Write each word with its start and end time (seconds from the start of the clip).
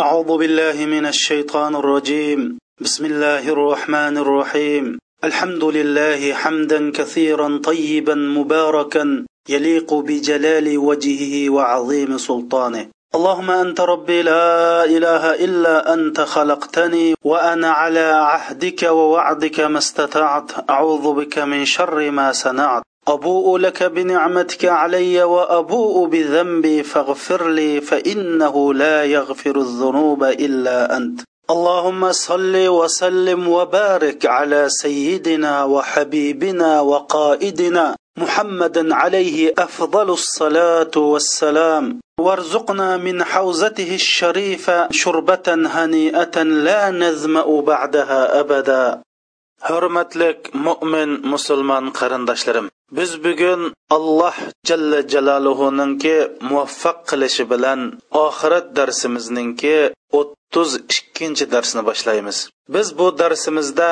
أعوذ 0.00 0.38
بالله 0.38 0.86
من 0.86 1.06
الشيطان 1.06 1.76
الرجيم. 1.76 2.58
بسم 2.80 3.04
الله 3.04 3.48
الرحمن 3.48 4.16
الرحيم. 4.18 4.98
الحمد 5.24 5.64
لله 5.64 6.32
حمدا 6.32 6.92
كثيرا 6.92 7.60
طيبا 7.64 8.14
مباركا 8.14 9.24
يليق 9.48 9.94
بجلال 9.94 10.78
وجهه 10.78 11.50
وعظيم 11.50 12.18
سلطانه. 12.18 12.86
اللهم 13.14 13.50
أنت 13.50 13.80
ربي 13.80 14.22
لا 14.22 14.84
إله 14.84 15.34
إلا 15.44 15.94
أنت 15.94 16.20
خلقتني 16.20 17.14
وأنا 17.24 17.70
على 17.70 18.06
عهدك 18.32 18.82
ووعدك 18.82 19.60
ما 19.60 19.78
استطعت. 19.78 20.70
أعوذ 20.70 21.12
بك 21.12 21.38
من 21.38 21.64
شر 21.64 22.10
ما 22.10 22.32
صنعت. 22.32 22.82
أبوء 23.14 23.58
لك 23.58 23.82
بنعمتك 23.82 24.64
علي 24.64 25.22
وأبوء 25.22 26.06
بذنبي 26.06 26.82
فاغفر 26.82 27.48
لي 27.48 27.80
فإنه 27.80 28.74
لا 28.74 29.04
يغفر 29.04 29.56
الذنوب 29.56 30.24
إلا 30.24 30.96
أنت. 30.96 31.20
اللهم 31.50 32.12
صل 32.12 32.68
وسلم 32.68 33.48
وبارك 33.48 34.26
على 34.26 34.68
سيدنا 34.68 35.64
وحبيبنا 35.64 36.80
وقائدنا 36.80 37.96
محمد 38.18 38.92
عليه 38.92 39.54
أفضل 39.58 40.10
الصلاة 40.10 40.94
والسلام. 40.96 42.00
وارزقنا 42.20 42.96
من 42.96 43.24
حوزته 43.24 43.94
الشريفة 43.94 44.88
شربة 44.90 45.46
هنيئة 45.48 46.42
لا 46.42 46.90
نظما 46.90 47.60
بعدها 47.60 48.40
ابدا. 48.40 49.02
hurmatlik 49.68 50.54
mo'min 50.54 51.10
musulmon 51.32 51.84
qarindoshlarım 51.98 52.70
biz 52.96 53.10
bugun 53.24 53.60
alloh 53.96 54.36
jalla 54.68 55.00
jaloluhuningki 55.12 56.16
muvaffaq 56.50 56.98
qilishi 57.10 57.44
bilan 57.52 57.80
oxirat 58.24 58.66
darsimizningki 58.78 59.76
o'ttiz 60.18 60.70
ikkinchi 60.94 61.44
darsni 61.54 61.82
boshlaymiz. 61.88 62.38
Biz 62.74 62.86
bu 62.98 63.06
darsimizda 63.20 63.90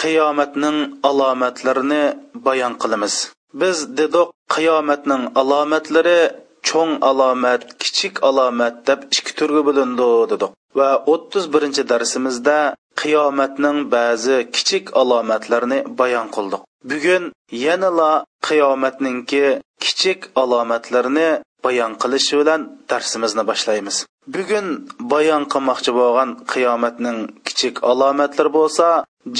qiyomatning 0.00 0.78
alomatlarini 1.10 2.04
bayon 2.46 2.74
qilamiz. 2.82 3.14
Biz 3.60 3.78
dedik 3.98 4.28
qiyomatning 4.54 5.22
alomatlari 5.40 6.20
cho'ng 6.68 6.92
alomat 7.10 7.62
kichik 7.82 8.14
alomat 8.28 8.74
deb 8.88 9.00
ikki 9.16 9.32
turga 9.38 9.62
bo'lindi 9.68 10.08
dedik 10.32 10.50
va 10.78 10.90
o'ttiz 11.12 11.44
birinchi 11.54 11.82
darsimizda 11.92 12.58
qiyomatning 13.00 13.78
ba'zi 13.94 14.36
kichik 14.56 14.84
alomatlarini 15.00 15.78
bayon 16.00 16.28
qildik. 16.36 16.62
Bugun 16.84 17.32
yanala 17.50 18.24
qiyomatningki 18.48 19.44
kichik 19.84 20.20
alomatlarini 20.42 21.30
bayon 21.64 21.92
qilish 22.02 22.30
bilan 22.40 22.60
darsimizni 22.90 23.42
boshlaymiz. 23.50 23.96
Bugun 24.34 24.66
bayon 25.12 25.44
qilmoqchi 25.52 25.90
bo'lgan 26.00 26.30
qiyomatning 26.52 27.18
kichik 27.46 27.74
alomatlari 27.90 28.50
bo'lsa 28.58 28.86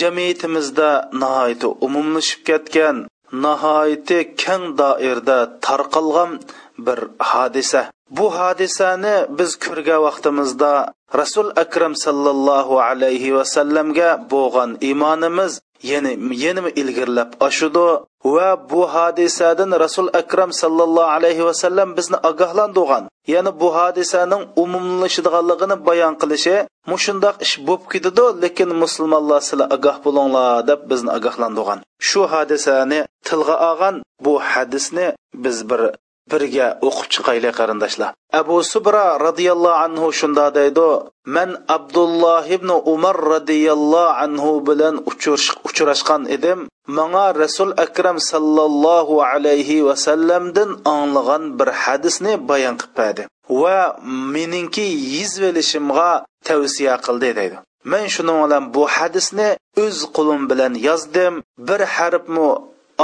jamiyatimizda 0.01 0.91
nihoyatda 1.23 1.69
umumlashib 1.87 2.41
ketgan 2.49 2.97
nihoyatda 3.45 4.19
keng 4.43 4.65
doirada 4.81 5.39
tarqalgan 5.67 6.31
bir 6.87 6.99
hodisa. 7.31 7.83
Bu 8.17 8.27
hodisani 8.39 9.17
biz 9.39 9.51
ko'rgan 9.65 10.01
vaqtimizda 10.07 10.73
rasul 11.15 11.53
akram 11.57 11.95
sallallohu 11.97 12.81
alayhi 12.81 13.35
vasallamga 13.35 14.29
bo'lgan 14.31 14.77
iymonimiz 14.81 15.61
yana 15.83 16.11
yanimi 16.45 16.71
ilgirlab 16.81 17.31
oshudi 17.41 17.87
va 18.25 18.49
bu 18.71 18.83
hodisadan 18.95 19.71
rasul 19.85 20.09
akram 20.21 20.53
sallallohu 20.53 21.13
alayhi 21.17 21.45
vasallam 21.45 21.97
bizni 21.97 22.17
ogohlantirgan. 22.31 23.05
Ya'ni 23.35 23.61
bu 23.61 23.69
hodisaning 23.79 24.43
umumlashadiganligini 24.63 25.77
bayon 25.89 26.15
qilishi 26.21 26.57
mushundoq 26.93 27.35
ish 27.45 27.55
bo'lib 27.67 27.85
ketadi 27.93 28.25
lekin 28.43 28.69
musulmonlar 28.83 29.41
sizlar 29.49 29.69
ogoh 29.77 29.97
bo'linglar 30.05 30.67
deb 30.71 30.81
bizni 30.91 31.11
ogohlantirgan. 31.19 31.79
Shu 32.09 32.21
hodisani 32.33 33.01
tilga 33.29 33.57
olgan 33.71 33.95
bu 34.25 34.33
hadisni 34.51 35.07
biz 35.45 35.57
bir 35.71 35.81
birga 36.31 36.67
o'qib 36.89 37.09
chiqaylik 37.15 37.55
qarindoshlar. 37.61 38.11
Abu 38.41 38.57
subra 38.73 39.07
roziyallohu 39.27 39.81
anhu 39.87 40.07
shunda 40.21 40.47
deydi 40.59 40.89
man 41.37 41.51
abdulloh 41.77 42.45
ibn 42.57 42.71
umar 42.95 43.17
roziyallohu 43.35 44.17
anhu 44.25 44.53
bilan 44.69 44.95
uchrashgan 45.69 46.23
edim. 46.37 46.59
Manga 46.99 47.27
rasul 47.43 47.71
akram 47.85 48.19
sallallohu 48.33 49.23
alayhi 49.31 49.85
vasallamdan 49.89 50.71
anglagan 50.95 51.43
bir 51.59 51.69
hadisni 51.83 52.33
bayon 52.51 52.75
qilib 52.81 52.95
berdi 52.99 53.23
va 53.63 53.79
meningki 54.35 54.87
yizvelishimga 55.15 56.11
tavsiya 56.49 56.95
qildi 57.07 57.31
deydi. 57.39 57.57
Men 57.93 58.05
shuning 58.15 58.39
bilan 58.45 58.65
bu 58.75 58.85
hadisni 58.97 59.49
o'z 59.85 59.99
qo'lim 60.17 60.43
bilan 60.51 60.73
yozdim. 60.89 61.35
Bir 61.69 61.81
harfmi 61.95 62.49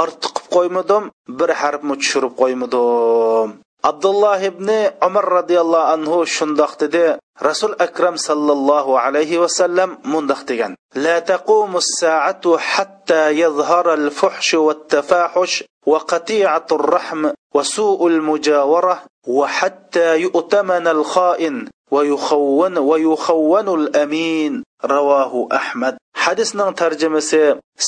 ortiq 0.03 0.35
qilib 0.35 0.51
qo'ymadim 0.55 1.03
bir 1.39 1.49
harfni 1.61 1.95
tushirib 2.01 2.33
qo'ymadim 2.41 3.49
abdulloh 3.89 4.39
ibn 4.51 4.69
umar 5.07 5.25
roziyallohu 5.37 5.91
anhu 5.95 6.17
shundoq 6.35 6.71
dedi 6.81 7.03
rasul 7.47 7.73
akram 7.85 8.15
sallallohu 8.27 8.97
alayhi 9.05 9.41
vasallam 9.43 9.89
mundoq 10.13 10.41
degan 10.49 10.71
la 11.05 11.17
taqumu 11.31 11.79
saatu 11.99 12.57
hatta 12.71 13.21
yazhara 13.43 13.93
al 14.01 14.09
fuhsh 14.19 14.51
va 14.65 14.73
tafahush 14.93 15.55
va 15.91 15.99
qati'atu 16.11 16.79
ar-rahm 16.81 17.21
va 17.55 17.63
su'ul 17.75 18.19
mujawara 18.29 18.95
va 19.37 19.45
hatta 19.57 20.17
yu'tamana 20.25 20.89
al-kha'in 20.97 21.57
ويخون 21.91 22.77
ويخون 22.77 23.67
الأمين 23.79 24.63
رواه 24.85 25.47
أحمد 25.53 25.97
hadisning 26.25 26.71
tarjimasi 26.81 27.43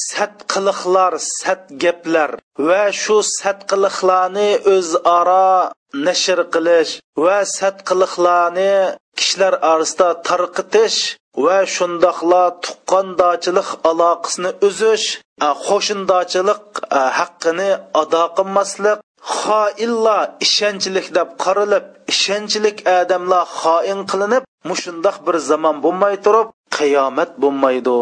sat 0.08 0.36
qiliqlar 0.53 1.14
sat 1.42 1.64
gaplar 1.84 2.31
va 2.68 2.84
shu 3.02 3.18
sat 3.38 3.59
qiliqlarni 3.72 4.50
o'zaro 4.75 5.52
nashr 6.06 6.40
qilish 6.53 6.92
va 7.24 7.38
sat 7.58 7.78
qiliqlarni 7.90 8.74
kishilar 9.18 9.53
orasida 9.72 10.09
tarqitish 10.28 11.00
va 11.46 11.58
shundoqla 11.76 12.44
tuqqandochilik 12.66 13.70
aloqasini 13.90 14.52
uzish 14.68 15.08
qo'shindochilik 15.68 16.64
haqqini 17.20 17.70
ado 18.02 18.24
qilmaslik 18.38 18.97
xoinlar 19.40 20.26
ishonchlik 20.46 21.08
deb 21.18 21.30
qarilib 21.44 21.86
ishonchlik 22.14 22.78
odamlar 22.97 23.46
xoin 23.59 24.00
qilinib 24.12 24.44
mushundoq 24.70 25.18
bir 25.26 25.36
zamon 25.50 25.76
bo'lmay 25.86 26.16
turib 26.26 26.47
qiyomat 26.78 27.32
bo'lmaydi 27.42 27.96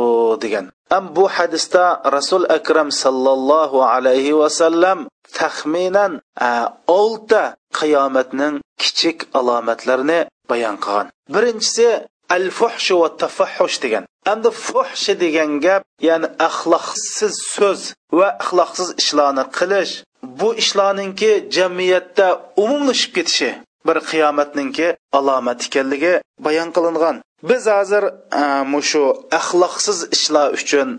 degan. 0.44 0.66
Ham 0.94 1.06
bu 1.16 1.26
hadisda 1.36 1.84
rasul 2.18 2.44
akram 2.58 2.90
sallallohu 3.04 3.80
alayhi 3.94 4.38
vasallam 4.42 5.00
taxminan 5.40 6.12
olta 7.02 7.44
qiyomatning 7.80 8.56
kichik 8.82 9.18
alomatlarini 9.40 10.20
bayon 10.50 10.76
qilgan. 10.86 11.08
Birinchisi 11.34 11.88
al 12.36 12.46
fuhsh 12.58 12.90
va 13.02 13.10
tafahush 13.22 13.78
degan. 13.84 14.04
Endi 14.32 14.50
fuhsh 14.68 15.08
degan 15.24 15.52
gap 15.66 15.82
ya'ni 16.08 16.28
axloqsiz 16.48 17.36
so'z 17.56 17.82
va 18.18 18.28
axloqsiz 18.44 18.90
ishlarni 19.02 19.44
qilish 19.58 19.94
bu 20.40 20.50
ishlarninki 20.64 21.32
jamiyatda 21.58 22.28
umumlashib 22.64 23.12
ketishi 23.18 23.50
bir 23.88 23.98
qiyomatninki 24.10 24.88
alomat 25.18 25.60
ekanligi 25.68 26.14
bayon 26.46 26.70
qilingan. 26.76 27.16
Biz 27.50 27.64
hozir 27.68 28.04
e, 28.42 28.44
mushu 28.74 29.06
axloqsiz 29.40 30.00
ishlar 30.16 30.48
uchun 30.58 30.90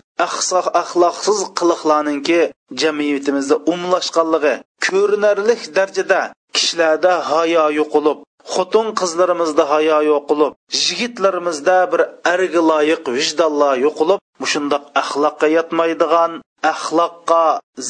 axloqsiz 0.81 1.39
qiliqlarninki 1.59 2.41
jamiyatimizda 2.81 3.55
umlashganligi 3.73 4.53
ko'rinarlik 4.85 5.61
darajada 5.77 6.21
kishilarda 6.55 7.13
hayo 7.31 7.65
yo'qolib 7.79 8.17
xotin 8.53 8.87
qizlarimizda 8.99 9.63
hayo 9.73 9.99
yo'qolib 10.11 10.53
yigitlarimizda 10.87 11.77
bir 11.91 12.01
arga 12.33 12.61
loyiq 12.71 13.03
vijdonlar 13.17 13.73
yo'qolib 13.85 14.19
mushundoq 14.43 14.83
axloqqa 15.01 15.47
yotmaydigan 15.57 16.31
axloqqa 16.73 17.43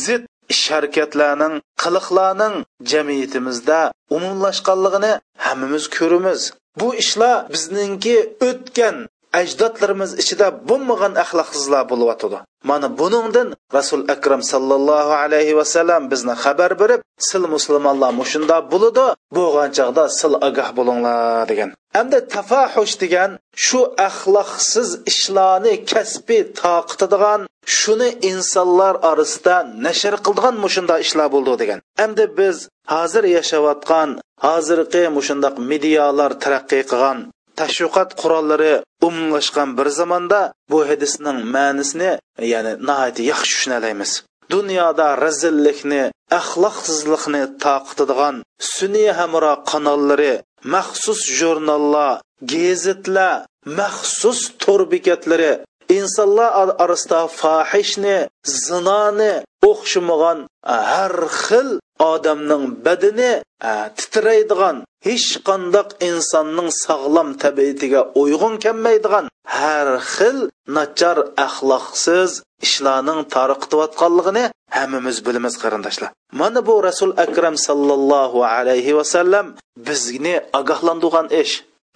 zid 0.03 0.23
ish 0.53 0.65
harakatlarning 0.73 1.53
qiliqlarning 1.83 2.55
jamiyatimizda 2.91 3.79
umumlashganligini 4.15 5.11
hammamiz 5.45 5.85
ko'ramiz. 5.97 6.41
Bu 6.79 6.87
ishlar 7.03 7.35
bizningki 7.53 8.15
o'tgan 8.49 8.95
ajdodlarimiz 9.39 10.11
ichida 10.21 10.47
bo'lmagan 10.69 11.13
axloqsizlar 11.23 11.83
bo'lyotidi 11.91 12.39
mana 12.69 12.87
buningdan 12.99 13.47
rasul 13.77 14.01
akram 14.15 14.41
sallallohu 14.51 15.13
alayhi 15.23 15.57
vasallam 15.59 16.01
bizni 16.11 16.35
xabar 16.43 16.71
berib 16.81 17.01
sil 17.27 17.43
musulmonlar 17.55 18.11
mushunda 18.21 18.57
bo'ladi 18.71 19.05
bo'lgan 19.37 19.69
chog'da 19.77 20.03
sil 20.19 20.33
ogoh 20.47 20.69
bo'linglar 20.77 21.43
degan. 21.51 21.69
Hamda 21.97 22.19
tafahush 22.35 22.95
degan 23.03 23.31
shu 23.65 23.79
axloqsiz 24.07 24.89
ishlarni 25.11 25.73
kasbiy 25.91 26.43
toqitadigan 26.61 27.41
shuni 27.77 28.09
insonlar 28.31 28.95
orasida 29.09 29.55
nashr 29.85 30.13
qildigan 30.25 30.55
mushunda 30.63 30.95
ishlar 31.05 31.27
bo'ldi 31.35 31.53
degan. 31.61 31.79
Endi 32.05 32.25
biz 32.39 32.57
hozir 32.93 33.23
yashayotgan 33.37 34.09
hozirgi 34.45 35.03
mushundoq 35.17 35.55
medialar 35.71 36.31
taraqqiy 36.43 36.83
qilgan 36.91 37.19
tashviqot 37.59 38.09
qurollari 38.21 38.73
umumlashgan 39.07 39.69
bir 39.77 39.87
zamonda 39.99 40.41
bu 40.71 40.79
hadisning 40.89 41.37
ma'nisini 41.55 42.11
ya'ni 42.53 42.73
nihoyat 42.87 43.17
yaxshi 43.31 43.53
tushunalaymiz 43.55 44.11
dunyoda 44.53 45.07
razillikni 45.25 46.03
axloqsizlikni 46.39 47.43
taqitadigan 47.65 48.35
sun'iy 48.75 49.09
hamro 49.19 49.53
kanallari 49.71 50.33
maxsus 50.73 51.21
jurnallar 51.39 52.13
gazetlar 52.53 53.35
maxsus 53.79 54.39
to'r 54.63 54.81
bekatlari 54.93 55.53
insonlar 55.89 56.51
orasida 56.83 57.21
fohishni 57.39 58.17
zinoni 58.65 59.33
o'xshamagan 59.71 60.39
e, 60.73 60.75
har 60.91 61.15
xil 61.43 61.69
odamning 62.11 62.65
badani 62.85 63.31
e, 63.69 63.71
titraydigan 63.97 64.77
hech 65.07 65.29
qandoq 65.47 65.89
insonning 66.09 66.69
sog'lom 66.85 67.29
tabiatiga 67.43 68.01
uyg'un 68.21 68.55
kelmaydigan 68.63 69.25
har 69.57 69.87
xil 70.13 70.37
nachar 70.77 71.17
axloqsiz 71.45 72.31
ishlarning 72.65 73.19
tariqtiyotganligini 73.35 74.45
hammamiz 74.77 75.17
bilamiz 75.27 75.55
qarindoshlar 75.63 76.09
mana 76.41 76.61
bu 76.67 76.75
rasul 76.89 77.11
akram 77.25 77.55
sallallohu 77.67 78.39
alayhi 78.55 78.97
vasallam 78.99 79.45
bizni 79.87 80.35
ogohlantirgan 80.59 81.27
ish 81.41 81.53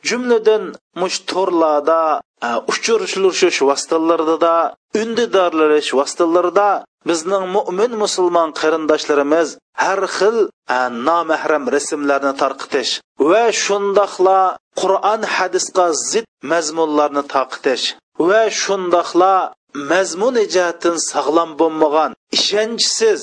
jumladan 0.10 0.64
mush 1.02 1.18
to'rlarda 1.32 2.02
e, 2.48 2.50
uchrashish 2.72 3.60
vositalarida 3.70 4.56
undidorlarish 5.02 5.92
vositalarida 6.00 6.70
bizning 7.10 7.46
mo'min 7.56 7.92
musulmon 8.04 8.50
qarindoshlarimiz 8.62 9.50
har 9.84 10.02
xil 10.18 10.38
e, 10.78 10.80
nomahram 11.08 11.64
rasmlarni 11.76 12.34
tarqitish 12.42 12.92
va 13.30 13.44
shundoqla 13.64 14.40
qur'on 14.82 15.22
hadisga 15.36 15.88
zid 16.10 16.28
mazmunlarni 16.52 17.24
tarqitish 17.34 17.86
va 18.30 18.44
shundoqla 18.64 19.34
mazmun 19.92 20.36
jihatdan 20.54 20.98
sog'lom 21.12 21.52
bo'lmagan 21.62 22.12
ishonchsiz 22.38 23.22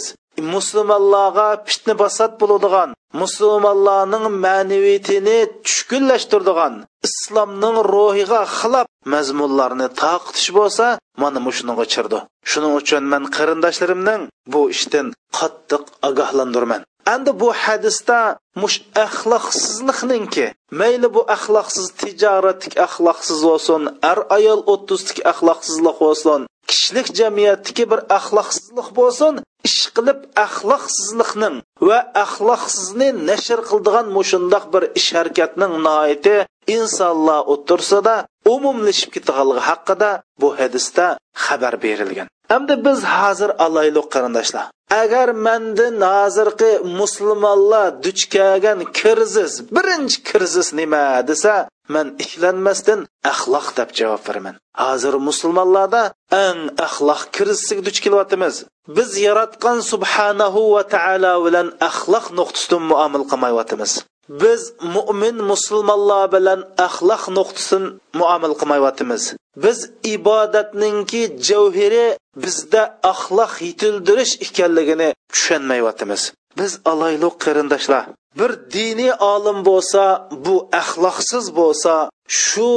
musulmonlarga 0.55 1.49
fitna 1.69 1.95
basat 2.03 2.33
bo'ladigan 2.41 2.91
musulmonlarning 3.21 4.25
ma'naviyatini 4.45 5.39
tushkunlashtiradigan 5.65 6.75
islomning 7.09 7.77
ruhiga 7.95 8.43
xilof 8.59 8.87
mazmunlarni 9.13 9.89
taqitish 10.03 10.51
bo'lsa 10.59 10.87
mana 11.23 11.41
shunga 11.57 11.85
chirdi. 11.93 12.19
Shuning 12.51 12.73
uchun 12.81 13.03
men 13.13 13.23
qarindoshlarimning 13.37 14.23
bu 14.53 14.61
ishdan 14.75 15.07
qattiq 15.39 15.83
ogohlantirman. 16.09 16.83
Endi 17.15 17.33
bu 17.41 17.49
hadisda 17.63 18.19
mush 18.63 18.77
axloqsizlikninki 19.05 20.47
mayli 20.81 21.09
bu 21.15 21.23
axloqsiz 21.37 21.87
tijoratlik 22.01 22.75
axloqsiz 22.87 23.39
bo'lsin 23.49 23.83
ar 24.11 24.19
ayol 24.37 24.61
o'ttizlik 24.73 25.19
axloqsizlik 25.31 25.97
bo'lsin 26.05 26.41
kishilik 26.71 27.09
jamiyatdagi 27.19 27.85
bir 27.91 28.01
axloqsizlik 28.19 28.89
bo'lsin 28.99 29.35
ish 29.69 29.81
qilib 29.97 30.19
axloqsizlikning 30.47 31.57
va 31.89 31.99
axloqsizni 32.25 33.09
nashr 33.29 33.61
qildigan 33.71 34.07
mushundoq 34.17 34.65
bir 34.75 34.83
ish 35.01 35.11
harakatning 35.19 35.75
noiti 35.89 36.37
insonlar 36.77 37.41
o'tirsada 37.53 38.15
umumlashib 38.55 39.11
ketganligi 39.15 39.63
haqida 39.69 40.11
bu 40.41 40.49
hadisda 40.61 41.07
xabar 41.45 41.75
berilgan. 41.85 42.29
Hamda 42.53 42.75
biz 42.87 42.99
hozir 43.19 43.51
alayliq 43.67 44.07
qarindoshlar. 44.15 44.67
Agar 44.91 45.29
mandan 45.47 45.97
hozirgi 46.13 46.73
musulmonlar 47.01 47.89
duch 48.05 48.23
kelgan 48.35 48.81
kirzis 48.99 49.55
birinchi 49.75 50.19
kirzis 50.29 50.69
nima 50.79 51.05
desa 51.29 51.55
man 51.95 52.07
ishlanmasdan 52.25 53.01
axloq 53.33 53.67
deb 53.79 53.91
javob 53.99 54.23
beraman. 54.29 54.55
Hozir 54.85 55.15
musulmonlarda 55.29 56.03
eng 56.45 56.61
axloq 56.87 57.23
kirzisiga 57.37 57.83
duch 57.89 57.99
kelyapmiz. 58.05 58.55
Biz 58.97 59.11
yaratgan 59.27 59.79
subhanahu 59.93 60.61
va 60.75 60.83
taolo 60.95 61.35
bilan 61.47 61.67
axloq 61.89 62.27
nuqtasidan 62.39 62.83
muomala 62.91 63.25
qilmayapmiz. 63.31 63.93
Biz 64.29 64.73
mo'min 64.95 65.37
musulmonlar 65.51 66.25
bilan 66.35 66.61
axloq 66.87 67.23
nuqtasin 67.37 67.85
muomala 68.21 68.55
qilmayotimiz 68.61 69.23
biz 69.65 69.79
ibodatningki 70.15 71.23
javhiri 71.49 72.07
bizda 72.45 72.83
axloq 73.13 73.53
yetildirish 73.69 74.33
ekanligini 74.47 75.09
tushunmayotimiz 75.33 76.23
biz 76.59 76.73
alayliq 76.93 77.35
qarindoshlar. 77.45 78.05
Bir 78.39 78.51
diniy 78.77 79.13
olim 79.35 79.59
bo'lsa 79.69 80.03
bu 80.47 80.57
axloqsiz 80.81 81.45
bo'lsa 81.61 81.95
shu 82.43 82.71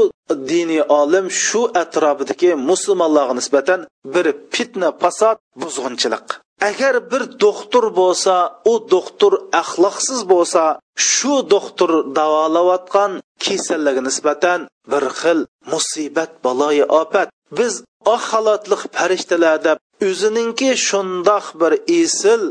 diniy 0.51 0.83
olim 1.00 1.25
shu 1.45 1.62
atrofidagi 1.83 2.50
musulmonlarga 2.69 3.33
nisbatan 3.39 3.80
bir 4.13 4.25
fitna 4.53 4.89
fasod 5.01 5.38
buzg'unchilik. 5.62 6.27
Agar 6.69 6.96
bir 7.12 7.24
doktor 7.46 7.86
bo'lsa 8.00 8.36
u 8.72 8.74
doktor 8.94 9.34
axloqsiz 9.62 10.19
bo'lsa 10.34 10.63
shu 11.10 11.36
doktor 11.54 11.92
davolayotgan 12.18 13.12
kasallarga 13.44 14.02
nisbatan 14.08 14.60
bir 14.92 15.04
xil 15.19 15.40
musibat 15.74 16.31
baloyi 16.46 16.86
ofat. 17.02 17.28
Biz 17.58 17.74
oq 18.13 18.24
xalotliq 18.31 18.81
farishtalar 18.96 19.58
deb 19.68 19.78
o'zininki 20.08 20.69
shundoq 20.88 21.46
bir 21.62 21.74
esil 22.02 22.42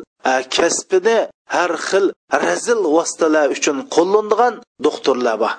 kasbini 0.57 1.19
har 1.57 1.73
xil 1.89 2.07
razil 2.45 2.81
vositalar 2.97 3.47
uchun 3.57 3.77
qo'llanadigan 3.95 4.55
doktorlar 4.87 5.37
bor. 5.43 5.53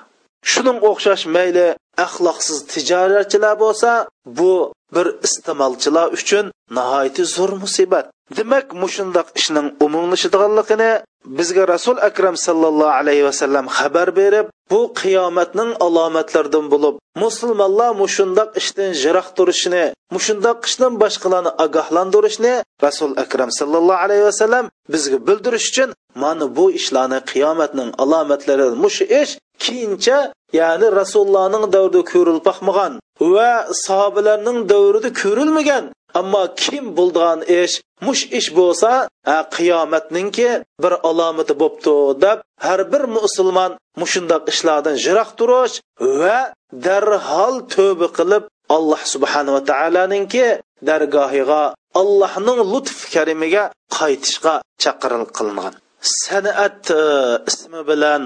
Shuning 0.50 0.78
o'xshash 0.90 1.24
mayli 1.36 1.66
axloqsiz 2.04 2.58
tijoratchilar 2.72 3.54
bo'lsa 3.64 3.90
bu 4.38 4.72
bir 4.94 5.06
iste'molchilar 5.26 6.06
uchun 6.18 6.44
nihoyatda 6.76 7.24
zo'r 7.36 7.52
musibat. 7.62 8.06
Demak 8.36 8.66
mushundoq 8.82 9.28
ishning 9.40 9.68
umumlashadiganligini 9.86 10.90
bizga 11.38 11.68
rasul 11.68 11.96
akram 12.08 12.36
sallallohu 12.46 12.96
alayhi 13.00 13.24
vasallam 13.24 13.66
xabar 13.78 14.08
berib 14.16 14.46
bu 14.70 14.80
qiyomatning 15.00 15.70
alomatlaridan 15.86 16.66
bo'lib 16.72 16.94
musulmonlar 17.24 17.90
mushundoq 18.02 18.50
ishdan 18.60 18.90
jiroq 19.02 19.28
turishini 19.36 19.84
mushundoq 20.14 20.58
ishdan 20.68 20.92
boshqalarni 21.02 21.52
ogohlantirishni 21.64 22.54
rasul 22.86 23.10
akram 23.24 23.50
sallallohu 23.58 24.02
alayhi 24.04 24.24
vasallam 24.30 24.64
bizga 24.92 25.18
bildirish 25.28 25.66
uchun 25.72 25.88
mana 26.22 26.46
bu 26.56 26.64
ishlarni 26.80 27.18
qiyomatning 27.30 27.90
alomatlari 28.02 28.66
mush 28.84 29.00
ish 29.22 29.32
keyincha 29.64 30.18
ya'ni 30.60 30.86
rasulullohning 31.00 31.64
davrida 31.74 32.02
ko'rilib 32.12 32.44
boqmagan 32.50 32.92
va 33.34 33.50
sahobalarning 33.84 34.58
davrida 34.72 35.10
ko'rilmagan. 35.22 35.84
Ammo 36.20 36.42
kim 36.62 36.84
bo'ldigan 36.98 37.38
ish 37.60 37.74
mush 38.06 38.22
ish 38.38 38.48
bo'lsa 38.58 38.90
qiyomatninki 39.56 40.48
bir 40.82 40.92
alomati 41.08 41.54
bo'pti 41.62 41.94
deb 42.24 42.38
har 42.66 42.80
bir 42.92 43.02
musulmon 43.16 43.72
mushundoq 44.00 44.42
ishlardan 44.52 44.96
yiroq 45.04 45.30
turish 45.38 45.76
va 46.20 46.38
darhol 46.86 47.54
tövba 47.74 48.08
qilib 48.18 48.44
alloh 48.76 49.00
subhanava 49.14 49.60
taoloninki 49.70 50.46
dargohiga 50.88 51.62
allohning 52.00 52.58
lutf 52.72 52.98
karimiga 53.14 53.64
qaytishga 53.98 54.54
chaqirilib 54.82 55.30
qilingan. 55.38 55.74
San'at 56.02 56.90
e, 56.90 57.02
ismi 57.50 57.80
bilan 57.90 58.22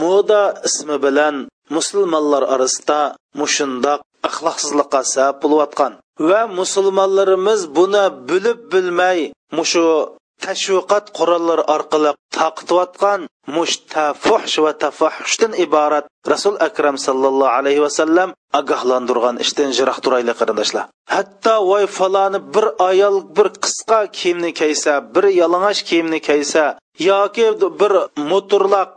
moda 0.00 0.42
ismi 0.68 0.96
bilan 1.04 1.34
musulmonlar 1.76 2.42
orasida 2.54 3.00
mushundoq 3.40 4.00
axloqsizlikqa 4.28 5.00
sabab 5.14 5.36
bo'layotgan. 5.42 5.92
Va 6.28 6.40
musulmonlarimiz 6.60 7.60
buni 7.78 8.04
bilib 8.28 8.58
bilmay 8.72 9.18
mushu 9.56 9.86
tashviqot 10.44 11.04
qurollari 11.18 11.64
orqali 11.74 12.10
taqitayotgan 12.38 13.20
mush 13.56 13.74
tafuhsh 13.94 14.56
va 14.64 14.72
tafahushdan 14.84 15.52
iborat 15.64 16.04
rasul 16.32 16.54
akram 16.68 16.96
sallallohu 17.06 17.54
alayhi 17.58 17.84
vasallam 17.86 18.28
ogohlantirgan 18.60 19.36
ishdan 19.44 19.70
jiroq 19.78 19.98
turaylik 20.04 20.36
qarindoshlar. 20.40 20.84
Hatto 21.14 21.54
voy 21.70 21.84
faloni 21.98 22.38
bir 22.54 22.66
ayol 22.90 23.16
bir 23.36 23.48
qisqa 23.64 24.00
kiyimni 24.18 24.50
kiysa 24.60 24.92
bir 25.14 25.24
yalang'och 25.40 25.80
kiyimni 25.88 26.20
kiysa 26.28 26.64
yoki 27.10 27.46
bir 27.80 27.92
motorlaq 28.30 28.88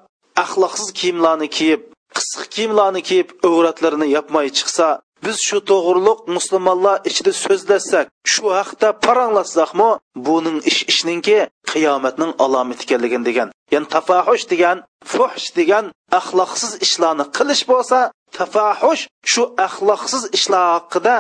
axloqsiz 0.43 0.89
kiyimlarni 1.00 1.48
kiyib 1.57 1.81
qisqa 2.17 2.45
kiyimlarni 2.55 3.01
kiyib 3.10 3.29
avratlarini 3.48 4.07
yopmay 4.17 4.48
chiqsa 4.57 4.88
biz 5.25 5.37
shu 5.47 5.57
to'g'riliq 5.69 6.19
musulmonlar 6.35 6.95
ichida 7.09 7.31
so'zlasak 7.43 8.05
shu 8.33 8.45
haqda 8.59 8.87
paranglashsakmi 9.05 9.89
buning 10.27 10.57
ish 10.71 10.81
ishninki 10.91 11.37
qiyomatning 11.71 12.31
alomati 12.43 12.83
ekanligini 12.85 13.25
degan 13.29 13.47
ya'ni 13.73 13.87
tafahush 13.95 14.45
degan 14.53 14.77
fuhsh 15.11 15.47
degan 15.59 15.85
axloqsiz 16.19 16.71
ishlarni 16.85 17.25
qilish 17.37 17.63
bo'lsa 17.71 17.99
tafahush 18.37 19.03
shu 19.31 19.43
axloqsiz 19.67 20.23
ishlar 20.37 20.65
haqida 20.75 21.15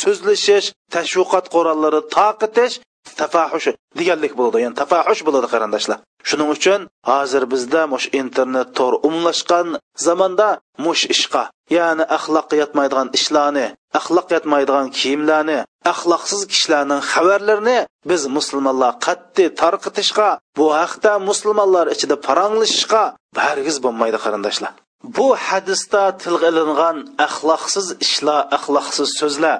so'zlashish 0.00 0.68
tashviqot 0.94 1.46
qurollari 1.54 2.00
taqitish 2.18 2.74
tafahush 3.20 3.68
deganlik 3.98 4.32
bo'ladi. 4.38 4.58
Ya'ni 4.64 4.76
tafahush 4.82 5.22
bo'ladi 5.26 5.48
qarindoshlar. 5.54 5.98
Shuning 6.28 6.48
uchun 6.56 6.80
hozir 7.10 7.42
bizda 7.52 7.82
mush 7.92 8.06
internet 8.20 8.68
to'r 8.78 8.94
umlashgan 9.08 9.68
zamonda 10.06 10.48
mush 10.84 11.04
ishqa 11.14 11.42
ya'ni 11.76 12.04
axloqqa 12.16 12.54
yotmaydigan 12.62 13.08
ishlarni 13.18 13.66
axloq 13.98 14.28
yotmaydigan 14.36 14.86
kiyimlarni 14.98 15.58
axloqsiz 15.92 16.40
kishilarning 16.52 17.02
xabarlarini 17.12 17.78
biz 18.10 18.22
musulmonlar 18.36 18.92
qat'iy 19.06 19.48
tarqitishga 19.60 20.30
bu 20.58 20.66
haqda 20.80 21.12
musulmonlar 21.28 21.86
ichida 21.94 22.16
paranglashishga 22.26 23.02
hargiz 23.46 23.76
bo'lmaydi 23.84 24.18
qarindoshlar. 24.24 24.72
Bu 25.16 25.28
hadisda 25.46 26.02
tilga 26.22 26.48
ilingan 26.52 26.96
axloqsiz 27.26 27.86
ishlar 28.06 28.40
axloqsiz 28.56 29.08
so'zlar 29.20 29.58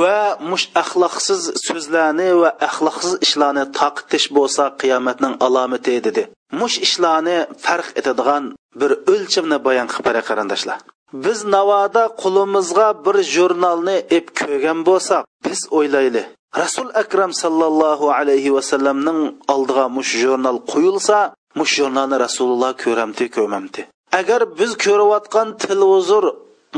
va 0.00 0.20
mush 0.50 0.66
axloqsiz 0.82 1.40
so'zlarni 1.66 2.28
va 2.42 2.50
axloqsiz 2.68 3.12
ishlarni 3.26 3.64
taqitish 3.80 4.26
bo'lsa 4.36 4.64
qiyomatning 4.80 5.34
alomati 5.46 5.94
dedi. 6.06 6.22
Mush 6.60 6.76
ishlarni 6.86 7.38
farq 7.64 7.88
etadigan 8.00 8.44
bir 8.80 8.90
o'lchamni 9.12 9.58
bayon 9.66 9.88
qilib 9.94 10.24
qarindoshlar. 10.28 10.78
Biz 11.12 11.44
navoda 11.44 12.04
qo'limizga 12.22 12.88
bir 13.04 13.16
jurnalni 13.34 13.96
ep 14.18 14.26
ko'rgan 14.38 14.78
bo'lsak 14.88 15.22
biz 15.46 15.60
o'ylayli 15.78 16.22
rasul 16.62 16.88
akram 17.02 17.32
sallallohu 17.42 18.06
alayhi 18.18 18.54
vasallamning 18.56 19.20
oldiga 19.54 19.84
mush 19.96 20.12
jurnal 20.22 20.58
qo'yilsa 20.72 21.18
mush 21.58 21.72
jurnalni 21.78 22.16
rasululloh 22.24 22.72
ko'ramdi 22.84 23.26
ko'mamdi 23.36 23.80
agar 24.20 24.40
biz 24.58 24.70
ko'rayotgan 24.84 25.48
televizor 25.64 26.24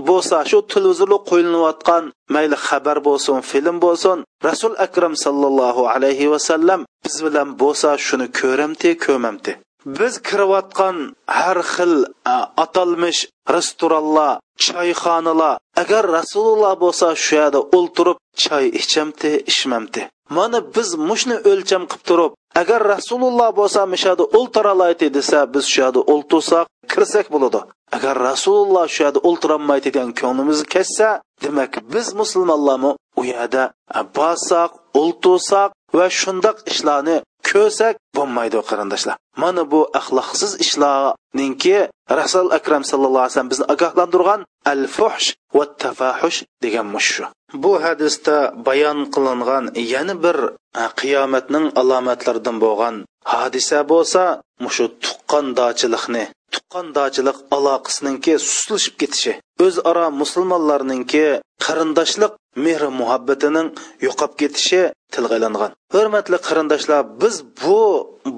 bo'lsa 0.08 0.36
shu 0.50 0.58
televizorda 0.72 1.18
qo'yilayotgan 1.30 2.02
mayli 2.34 2.56
xabar 2.66 2.98
bo'lsin 3.08 3.36
film 3.50 3.76
bo'lsin 3.84 4.18
rasul 4.48 4.72
akram 4.86 5.14
sallallohu 5.24 5.82
alayhi 5.94 6.30
vasallam 6.32 6.80
biz 7.04 7.16
bilan 7.24 7.48
bo'lsa 7.62 7.88
shuni 8.06 8.26
ko'ramdi 8.40 8.90
ko'mamdi 9.06 9.52
biz 9.86 10.14
kirayotgan 10.28 10.96
har 11.26 11.58
xil 11.72 11.94
e, 12.04 12.36
atalmish 12.64 13.20
restoranlar 13.54 14.40
choyxonalar. 14.66 15.58
Agar 15.82 16.04
rasululloh 16.18 16.74
bo'lsa 16.84 17.08
shu 17.24 17.34
yerda 17.40 17.60
o'ltirib 17.76 18.18
choy 18.44 18.64
ichamdi 18.80 19.30
ichmamdi 19.52 20.02
mana 20.36 20.58
biz 20.76 20.88
mushni 21.08 21.36
o'lcham 21.50 21.82
qilib 21.90 22.04
turib 22.08 22.32
agar 22.60 22.80
rasululloh 22.94 23.50
bo'lsa 23.60 23.80
mishada 23.94 24.24
o'ltiralaydi 24.38 25.06
desa 25.16 25.38
biz 25.54 25.64
shu 25.72 25.78
yerda 25.82 26.00
o'ltirsak 26.12 26.66
kirsak 26.92 27.26
bo'ladi. 27.34 27.60
Agar 27.96 28.14
rasululloh 28.28 28.86
shu 28.94 29.00
yerda 29.04 29.20
o'ltirolmaydi 29.28 29.84
degan 29.88 30.08
ko'nglimiz 30.20 30.60
ketsa 30.74 31.08
demak 31.44 31.72
biz 31.94 32.06
musulmonlarmi? 32.20 32.90
U 33.20 33.22
yerda 33.32 33.62
e, 33.98 34.00
borsak 34.16 34.70
o'ltirsak 35.02 35.70
va 35.96 36.06
shundoq 36.20 36.56
ishlarni 36.72 37.16
ko'rsak 37.48 37.94
bo'lmaydi 38.16 38.58
qarindoshlar. 38.70 39.16
Mana 39.42 39.62
bu 39.72 39.80
axloqsiz 40.00 40.52
ishlarninki 40.64 41.76
rasul 42.20 42.46
akram 42.58 42.82
sallallohu 42.90 43.24
alayhi 43.24 43.34
vasallam 43.34 43.52
bizni 43.52 43.66
ogohlantirgan 43.74 44.40
al 44.72 44.82
fuhsh 44.96 45.28
va 45.56 45.64
tafahush 45.82 46.38
degan 46.64 46.86
mushu 46.94 47.24
bu 47.62 47.72
hadisda 47.84 48.36
bayon 48.66 48.98
qilingan 49.14 49.64
yana 49.94 50.14
bir 50.24 50.36
e, 50.82 50.84
qiyomatning 51.00 51.66
alomatlaridan 51.80 52.56
bo'lgan 52.64 52.94
hodisa 53.32 53.78
bo'lsa 53.92 54.22
mushu 54.64 54.86
tuqqandochilikni 55.04 56.24
tuqqandochilik 56.54 57.38
aloqasininki 57.56 58.34
suslashib 58.48 58.94
ketishi 59.00 59.32
o'zaro 59.64 60.06
musulmonlarninki 60.20 61.24
qarindoshlik 61.64 62.32
mehr 62.64 62.82
muhabbatining 63.00 63.68
yo'qolib 64.06 64.34
ketishi 64.40 64.82
tilga 65.14 65.34
ilingan 65.40 65.70
hurmatli 65.94 66.38
qarindoshlar 66.48 67.00
biz 67.22 67.34
bu 67.62 67.80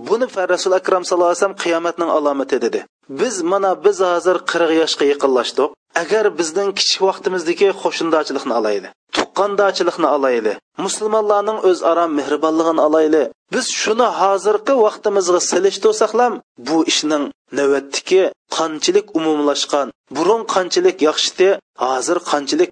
buni 0.09 0.27
rasul 0.55 0.73
akram 0.81 1.03
sallallohu 1.09 1.31
alayhi 1.31 1.41
vasallam 1.41 1.61
qiyomatning 1.65 2.11
alomati 2.17 2.57
dedi. 2.67 2.81
Biz 3.21 3.43
mana 3.51 3.71
biz 3.85 3.99
hozir 4.11 4.37
qirq 4.51 4.71
yoshga 4.81 5.05
yaqinlashdik 5.13 5.71
agar 6.03 6.25
bizning 6.39 6.71
kichik 6.79 7.01
vaqtimizdagi 7.09 7.69
qo'shindochilikni 7.83 8.55
olayli 8.61 8.89
tuqqandochilikni 9.17 10.09
olayli 10.17 10.53
musulmonlarning 10.85 11.59
o'zaro 11.71 12.05
mehribonligini 12.19 12.83
olayli 12.89 13.23
biz 13.55 13.67
shuni 13.83 14.09
hozirgi 14.21 14.75
vaqtimizga 14.85 15.41
silishtirsaqlam 15.51 16.33
bu 16.69 16.79
ishning 16.93 17.25
navbatdagi 17.59 18.23
qanchalik 18.57 19.07
umumlashgan 19.19 19.87
burun 20.17 20.43
qanchalik 20.55 20.97
yaxshidi 21.09 21.49
hozir 21.87 22.19
qanchalik 22.31 22.71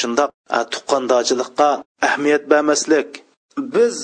shundoq 0.00 0.30
tuqqandochilikqa 0.72 1.70
ahamiyat 2.06 2.42
bermaslik. 2.52 3.08
Biz 3.74 3.94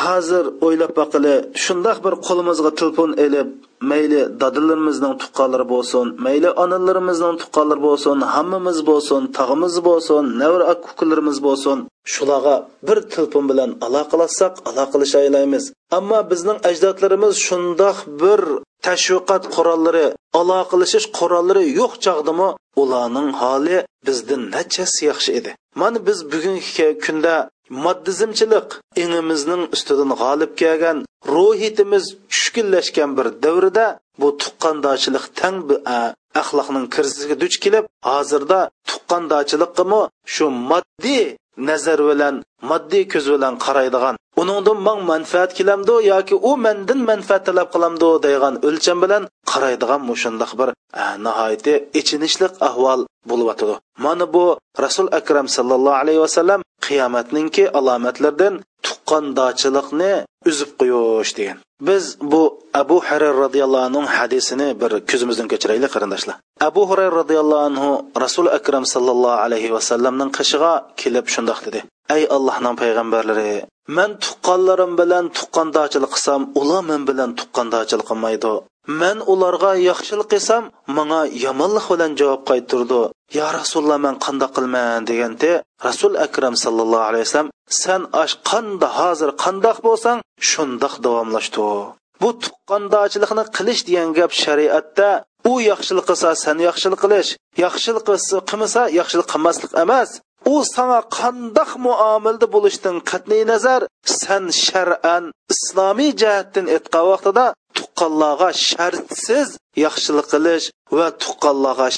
hozir 0.00 0.44
o'ylab 0.66 0.92
boqili 1.00 1.34
shundoq 1.64 1.98
bir 2.04 2.14
qo'limizga 2.26 2.70
telefon 2.80 3.10
ilib 3.24 3.48
mayli 3.90 4.20
dadalarimizning 4.42 5.14
tuqqanlari 5.22 5.66
bo'lsin 5.72 6.06
mayli 6.26 6.50
onalarimizning 6.64 7.34
tuqqanlari 7.42 7.82
bo'lsin 7.88 8.16
hammamiz 8.34 8.78
bo'lsin 8.90 9.22
tog'imiz 9.38 9.74
bo'lsin 9.88 10.22
navra 10.40 10.64
akukalarimiz 10.72 11.38
bo'lsin. 11.46 11.78
Shularga 12.14 12.56
bir 12.88 12.98
telefon 13.12 13.44
bilan 13.50 13.70
aloqalashsak 13.86 14.54
aloqalasha 14.70 15.18
ammo 15.98 16.18
bizning 16.30 16.58
ajdodlarimiz 16.70 17.34
shundoq 17.46 17.96
bir 18.22 18.40
tashviqat 18.86 19.42
qurollari 19.54 20.06
aloqalashish 20.40 21.06
qurollari 21.18 21.64
yo'q 21.78 21.92
chog'dimi 22.04 22.48
ularning 22.82 23.28
holi 23.40 23.76
bizdan 24.06 24.42
nachasi 24.54 25.00
yaxshi 25.10 25.30
edi. 25.38 25.50
Mana 25.80 25.98
biz 26.06 26.18
bugungi 26.32 26.88
kunda 27.04 27.34
moddizmchilik 27.84 28.68
ingimizning 29.02 29.62
ustidan 29.74 30.10
g'olib 30.20 30.52
kelgan 30.60 30.98
ruhiyatimiz 31.34 32.04
tushkunlashgan 32.32 33.10
bir 33.18 33.26
davrda 33.44 33.86
bu 34.20 34.28
tuqqandochilik 34.42 35.24
tang 35.40 35.58
axloqning 36.40 36.86
kirsisiga 36.94 37.36
duch 37.42 37.56
kelib 37.64 37.84
hozirda 38.08 38.60
tuqqandochilikqimi 38.88 40.00
shu 40.34 40.44
moddiy 40.70 41.24
nazar 41.68 42.00
bilan 42.10 42.34
moddiy 42.70 43.04
ko'z 43.12 43.26
bilan 43.34 43.54
qaraydigan. 43.66 44.14
Uningdan 44.42 44.78
man 44.86 44.98
manfaat 45.10 45.50
kelamdi 45.58 45.94
yoki 46.12 46.34
u 46.48 46.50
mendan 46.64 47.00
manfaat 47.10 47.42
talab 47.48 47.68
qilamdi 47.74 48.08
degan 48.26 48.54
o'lcham 48.68 48.98
bilan 49.04 49.22
qaraydigan 49.52 50.00
mushundoq 50.10 50.52
bir 50.60 50.68
nihoyatda 51.26 51.74
ichinishliq 52.00 52.52
ahvol 52.68 53.00
bo'lyotidi 53.30 53.74
mana 54.04 54.26
bu 54.34 54.44
rasul 54.84 55.08
akram 55.18 55.46
sallallohu 55.56 56.00
alayhi 56.02 56.20
vasallam 56.26 56.60
qiyomatninki 56.86 57.64
alomatlaridan 57.78 58.54
qondochilikni 59.10 60.12
uzib 60.50 60.70
qo'yish 60.80 61.32
degan. 61.38 61.58
Biz 61.88 62.04
bu 62.32 62.42
abu 62.80 62.96
harar 63.08 63.34
roziyallohu 63.44 63.86
anhu 63.88 64.02
hadisini 64.16 64.68
bir 64.80 64.90
ko'zimizdan 65.10 65.48
kechiraylik 65.52 65.90
qarindoshlar. 65.94 66.36
Abu 66.68 66.82
hurayra 66.90 67.14
roziyallohu 67.20 67.66
anhu 67.70 67.90
rasul 68.24 68.46
akram 68.58 68.84
sallallohu 68.94 69.42
alayhi 69.46 69.72
vasallamning 69.76 70.30
qishig'a 70.38 70.72
kelib 71.00 71.26
shundoq 71.34 71.58
dedi. 71.66 71.80
Ey 72.16 72.22
allohning 72.36 72.74
payg'ambarlari 72.82 73.52
man 73.96 74.10
tuqqanlarim 74.24 74.92
bilan 75.00 75.24
tuqqandochilik 75.36 76.10
qilsam 76.14 76.40
ular 76.60 76.82
men 76.90 77.02
bilan 77.08 77.30
tuqqandochilik 77.38 78.06
qilmaydi. 78.10 78.54
Man 79.00 79.18
ularga 79.32 79.72
yaxshilik 79.90 80.28
qilsam 80.32 80.62
manga 80.96 81.20
yomonlik 81.44 81.86
bilan 81.92 82.10
javob 82.20 82.42
qaytirdi 82.50 83.00
yo 83.36 83.46
rasululloh 83.58 83.98
man 84.06 84.16
qandoq 84.24 84.50
qilman 84.56 85.00
deganda 85.08 85.52
rasul 85.86 86.12
akram 86.26 86.54
sallallohu 86.64 87.08
alayhi 87.10 87.24
vasallam 87.26 87.50
san 87.82 88.02
ash 88.22 88.34
qanda 88.50 88.88
hozir 88.98 89.30
qandoq 89.44 89.78
bo'lsang 89.86 90.18
shundoq 90.50 90.94
davomlashdi 91.04 91.68
bu 92.22 92.28
tuqqandochilikni 92.42 93.44
qilish 93.56 93.82
degan 93.88 94.08
gap 94.18 94.32
shariatda 94.42 95.08
u 95.50 95.52
yaxshilik 95.70 96.04
qilsa 96.10 96.28
san 96.44 96.58
yaxshilik 96.68 97.00
qilish 97.04 97.30
yaxshilik 97.64 98.04
qilmasa 98.48 98.82
yaxshilik 98.98 99.28
qilmaslik 99.32 99.72
emas. 99.84 100.10
U 100.52 100.56
sana 100.74 100.98
qandoq 101.18 101.70
muomilda 101.86 102.46
bo'lishdan 102.54 102.96
qat'iy 103.10 103.42
nazar 103.52 103.80
san 104.20 104.44
shar'an 104.66 105.24
islomiy 105.54 106.12
jihatdan 106.20 106.66
aytgan 106.76 107.04
vaqtida 107.12 107.46
tuqqanlarga 107.94 108.50
shartsiz 108.68 109.48
yaxshilik 109.84 110.26
qilish 110.32 110.66
va 110.96 111.06
tuqqanlarga 111.22 111.88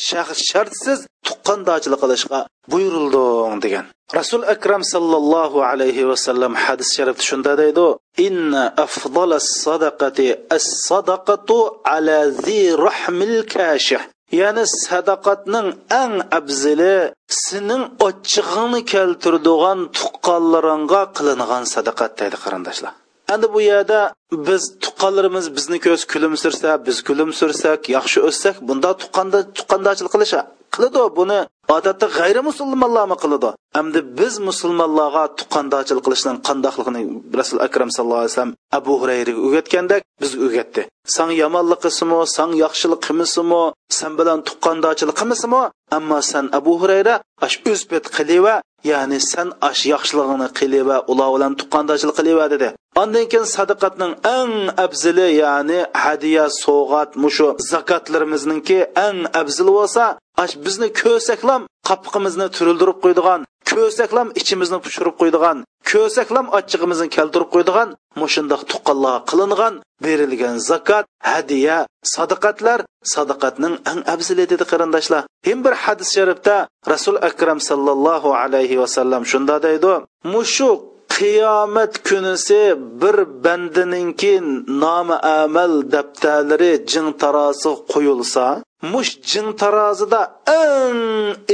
shartsiz 0.48 0.98
tuqqandochilik 1.26 2.00
qilishga 2.04 2.40
buyurilding 2.72 3.60
degan. 3.64 3.86
Rasul 4.18 4.42
akram 4.54 4.82
sallallohu 4.94 5.58
alayhi 5.70 6.08
vasallam 6.10 6.52
hadis 6.64 6.88
sharifda 6.96 7.24
shunda 7.30 7.52
deydi 7.62 7.86
inna 8.26 8.64
afdalas 8.86 9.46
sadaqati 9.64 10.28
as 10.56 10.66
sadaqatu 10.88 11.56
ala 11.94 12.18
zi 12.44 12.60
rahmil 12.86 13.36
kashih. 13.54 14.02
Ya'ni 14.40 14.64
sadaqatning 14.86 15.68
eng 16.02 16.14
afzili 16.38 16.96
sening 17.44 17.82
ochchig'ingni 18.06 18.80
keltiradigan 18.92 19.78
tuqqanlaringga 19.98 21.02
qilingan 21.16 21.64
sadaqat 21.74 22.12
deydi 22.20 22.36
qarindoshlar. 22.44 22.94
Endi 23.32 23.46
bu 23.54 23.60
yerda 23.70 24.00
biz 24.48 24.62
tuqqanlarimiz 24.84 25.46
bizni 25.56 25.78
ko'z 25.86 26.00
kulimsirsa 26.12 26.68
biz 26.86 26.96
kulimsirsak 27.08 27.80
yaxshi 27.96 28.18
o'ssak 28.28 28.56
bunda 28.68 28.90
tuqqanda 29.02 29.38
tuqqandochilik 29.56 30.12
qilish 30.14 30.34
qiladi 30.74 31.02
buni 31.18 31.38
odatda 31.76 32.06
g'ayri 32.18 32.40
musulmonlarmi 32.48 33.16
qiladi? 33.22 33.50
Hamda 33.76 34.00
biz 34.20 34.34
musulmonlarga 34.48 35.24
tuqqandochilik 35.38 36.02
qilishdan 36.06 36.36
qandoqligini 36.48 37.02
rasul 37.40 37.58
akram 37.66 37.88
sallallohu 37.96 38.22
alayhi 38.22 38.34
vasallam 38.34 38.54
abu 38.78 38.92
hurayraga 39.00 39.40
o'rgatgandek 39.46 40.00
biz 40.22 40.32
o'rgatdi 40.44 40.82
san 41.16 41.30
yomonlik 41.42 41.80
qilsimi 41.84 42.18
san 42.36 42.50
yaxshilik 42.64 43.00
qilmasimi 43.06 43.62
san 43.98 44.12
bilan 44.18 44.38
tuqqandochilik 44.48 45.16
qilmasimi 45.20 45.62
ammo 45.96 46.18
san 46.30 46.44
abu 46.58 46.72
hurayra 46.80 47.14
o'z 47.46 47.80
pet 47.90 48.04
qiliva 48.16 48.54
ya'ni 48.90 49.18
san 49.30 49.48
ash 49.70 49.82
yaxshiligini 49.92 50.48
qiliva 50.58 50.96
ular 51.12 51.28
bilan 51.34 51.52
tuqqandochilik 51.60 52.16
qiliva 52.18 52.46
dedi. 52.54 52.68
Ondan 53.02 53.24
keyin 53.30 53.46
sadaqatning 53.56 54.12
eng 54.38 54.54
afzili, 54.84 55.28
ya'ni 55.42 55.78
hadiya, 56.04 56.44
sovg'at, 56.64 57.10
mushu 57.22 57.48
zakotlarimizningki 57.70 58.78
eng 59.06 59.18
afzili 59.40 59.72
bo'lsa, 59.78 60.04
ash 60.42 60.54
bizni 60.64 60.88
ko'rsaklam 61.00 61.62
qapqimizni 61.88 62.46
turildirib 62.56 62.98
qo'ydigan, 63.04 63.40
ko'saklam 63.76 64.28
ichimizni 64.40 64.78
pushirib 64.84 65.14
qo'ydigan, 65.20 65.58
ko'saklam 65.90 66.46
achchig'imizni 66.58 67.08
keltirib 67.16 67.50
qo'ydigan, 67.54 67.88
mushundoq 68.20 68.62
tuqqanlarga 68.70 69.22
qilingan, 69.30 69.74
berilgan 70.04 70.56
zakot, 70.70 71.04
hadiya, 71.30 71.78
sadaqatlar 72.14 72.80
sadaqatning 73.14 73.74
eng 73.90 74.00
afzili 74.14 74.44
dedi 74.52 74.64
qarindoshlar. 74.72 75.22
Hem 75.46 75.58
bir 75.64 75.74
hadis 75.84 76.08
sharifda 76.16 76.56
Rasul 76.92 77.16
akram 77.28 77.58
sallallohu 77.68 78.30
alayhi 78.42 78.80
vasallam 78.82 79.22
shunda 79.32 79.56
deydi: 79.66 79.92
"Mushu 80.34 80.70
qiyomat 81.16 81.92
kunisi 82.08 82.62
bir 83.00 83.16
bandininki 83.44 84.34
nomi 84.82 85.16
amal 85.42 85.72
daftarlari 85.94 86.72
jing 86.92 87.08
tarozi 87.22 87.72
qo'yilsa 87.92 88.44
mush 88.92 89.12
jing 89.30 89.48
tarozida 89.62 90.20
eng 90.64 91.00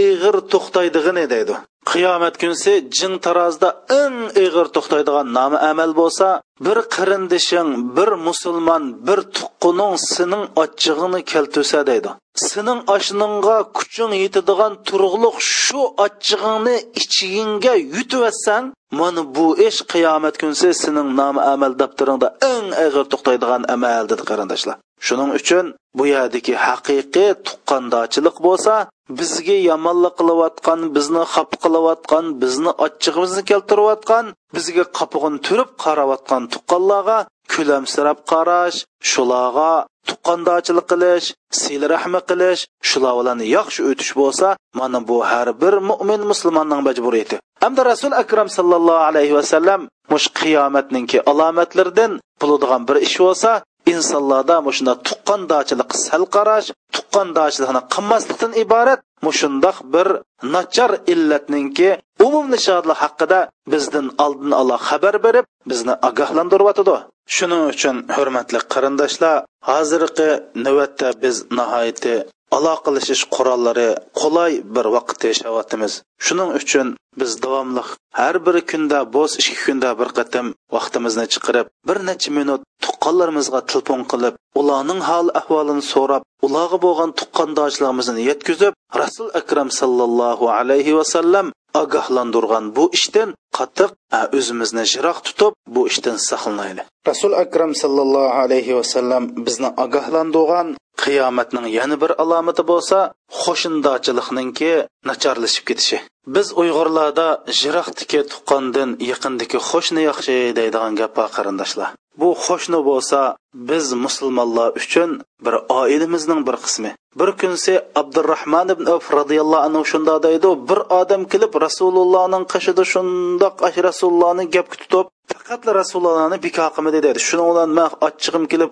ig'ir 0.06 0.36
to'xtaydig'ini 0.52 1.24
deydi 1.34 1.54
qiyomat 1.90 2.34
kunsi 2.42 2.72
jin 2.96 3.14
tarozida 3.24 3.68
eng 4.02 4.18
ig'ir 4.44 4.66
to'xtaydigan 4.74 5.26
nomi 5.36 5.58
amal 5.70 5.90
bo'lsa 6.00 6.28
bir 6.66 6.78
qarindishing 6.94 7.70
bir 7.96 8.10
musulmon 8.26 8.82
bir 9.06 9.20
tuqquning 9.36 9.94
sening 10.14 10.44
ochchig'ini 10.62 11.20
keltusa 11.32 11.80
deydi. 11.90 12.10
Sening 12.48 12.80
oshningga 12.94 13.56
kuching 13.76 14.12
yetadigan 14.22 14.72
turg'liq 14.88 15.36
shu 15.60 15.82
ochchig'ingni 16.04 16.76
ichingga 17.00 17.74
yutvatsang 17.96 18.64
mana 18.98 19.22
bu 19.36 19.46
ish 19.68 19.80
qiyomat 19.92 20.34
kunsi 20.42 20.68
sening 20.82 21.08
nomi 21.20 21.40
amal 21.52 21.72
daftaringda 21.82 22.28
eng 22.54 22.66
og'ir 22.84 23.04
to'xtaydigan 23.12 23.62
amal 23.74 24.04
dedi 24.12 24.22
qarindoshlar. 24.30 24.76
Shuning 25.06 25.30
uchun 25.38 25.64
bu 25.96 26.04
yerdagi 26.14 26.54
haqiqiy 26.66 27.30
tuqqandochilik 27.46 28.36
bo'lsa 28.46 28.74
bizga 29.18 29.56
yomonlik 29.70 30.14
qilayotgan 30.20 30.80
bizni 30.96 31.22
xafa 31.34 31.56
qilayotgan 31.64 32.24
bizni 32.42 32.72
ochchig'imizni 32.84 33.42
keltirayotgan 33.50 34.24
bizga 34.56 34.84
qopig'ini 34.98 35.38
turib 35.46 35.70
qarayotgan 35.84 36.42
tuqqanlarga 36.52 37.18
kulamsirab 37.52 38.18
qarash 38.32 38.78
shularga 39.10 39.72
tuqqandochilik 40.08 40.86
qilish 40.92 41.26
sil 41.60 41.82
rahmi 41.94 42.20
qilish 42.30 42.62
shular 42.90 43.14
bilan 43.18 43.38
yaxshi 43.56 43.80
o'tish 43.90 44.12
bo'lsa 44.20 44.48
mana 44.78 44.98
bu 45.08 45.16
har 45.30 45.48
bir 45.62 45.74
mo'min 45.88 46.20
musulmonning 46.30 46.80
majburiyati. 46.88 47.36
Hamda 47.62 47.82
rasul 47.92 48.12
akram 48.22 48.48
sallallohu 48.58 49.06
alayhi 49.10 49.34
vasallam 49.38 49.80
mush 50.12 50.26
qiyomatninki 50.40 51.18
alomatlaridan 51.30 52.12
bo'ladigan 52.40 52.82
bir 52.88 52.96
ish 53.06 53.16
bo'lsa 53.24 53.50
insonlarda 53.92 54.56
mushunda 54.66 54.94
tuqqandochilik 55.06 55.90
sal 56.06 56.22
qarash 56.34 56.68
tuqqandochilikni 56.94 57.82
qilmaslikdan 57.94 58.52
iborat 58.64 59.00
mushundoq 59.26 59.76
bir 59.94 60.08
nachar 60.54 60.92
illatninki 61.12 61.88
umumnishodlik 62.26 62.98
haqida 63.04 63.40
bizdan 63.72 64.06
oldin 64.24 64.52
ola 64.60 64.76
xabar 64.88 65.14
berib 65.26 65.44
bizni 65.70 65.94
ogohlantiryotidi 66.08 66.96
shuning 67.36 67.62
uchun 67.72 67.96
hurmatli 68.16 68.60
qarindoshlar 68.72 69.36
hozirgi 69.68 70.30
navbatda 70.64 71.08
biz 71.22 71.36
nihoyatda 71.58 72.14
aloqalashish 72.56 73.24
qurollari 73.34 73.88
qulay 74.20 74.52
bir 74.74 74.86
vaqtda 74.96 75.26
yashayapmiz. 75.32 75.92
Shuning 76.26 76.50
uchun 76.60 76.86
biz 77.20 77.42
davomli 77.42 77.82
har 78.20 78.36
bir 78.46 78.56
kunda 78.70 78.98
bo'z 79.14 79.32
ikki 79.40 79.56
kunda 79.64 79.90
bir 80.00 80.08
qatim 80.18 80.46
vaqtimizni 80.74 81.26
chiqarib 81.34 81.66
bir 81.88 81.98
necha 82.08 82.30
minut 82.38 82.60
tuqqanlarimizga 82.84 83.60
telefon 83.70 84.02
qilib 84.12 84.34
ularning 84.60 85.00
hol 85.10 85.26
ahvolini 85.40 85.84
so'rab 85.92 86.22
ularga 86.46 86.78
bo'lgan 86.86 87.10
tuqqandoshligimizni 87.20 88.22
yetkazib 88.30 88.72
rasul 89.02 89.28
akram 89.40 89.68
sallallohu 89.80 90.46
alayhi 90.58 90.96
vasallam 90.98 91.46
ogohlantirgan 91.82 92.64
bu 92.76 92.84
ishdan 92.98 93.30
qattiq 93.58 93.90
o'zimizni 94.38 94.84
jiroq 94.92 95.18
tutib 95.26 95.52
bu 95.74 95.82
ishdan 95.90 96.16
saqlanaylik. 96.28 96.86
Rasul 97.10 97.32
akram 97.44 97.72
sallallohu 97.82 98.36
alayhi 98.42 98.72
vasallam 98.78 99.24
bizni 99.46 99.70
ogohlantirgan 99.84 100.68
qiyomatning 101.04 101.66
yana 101.78 101.96
bir 102.02 102.10
alomati 102.22 102.62
bo'lsa 102.72 102.98
qo'shindochilikninki 103.42 104.72
nacharlashib 105.08 105.64
ketishi. 105.68 105.98
Biz 106.34 106.46
uyg'urlarda 106.60 107.28
jiroqdiki 107.60 108.20
tuqqandan 108.32 108.90
yaqindagi 109.10 109.58
qo'shni 109.70 110.02
yaxshi 110.10 110.36
deydigan 110.58 110.92
gap 111.00 111.12
bor 111.18 111.28
qarindoshlar. 111.36 111.88
Bu 112.20 112.28
qo'shni 112.46 112.80
bo'lsa 112.88 113.20
biz 113.68 113.86
musulmonlar 114.04 114.68
uchun 114.80 115.10
bir 115.44 115.54
oilamizning 115.80 116.40
bir 116.48 116.56
qismi. 116.64 116.90
Bir 117.20 117.30
kunsi 117.40 117.72
abdurahmon 118.00 118.68
ibn 118.74 118.86
af 118.96 119.04
roziyallohu 119.18 119.64
anhu 119.68 119.82
shunda 119.92 120.14
deydi 120.26 120.48
bir 120.68 120.80
odam 121.00 121.22
kelib 121.32 121.52
rasulullohning 121.66 122.44
qishida 122.52 122.84
shundoq 122.92 123.54
ah 123.68 123.74
rasulullohni 123.88 124.44
gap 124.54 124.68
tutib 124.80 125.06
faqat 125.32 125.62
rasulullohni 125.80 126.38
biko 126.46 126.66
qilmadi 126.74 126.98
dedi. 127.06 127.18
Shuning 127.28 127.48
bilan 127.52 127.70
man 127.78 127.90
ochchig'im 128.06 128.44
kelib 128.52 128.70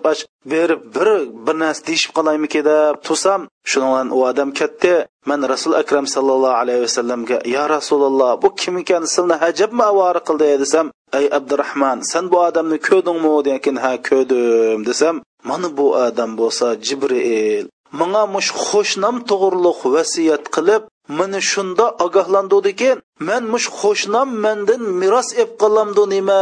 berib 0.51 0.81
bir 0.95 1.09
bir 1.45 1.55
narsa 1.63 1.81
deyishib 1.87 2.11
qolaymiki 2.17 2.61
deb 2.69 2.95
tursam 3.05 3.41
shuning 3.71 3.91
bilan 3.93 4.09
u 4.17 4.19
odam 4.29 4.49
ketdi 4.59 4.93
man 5.29 5.39
rasul 5.53 5.73
akram 5.81 6.05
sallallohu 6.15 6.55
alayhi 6.61 6.81
vasallamga 6.87 7.37
ya 7.55 7.63
rasululloh 7.75 8.31
bu 8.43 8.49
kim 8.61 8.75
ekan 8.81 9.03
sizni 9.15 9.35
hajabmi 9.43 9.83
avori 9.91 10.21
qildi? 10.27 10.47
desam 10.63 10.85
ey 11.19 11.25
abdurahmon 11.37 11.99
sen 12.11 12.25
bu 12.31 12.37
odamni 12.47 12.77
ko'rdingmi 12.87 13.33
degan 13.49 13.77
ha 13.83 13.91
ko'rdim 14.09 14.79
desam 14.89 15.15
mana 15.49 15.67
bu 15.77 15.85
odam 16.07 16.31
bo'lsa 16.39 16.67
jibril 16.87 17.65
manga 17.99 18.23
mush 18.35 18.49
xo'shnam 18.67 19.15
to'g'riliq 19.29 19.79
vasiyat 19.95 20.43
qilib 20.55 20.83
meni 21.19 21.39
shunda 21.51 21.85
ogohlantirdikin 22.05 22.97
man 23.27 23.43
mush 23.53 23.67
xo'shnam 23.79 24.29
mandan 24.43 24.81
meros 25.01 25.29
ep 25.43 25.49
qolamdu 25.61 26.03
nima 26.13 26.39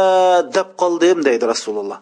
deb 0.56 0.68
qoldim 0.80 1.18
deydi 1.28 1.44
rasululloh. 1.52 1.98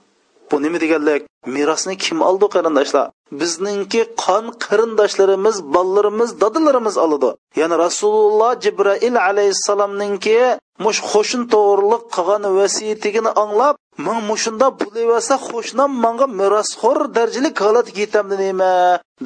Bu 0.50 0.56
nima 0.64 0.78
deganlik 0.84 1.22
merosni 1.54 1.94
kim 2.04 2.18
oldi 2.28 2.46
qarindoshlar? 2.54 3.06
Bizningki 3.40 4.02
qon 4.24 4.44
qarindoshlarimiz 4.64 5.56
bolalarimiz 5.74 6.30
dadalarimiz 6.42 6.96
oladi. 7.04 7.30
Ya'ni 7.60 7.76
rasululloh 7.84 8.52
jibrail 8.64 9.16
alayhissalomninki 9.28 10.38
mush 10.84 11.00
qo'shin 11.12 11.42
to'g'riliq 11.52 12.02
qilgan 12.16 12.44
vasiyatigini 12.58 13.30
anglab 13.42 13.74
man 14.06 14.18
mushunda 14.30 14.66
bo'laversa 14.80 15.34
qo'shnam 15.50 15.90
manga 16.04 16.26
merosxo'r 16.40 16.98
darajalik 17.16 17.56
holat 17.66 17.88
yetamdi 18.00 18.36
nima? 18.44 18.72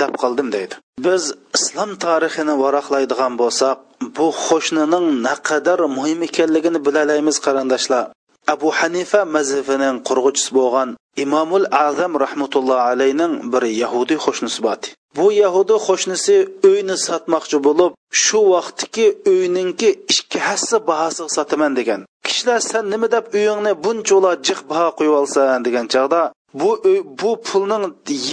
deb 0.00 0.12
qoldim 0.22 0.48
deydi. 0.56 0.74
Biz 1.06 1.22
islom 1.58 1.90
tarixini 2.04 2.54
varaqlaydigan 2.62 3.32
bo'lsak 3.42 3.76
bu 4.16 4.26
qo'shnining 4.46 5.06
naqadar 5.26 5.80
muhim 5.96 6.20
ekanligini 6.28 6.78
bilalaymiz 6.86 7.36
qarindoshlar. 7.46 8.04
Abu 8.54 8.68
hanifa 8.78 9.20
mazhabining 9.36 9.96
qurg'uchisi 10.08 10.50
bo'lgan 10.58 10.88
imomul 11.24 11.66
azam 11.86 12.12
rahmatulloh 12.24 12.78
alayning 12.90 13.32
bir 13.52 13.62
yahudiy 13.82 14.18
qo'shnisi 14.26 14.60
bor 14.66 14.78
bu 15.16 15.26
yahudiy 15.44 15.78
qo'shnisi 15.88 16.36
uyni 16.68 16.96
sotmoqchi 17.06 17.58
bo'lib 17.66 17.92
shu 18.24 18.38
vaqtdagi 18.52 19.06
uyninki 19.32 19.90
ikki 20.14 20.38
hassa 20.48 20.76
bahosiga 20.88 21.28
sotaman 21.36 21.72
degan. 21.78 22.00
Kishilar 22.26 22.60
san 22.70 22.84
nima 22.92 23.08
deb 23.14 23.24
uyingni 23.38 23.72
bunchola 23.84 24.32
jiq 24.46 24.60
baho 24.70 24.88
qo'yib 24.98 25.14
olsan 25.20 25.64
degan 25.66 25.86
chog'da 25.94 26.22
bu 26.60 26.70
bu 27.20 27.30
pulning 27.48 27.84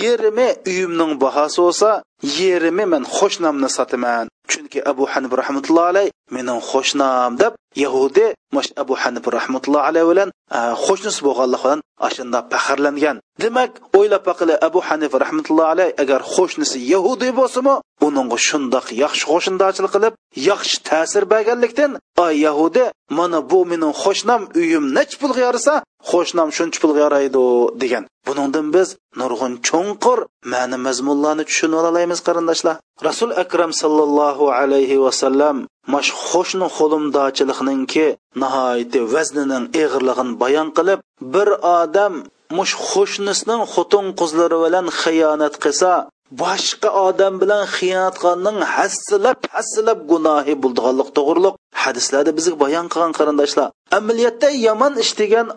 yerimi 0.02 0.50
uyimning 0.70 1.12
bahosi 1.24 1.58
bo'lsa 1.66 1.90
yerimi 2.22 2.86
men 2.94 3.04
qo'shnamni 3.18 3.70
sotaman 3.78 4.26
chunki 4.52 4.80
abu 4.92 5.04
hanif 5.12 5.32
rahmatulloh 5.42 5.86
alay 5.92 6.08
mening 6.36 6.60
qo'shnam 6.72 7.32
deb 7.42 7.54
yahudi 7.84 8.26
mush 8.56 8.70
abu 8.84 8.94
hanif 9.02 9.26
rahmatulloh 9.38 9.82
alay 9.90 10.04
bilan 10.12 10.30
qo'shnisi 10.86 11.20
bo'lganligi 11.28 11.64
bilan 11.64 11.80
ashunda 12.08 12.40
faxrlangan. 12.52 13.18
Demak 13.42 13.72
o'ylab 13.98 14.24
baqili 14.30 14.56
abu 14.68 14.80
hanif 14.88 15.14
rahmatulloh 15.24 15.68
alay 15.74 15.90
agar 16.04 16.22
qo'shnisi 16.36 16.78
yahudiy 16.94 17.32
bo'lsimi 17.40 17.76
uningga 18.08 18.38
shundoq 18.48 18.86
yaxshi 19.04 19.26
qo'shindochilik 19.32 19.92
qilib 19.96 20.14
yaxshi 20.50 20.76
ta'sir 20.90 21.24
berganlikdan 21.34 21.92
ay 22.26 22.34
yahudi 22.48 22.84
mana 23.18 23.40
bu 23.52 23.60
mening 23.72 23.94
qo'shnam 24.04 24.42
uyim 24.62 24.86
nech 24.98 25.14
pulga 25.22 25.42
yarasa 25.48 25.74
qo'shnam 26.12 26.50
shuncha 26.58 26.80
pulga 26.82 27.00
yaraydi 27.06 27.44
degan. 27.82 28.04
Buningdan 28.28 28.68
biz 28.76 28.90
nurg'un 29.22 29.54
cho'nqur 29.68 30.20
ma'ni 30.54 30.78
mazmunlarni 30.88 31.44
tushunib 31.50 31.80
olamiz 32.10 32.26
qarindoshlar 32.28 32.76
rasul 33.08 33.32
akram 33.44 33.72
sallallohu 33.82 34.46
alayhi 34.60 34.98
vasallam 35.06 35.58
mash 35.94 36.10
xo'shni 36.30 36.68
xo'limdochilikninki 36.78 38.06
nihoyati 38.42 39.00
vaznining 39.14 39.66
ig'irligini 39.82 40.34
bayon 40.44 40.68
qilib 40.78 41.00
bir 41.34 41.50
odam 41.80 42.14
mush 42.58 42.74
xo'shnisining 42.90 43.62
xotin 43.74 44.06
qizlari 44.20 44.58
bilan 44.66 44.86
xiyonat 45.02 45.56
qilsa 45.64 45.92
boshqa 46.42 46.90
odam 47.08 47.34
bilan 47.42 47.64
xiyonat 47.76 48.16
qilganning 48.22 48.58
hassilab 48.76 49.38
hassilab 49.56 50.00
gunohi 50.12 50.54
bo'ldiganlik 50.64 51.10
to'g'riliq. 51.18 51.54
Hadislarda 51.84 52.32
bizga 52.38 52.56
bayon 52.64 52.86
qilgan 52.94 53.14
qarindoshlar 53.20 53.68
amaliyotda 53.98 54.50
yomon 54.68 54.94
ish 55.04 55.14
degan 55.22 55.48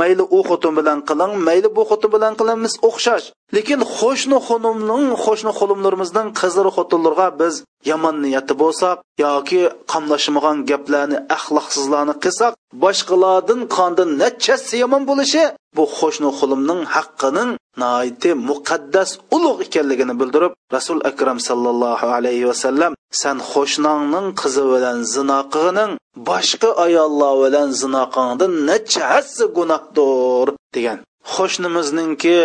mayli 0.00 0.24
u 0.36 0.38
xotin 0.48 0.72
bilan 0.78 0.98
qiling 1.08 1.32
mayli 1.46 1.68
bu 1.76 1.82
xotin 1.90 2.10
bilan 2.14 2.32
qilamiz 2.40 2.72
o'xshash. 2.88 3.26
Lekin 3.56 3.80
qo'shni 3.98 4.38
xonimning 4.48 5.04
qo'shni 5.24 5.52
xonimlarimizning 5.58 6.28
qizlari 6.40 6.70
xotinlarga 6.76 7.28
biz 7.40 7.54
yomon 7.90 8.16
niyati 8.24 8.54
bo'lsak 8.62 8.96
yoki 9.24 9.62
qamlashmagan 9.92 10.56
gaplarni 10.70 11.18
axloqsizlarni 11.36 12.14
qilsak 12.24 12.52
boshqalardan 12.84 13.60
qondan 13.76 14.10
nachasi 14.22 14.74
yomon 14.82 15.02
bo'lishi 15.10 15.42
bu 15.76 15.84
qo'shni 15.98 16.30
xonimning 16.38 16.80
haqqining 16.94 17.50
naiti 17.82 18.30
muqaddas 18.48 19.10
ulug' 19.36 19.62
ekanligini 19.66 20.14
bildirib 20.20 20.52
rasul 20.76 20.98
akram 21.10 21.38
sallallohu 21.48 22.06
alayhi 22.16 22.44
vasallam 22.50 22.92
san 23.22 23.36
qo'shnongning 23.52 24.28
qizi 24.40 24.64
bilan 24.72 24.98
zino 25.14 25.38
qilgining 25.54 25.92
boshqa 26.28 26.70
ayollar 26.86 27.32
bilan 27.44 27.68
zino 27.80 28.02
qilgandan 28.14 28.52
necha 28.68 29.02
hassa 29.12 29.44
gunohdir 29.56 30.46
degan. 30.76 30.98
Qo'shnimizningki 31.34 32.38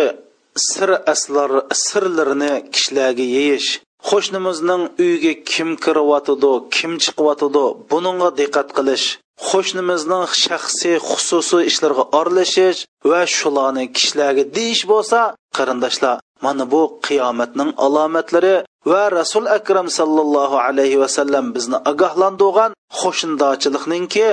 sir 0.56 0.90
aslar 1.12 1.50
sirlarini 1.84 2.52
kishilarga 2.74 3.26
yeyish 3.36 3.68
qo'shnimizning 4.08 4.82
uyiga 5.02 5.32
kim 5.52 5.70
kiryotidi 5.84 6.52
kim 6.76 6.92
chiqyotidi 7.04 7.64
buningga 7.90 8.28
diqqat 8.40 8.68
qilish 8.76 9.06
qo'shnimizning 9.48 10.24
shaxsiy 10.44 10.96
xususiy 11.10 11.62
ishlariga 11.70 12.04
aralashish 12.20 12.80
va 13.10 13.20
shularni 13.36 13.84
kishilarga 13.96 14.44
deyish 14.56 14.84
bo'lsa 14.92 15.20
qarindoshlar 15.56 16.16
mana 16.44 16.64
bu 16.72 16.82
qiyomatning 17.06 17.70
alomatlari 17.86 18.54
va 18.90 19.02
rasul 19.18 19.44
akram 19.58 19.88
sallallohu 19.98 20.56
alayhi 20.66 21.00
vasallam 21.04 21.46
bizni 21.56 21.78
ogohlantirgan 21.90 22.70
qo'shindochilikninki 23.00 24.28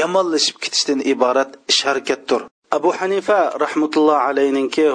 yomonlashib 0.00 0.56
ketishdan 0.64 1.00
iborat 1.12 1.50
ish 1.72 1.80
harakatdir 1.88 2.40
abu 2.76 2.90
hanifa 3.00 3.38
rahmatulloh 3.64 4.18
alayhiniki 4.28 4.86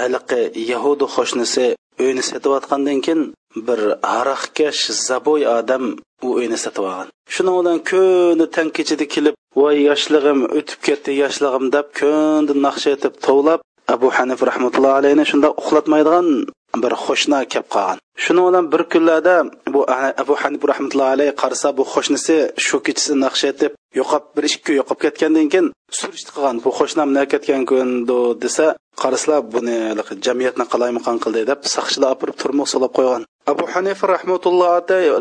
haliqi 0.00 0.42
yahudi 0.72 1.06
qo'shnisi 1.16 1.66
uyni 2.04 2.22
sotayotgandan 2.30 2.98
keyin 3.06 3.22
bir 3.56 3.80
aroqkash 4.02 4.82
zabo'y 5.08 5.46
odam 5.58 5.84
u 6.26 6.28
uyni 6.38 6.58
sotib 6.64 6.84
olgan. 6.90 7.08
Shuning 7.34 7.56
bilan 7.60 7.78
kuni 7.90 8.46
tan 8.54 8.68
kechida 8.76 9.06
kelib 9.14 9.34
voy 9.60 9.76
yoshlig'im 9.88 10.40
o'tib 10.58 10.80
ketdi 10.86 11.10
yoshlig'im 11.22 11.64
deb 11.76 11.86
kundi 11.98 12.52
naqsha 12.66 12.90
etib 12.96 13.14
tovlab 13.26 13.60
abu 13.94 14.08
hanif 14.16 14.40
rahmatullohi 14.50 14.98
alayhi 15.00 15.26
shunda 15.30 15.48
uxlatmaydigan 15.60 16.26
bir 16.82 16.92
qo'shni 17.04 17.38
kelib 17.52 17.68
qolgan. 17.74 17.98
Shuning 18.24 18.44
bilan 18.48 18.64
bir 18.72 18.82
kunlarda 18.92 19.34
bu 19.74 19.80
abu 20.22 20.34
hanif 20.42 20.62
rahmatullohi 20.72 21.14
alayhi 21.16 21.32
qarasa 21.42 21.68
bu 21.78 21.84
qo'shnisi 21.94 22.36
shu 22.66 22.76
kechasi 22.86 23.12
naqsha 23.24 23.46
etib 23.52 23.72
yo'qolib 23.98 24.26
bir 24.36 24.44
ikki 24.48 24.60
kun 24.66 24.74
yo'qolib 24.80 25.00
ketgandan 25.04 25.46
keyin 25.52 25.66
surishti 25.98 26.30
qilgan 26.36 26.56
bu 26.64 26.70
qo'shnam 26.78 27.08
nima 27.14 27.24
ketgan 27.32 27.62
kundo 27.70 28.18
desa 28.44 28.66
qarasalar 29.02 29.40
buni 29.54 29.78
jamiyatni 30.26 30.64
qalaymaqon 30.72 31.16
qildi 31.24 31.40
deb 31.50 31.60
saqchilar 31.74 32.08
opirib 32.14 32.36
turmoq 32.42 32.68
solib 32.74 32.92
qo'ygan. 32.98 33.22
Abu 33.48 33.64
hanifa 33.74 34.06
rahmatulloh 34.16 34.70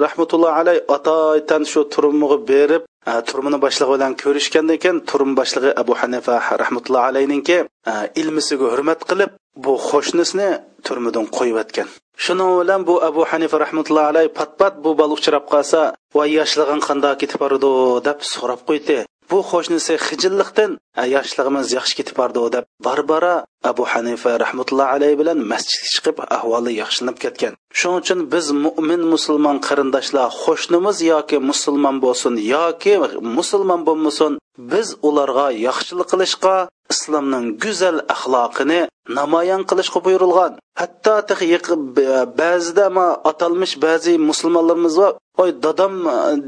rahmatullohi 0.05 0.55
alayhi 0.61 0.81
atoytan 0.95 1.63
shu 1.71 1.81
turmug'i 1.93 2.37
berib 2.51 2.81
e, 3.11 3.13
turmini 3.29 3.57
boshlig'i 3.65 3.91
bilan 3.93 4.13
ko'rishgandan 4.23 4.77
keyin 4.83 4.97
turm 5.09 5.31
boshlig'i 5.39 5.71
abu 5.81 5.93
hanifa 6.01 6.35
rahmatulloh 6.63 7.03
alayninki 7.09 7.57
e, 7.91 7.93
ilmisiga 8.21 8.67
hurmat 8.73 8.99
qilib 9.09 9.31
bu 9.65 9.73
qo'shnisini 9.89 10.49
turmidan 10.87 11.25
qo'yib 11.37 11.57
o'tgan. 11.63 11.87
Shuning 12.23 12.51
bilan 12.61 12.81
bu 12.89 12.95
abu 13.09 13.21
hanifa 13.31 13.57
rahmatulloh 13.65 14.05
alay 14.11 14.27
pat 14.37 14.51
pat 14.59 14.73
bu 14.83 14.91
bola 14.99 15.13
uchrab 15.19 15.45
qolsa 15.53 15.79
voy 16.15 16.29
yoshlig'ing 16.39 16.81
qandoq 16.87 17.15
ketib 17.21 17.39
bordi 17.43 17.71
deb 18.07 18.19
so'rab 18.33 18.61
qo'ydi. 18.69 18.97
Bu 19.31 19.39
qo'shnisi 19.51 19.93
hijillikdan 20.07 20.71
yoshlig'imiz 21.15 21.67
yaxshi 21.77 21.95
ketib 21.99 22.15
bordi 22.21 22.39
deb 22.55 22.65
barbara 22.87 23.35
abu 23.71 23.83
hanifa 23.93 24.31
rahmatullohi 24.43 24.93
alayhi 24.97 25.17
bilan 25.21 25.39
masjidga 25.51 25.89
chiqib 25.95 26.17
ahvoli 26.37 26.71
yaxshilanib 26.81 27.17
ketgan. 27.23 27.53
Shuning 27.79 27.99
uchun 28.03 28.19
biz 28.33 28.45
mo'min 28.65 29.01
musulmon 29.13 29.57
qarindoshlar 29.67 30.27
qo'shnimiz 30.43 30.97
yoki 31.11 31.37
musulmon 31.49 31.95
bo'lsin 32.05 32.33
yoki 32.55 32.93
musulmon 33.37 33.81
bo'lmasin 33.87 34.31
biz 34.71 34.87
ularga 35.07 35.47
yaxshilik 35.67 36.07
qilishga 36.11 36.55
islomning 36.93 37.45
go'zal 37.63 37.97
axloqini 38.15 38.81
namoyon 39.19 39.61
qilishga 39.69 39.99
buyurilgan 40.05 40.53
hatto 40.79 41.13
e, 41.19 42.25
ba'zida 42.41 42.87
atalmish 43.31 43.75
ba'zi 43.85 44.13
musulmonlarimiz 44.29 44.95
bor 45.01 45.13
voy 45.39 45.49
e, 45.53 45.55
dadam 45.65 45.93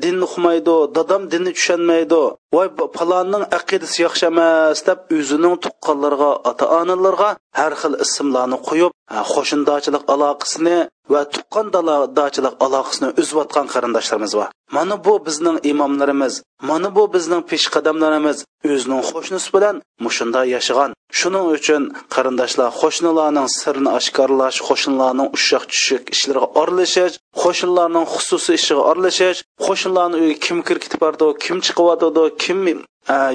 dinni 0.04 0.24
uqmaydi 0.30 0.76
dadam 0.98 1.22
dinni 1.32 1.52
tushunmaydi 1.58 2.22
voy 2.56 2.68
palonning 2.98 3.44
aqidasi 3.60 3.98
yaxshi 4.06 4.26
emas 4.32 4.80
deb 4.88 5.00
o'zining 5.18 5.56
tuqqanlarga 5.64 6.32
ota 6.50 6.66
onalarga 6.80 7.30
har 7.60 7.74
xil 7.82 7.94
ismlarni 8.06 8.58
qo'yib 8.68 8.92
e, 9.16 9.18
qo'shindochilik 9.34 10.04
aloqasini 10.14 10.78
va 11.14 11.22
tuqqan 11.34 11.68
tuqqandochilik 11.74 12.56
aloqasini 12.66 13.10
uzayotgan 13.22 13.66
qarindoshlarimiz 13.74 14.34
bor. 14.40 14.48
Mana 14.76 14.96
bu 15.06 15.14
bizning 15.28 15.58
imomlarimiz 15.72 16.34
mana 16.70 16.90
bu 16.96 17.04
bizning 17.16 17.42
peshqadamlarimiz 17.52 18.38
o'zining 18.72 19.02
qo'shnisi 19.12 19.50
bilan 19.56 19.76
mushu 20.06 20.26
mushunda 20.30 20.46
yashagan 20.46 20.94
shuning 21.18 21.46
uchun 21.58 21.84
qarindoshlar 22.14 22.70
qo'shnilarning 22.82 23.48
sirini 23.60 23.90
oshkorlash 24.00 24.60
qo'shnilarning 24.68 25.30
ushoq 25.38 25.64
tushuk 25.74 26.04
ishlariga 26.16 26.48
aralashish 26.62 27.16
qo'shnilarning 27.44 28.06
xususiy 28.16 28.58
ishiga 28.62 28.84
aralashish 28.92 29.40
qo'shnilarni 29.68 30.16
uyiga 30.22 30.40
kim 30.46 30.58
kirib 30.68 30.82
ketib 30.86 31.00
bordi 31.06 31.28
kim 31.46 31.58
chiqyotdi 31.68 32.24
kim 32.44 32.60
e, 32.70 32.74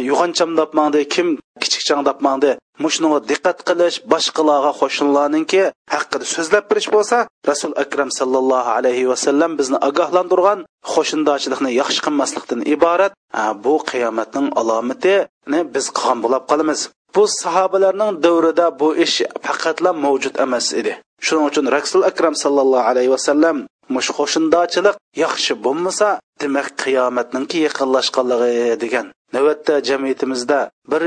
yo'g'oncham 0.09 0.51
mangdi 0.79 1.01
kim 1.15 1.29
kichikchang 1.63 2.03
mangdi 2.27 2.51
mushunga 2.85 3.19
diqqat 3.31 3.59
qilish 3.69 3.97
boshqalarga 4.13 4.73
qo'shnilarninki 4.81 5.63
haqida 5.95 6.25
so'zlab 6.35 6.65
berish 6.71 6.89
bo'lsa 6.95 7.17
rasul 7.51 7.73
akram 7.85 8.11
sallallohu 8.19 8.71
alayhi 8.79 9.05
vasallam 9.13 9.51
bizni 9.61 9.79
ogohlantirgan 9.89 10.59
qo'shindochilikni 10.93 11.71
yaxshi 11.81 12.01
qilmaslikdan 12.07 12.61
iborat 12.75 13.13
e, 13.41 13.43
bu 13.65 13.75
qiyomatning 13.91 14.47
alomatini 14.61 15.59
biz 15.75 15.87
qilgan 15.97 16.19
bo'lib 16.25 16.45
qolamiz. 16.53 16.81
Bu 17.15 17.25
sahobalarning 17.29 18.23
davrida 18.25 18.67
bu 18.81 18.89
ish 19.07 19.19
faqatla 19.45 19.91
mavjud 20.05 20.35
emas 20.45 20.67
edi. 20.81 20.93
Shuning 21.25 21.47
uchun 21.51 21.67
rasul 21.77 22.03
akram 22.11 22.35
sallallohu 22.43 22.89
alayhi 22.93 23.11
vasallam 23.17 23.57
mush 23.95 24.11
qo'shindochilik 24.19 24.97
yaxshi 25.25 25.53
bo'lmasa 25.65 26.09
demak 26.41 26.69
qiyomatninki 26.83 27.59
yaqinlashganligi 27.67 28.81
degan 28.83 29.07
navbatda 29.35 29.75
jamiyatimizda 29.89 30.59
bir 30.91 31.03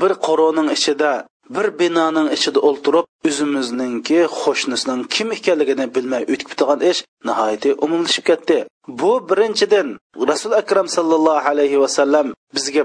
bir 0.00 0.12
qoroning 0.26 0.68
ichida 0.76 1.12
bir 1.54 1.66
binoning 1.80 2.28
ichida 2.36 2.60
o'ltirib 2.68 3.06
o'zimizningki 3.28 4.20
qo'shnisining 4.40 5.00
kim 5.14 5.28
ekanligini 5.36 5.86
bilmay 5.96 6.22
o'tib 6.32 6.50
turgan 6.58 6.80
ish 6.90 7.00
nihoyatda 7.28 7.70
umumlashib 7.84 8.24
ketdi. 8.30 8.58
Bu 9.00 9.12
birinchidan 9.30 9.88
rasul 10.30 10.52
akram 10.62 10.88
sallallohu 10.96 11.48
alayhi 11.52 11.80
vasallam 11.84 12.26
bizga 12.56 12.84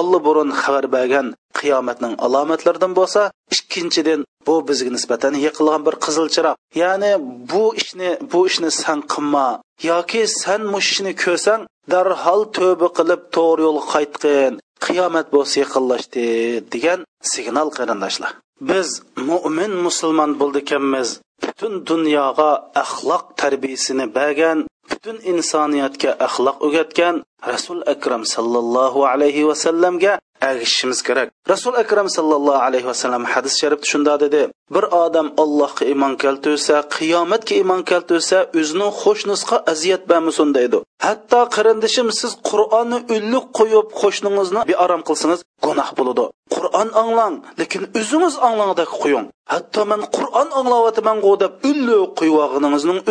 olli 0.00 0.18
burun 0.26 0.50
xabar 0.62 0.84
bergan 0.96 1.26
qiyomatning 1.60 2.14
alomatlaridan 2.26 2.92
bo'lsa 2.98 3.22
ikkinchidan 3.54 4.20
bu 4.46 4.54
bizga 4.68 4.90
nisbatan 4.96 5.34
yiqilgan 5.46 5.80
bir 5.86 5.94
qizil 6.04 6.26
chiroq 6.34 6.56
ya'ni 6.82 7.12
bu 7.52 7.64
ishni 7.80 8.10
bu 8.32 8.40
ishni 8.50 8.70
san 8.82 8.98
qilma 9.12 9.48
yoki 9.90 10.22
san 10.40 10.62
mush 10.72 10.88
ishni 10.92 11.12
ko'rsang 11.24 11.62
darhol 11.92 12.42
tövbe 12.56 12.88
qilib 12.98 13.20
to'g'ri 13.36 13.62
yo'lga 13.66 13.84
qaytgin 13.94 14.52
qiyomat 14.86 15.26
bo'lsa 15.34 15.54
yaqinlashdi 15.64 16.24
degan 16.72 17.00
signal 17.32 17.68
qarindoshlar. 17.78 18.32
Biz 18.70 18.88
mo'min 19.30 19.72
musulmon 19.86 20.30
bo'ldikanmiz. 20.40 21.08
Butun 21.44 21.72
dunyoga 21.90 22.50
axloq 22.82 23.24
tarbiyasini 23.40 24.06
bergan 24.18 24.58
butun 24.90 25.16
insoniyatga 25.32 26.10
axloq 26.26 26.56
o'rgatgan 26.66 27.14
rasul 27.52 27.80
akram 27.94 28.22
sallallohu 28.34 29.00
alayhi 29.12 29.48
vasallamga 29.50 30.12
agishishimiz 30.48 31.02
kerak. 31.08 31.28
Rasul 31.52 31.74
akram 31.82 32.08
sallallohu 32.16 32.60
alayhi 32.68 32.86
vasallam 32.92 33.24
hadis 33.32 33.54
sharifda 33.60 33.86
shunda 33.92 34.14
dedi. 34.24 34.42
Bir 34.74 34.84
odam 35.04 35.28
allohga 35.42 35.84
iymon 35.92 36.14
keltirsa 36.22 36.74
qiyomatga 36.96 37.54
iymon 37.60 37.82
keltirsa 37.90 38.36
o'zini 38.60 38.88
qo'shnisiga 39.02 39.56
aziyat 39.72 40.02
bermasin 40.10 40.48
deydi. 40.56 40.78
Hatto 41.06 41.40
qarindishim 41.56 42.08
siz 42.20 42.32
qur'onni 42.50 42.98
ullik 43.14 43.44
qo'yib 43.58 43.86
qo'shningizni 44.00 44.60
bearom 44.70 45.02
qilsangiz 45.08 45.40
gunoh 45.66 45.88
bo'ladi. 45.98 46.24
Qur'on 46.54 46.88
anglang 47.02 47.34
lekin 47.60 47.82
o'zingiz 48.00 48.34
anglangdek 48.48 48.90
qo'ying 49.02 49.26
hatto 49.52 49.80
man 49.90 50.02
qur'on 50.16 50.48
anglayapman 50.60 51.18
deb 51.42 51.52
ulliq 51.70 52.08
qo'yib 52.18 52.36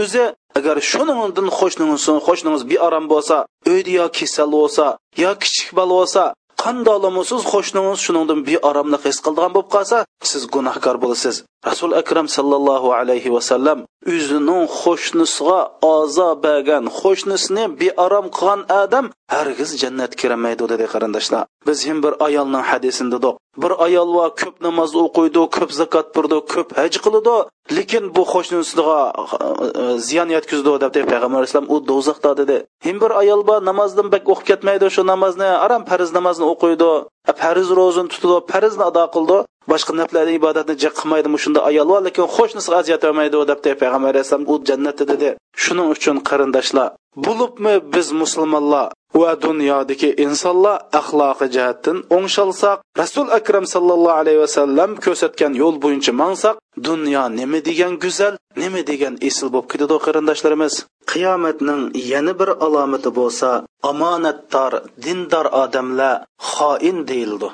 o'zi 0.03 0.25
agar 0.57 0.77
shuningdan 0.91 1.47
xo'shningiz 1.59 2.03
xo'shningiz 2.27 2.63
bearom 2.71 3.05
bo'lsa 3.13 3.37
uyda 3.71 3.91
yo 3.99 4.05
kasal 4.17 4.49
bo'lsa 4.57 4.85
yo 5.23 5.31
kichik 5.43 5.69
bola 5.77 5.93
bo'lsa 5.99 6.23
qandolamisiz 6.67 7.41
qo'shningiz 7.51 7.99
shuningdan 8.05 8.39
beoromlik 8.47 9.03
his 9.09 9.17
qildigan 9.25 9.51
bo'lib 9.55 9.69
qolsa 9.75 9.97
siz 10.31 10.43
gunohkor 10.55 10.95
bo'lasiz. 11.03 11.35
Rasul 11.67 11.91
akram 12.01 12.27
sallallohu 12.37 12.89
alayhi 12.99 13.33
vasallam 13.35 13.79
o'zining 14.13 14.65
qo'shnisiga 14.81 15.59
ozo 15.95 16.29
bergan 16.45 16.83
qo'shnisini 16.99 17.63
bearom 17.81 18.27
qilgan 18.37 18.61
odam 18.81 19.05
hargiz 19.35 19.71
jannatga 19.81 20.17
kirmaydi 20.21 20.63
dedi 20.71 20.85
qarindoshlar. 20.93 21.43
Biz 21.67 21.79
ham 21.87 21.97
bir 22.05 22.13
ayolning 22.27 22.63
hadisini 22.71 23.09
dedik. 23.15 23.35
Bir 23.63 23.71
ayol 23.85 24.09
va 24.17 24.27
ko'p 24.41 24.55
namoz 24.67 24.91
o'qiydi 25.03 25.41
ko'p 25.57 25.71
zakot 25.79 26.07
burdi 26.15 26.37
ko'p 26.53 26.69
haj 26.79 26.93
qiladi 27.05 27.35
lekin 27.77 28.03
bu 28.15 28.23
qo'shnisiga 28.33 28.99
e, 29.07 29.67
e, 29.81 29.83
ziyon 30.07 30.29
yetkazdi 30.35 30.73
deb 30.95 31.05
payg'ambar 31.11 31.39
alayhisalom 31.41 31.69
u 31.75 31.77
do'zaxda 31.91 32.31
dedi. 32.41 32.57
Ham 32.85 32.97
bir 33.03 33.11
ayol 33.21 33.41
bor 33.49 33.59
namozdan 33.69 34.07
bak 34.13 34.23
o'qib 34.33 34.47
ketmaydi 34.49 34.87
shu 34.95 35.01
namozni 35.13 35.49
aram 35.65 35.83
farz 35.89 36.09
namozni 36.17 36.45
o'qiydi 36.53 36.91
e, 37.29 37.33
farz 37.41 37.67
ro'zini 37.79 38.09
tutadi 38.13 38.37
farzni 38.51 38.83
ado 38.89 39.05
qildi. 39.15 39.37
Boshqa 39.71 39.91
naflarni 39.99 40.33
ibodatni 40.39 40.75
jiq 40.83 40.93
qilmaydi 40.99 41.27
shunda 41.43 41.59
ayol 41.69 41.87
bor 41.91 42.01
lekin 42.07 42.25
qo'shnisiga 42.37 42.75
aziyat 42.81 43.01
bermaydi 43.07 43.35
deb 43.49 43.77
payg'ambar 43.81 44.09
alayhissalom 44.13 44.45
u 44.53 44.55
jannatda 44.69 45.03
dedi. 45.11 45.29
Shuning 45.63 45.87
uchun 45.95 46.17
qarindoshlar 46.29 46.87
bo'libmi 47.25 47.73
biz 47.93 48.07
musulmonlar 48.21 48.87
va 49.21 49.31
dunyodagi 49.45 50.09
insonlar 50.25 50.77
axloqi 50.99 51.47
jihatdan 51.55 51.97
o'ngshalsak 52.15 52.77
rasul 53.01 53.27
akram 53.39 53.65
sallallohu 53.73 54.19
alayhi 54.21 54.41
vasallam 54.45 54.91
ko'rsatgan 55.05 55.51
yo'l 55.61 55.75
bo'yicha 55.83 56.13
mangsak 56.21 56.55
dunyo 56.87 57.23
nima 57.39 57.59
degan 57.69 57.93
go'zal 58.03 58.33
nima 58.61 58.81
degan 58.91 59.13
esil 59.29 59.47
bo'lib 59.53 59.67
ketadi 59.71 59.95
qarindoshlarimiz. 60.05 60.73
Qiyomatning 61.11 61.81
yana 62.11 62.33
bir 62.39 62.49
alomati 62.65 63.09
bo'lsa 63.19 63.49
omonatdor 63.91 64.73
dindor 65.05 65.47
odamlar 65.63 66.15
xoin 66.51 66.97
deyildi. 67.09 67.49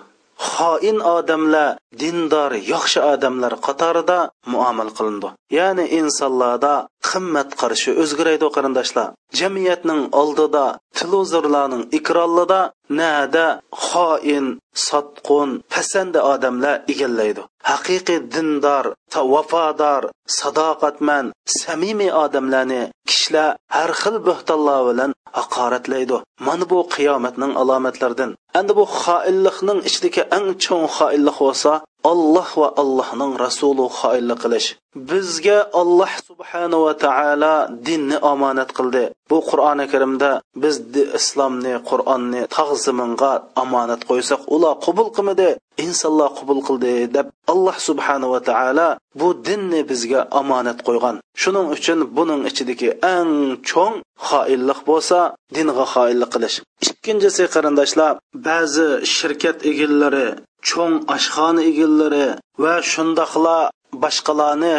Xoin 0.51 0.99
odamlar 1.17 1.77
dindor 2.01 2.51
yaxshi 2.73 2.99
odamlar 3.13 3.53
qatorida 3.65 4.19
muomala 4.53 4.91
qilindi. 4.97 5.29
Ya'ni 5.57 5.85
insonlarda 5.99 6.73
qimmat 7.09 7.49
qarashi 7.59 7.91
o'zgaraydi 8.01 8.47
qarindoshlar. 8.55 9.07
Jamiyatning 9.39 10.01
oldida 10.21 10.65
televizorlarning 10.99 11.83
ekranlarida 11.97 12.61
nada 12.99 13.47
xoin 13.87 14.45
sotqun 14.87 15.49
pasanda 15.73 16.19
odamlar 16.33 16.75
egallaydi. 16.93 17.41
Haqiqiy 17.69 18.19
dindor 18.33 18.85
vafodor 19.33 20.03
sadoqatman 20.37 21.25
samimiy 21.59 22.11
odamlarni 22.23 22.81
kishilar 23.09 23.49
har 23.75 23.91
xil 24.01 24.15
bo'htonlar 24.27 24.79
bilan 24.89 25.11
haqoratlaydi. 25.37 26.17
Mana 26.47 26.65
bu 26.71 26.79
qiyomatning 26.95 27.53
alomatlaridan. 27.61 28.31
Endi 28.59 28.73
bu 28.79 28.83
xoinlikning 29.01 29.79
ichidagi 29.89 30.23
eng 30.37 30.47
cho'ng 30.63 30.85
xoinlik 30.97 31.37
bo'lsa 31.43 31.71
olloh 32.11 32.49
va 32.61 32.67
allohning 32.81 33.33
rasuli 33.45 33.85
xoinlik 33.99 34.39
qilish. 34.43 34.67
Bizga 35.09 35.57
alloh 35.81 36.11
subhanava 36.27 36.91
taolo 37.05 37.55
dinni 37.87 38.17
omonat 38.31 38.69
qildi. 38.77 39.03
Bu 39.29 39.37
qur'oni 39.49 39.85
karimda 39.91 40.31
biz 40.63 40.75
islomni 41.19 41.73
qur'onni 41.89 42.41
tog' 42.55 42.73
zaminga 42.85 43.31
omonat 43.63 44.01
qo'ysak 44.09 44.41
ular 44.55 44.73
qabul 44.85 45.07
qilmadi 45.15 45.49
insonlar 45.85 46.29
qabul 46.39 46.59
qildi 46.67 46.93
deb 47.15 47.27
alloh 47.53 47.77
subhanava 47.87 48.39
taolo 48.49 48.87
bu 49.19 49.27
dinni 49.47 49.81
bizga 49.89 50.21
omonat 50.39 50.79
qo'ygan. 50.87 51.15
Shuning 51.41 51.67
uchun 51.75 51.99
buning 52.17 52.41
ichidagi 52.49 52.89
eng 53.15 53.33
cho'ng 53.69 53.95
xoinlik 54.29 54.79
bo'lsa 54.89 55.19
dinga 55.55 55.85
xoinlik 55.93 56.29
qilish. 56.33 56.57
Ikkinchisi 56.85 57.43
qarindoshlar 57.53 58.11
ba'zi 58.47 58.87
shirkat 59.15 59.57
egillari 59.71 60.27
cho'ng 60.69 60.97
oshxona 61.15 61.61
egillari 61.69 62.27
va 62.63 62.73
shundoqla 62.91 63.57
boshqalarni 64.03 64.75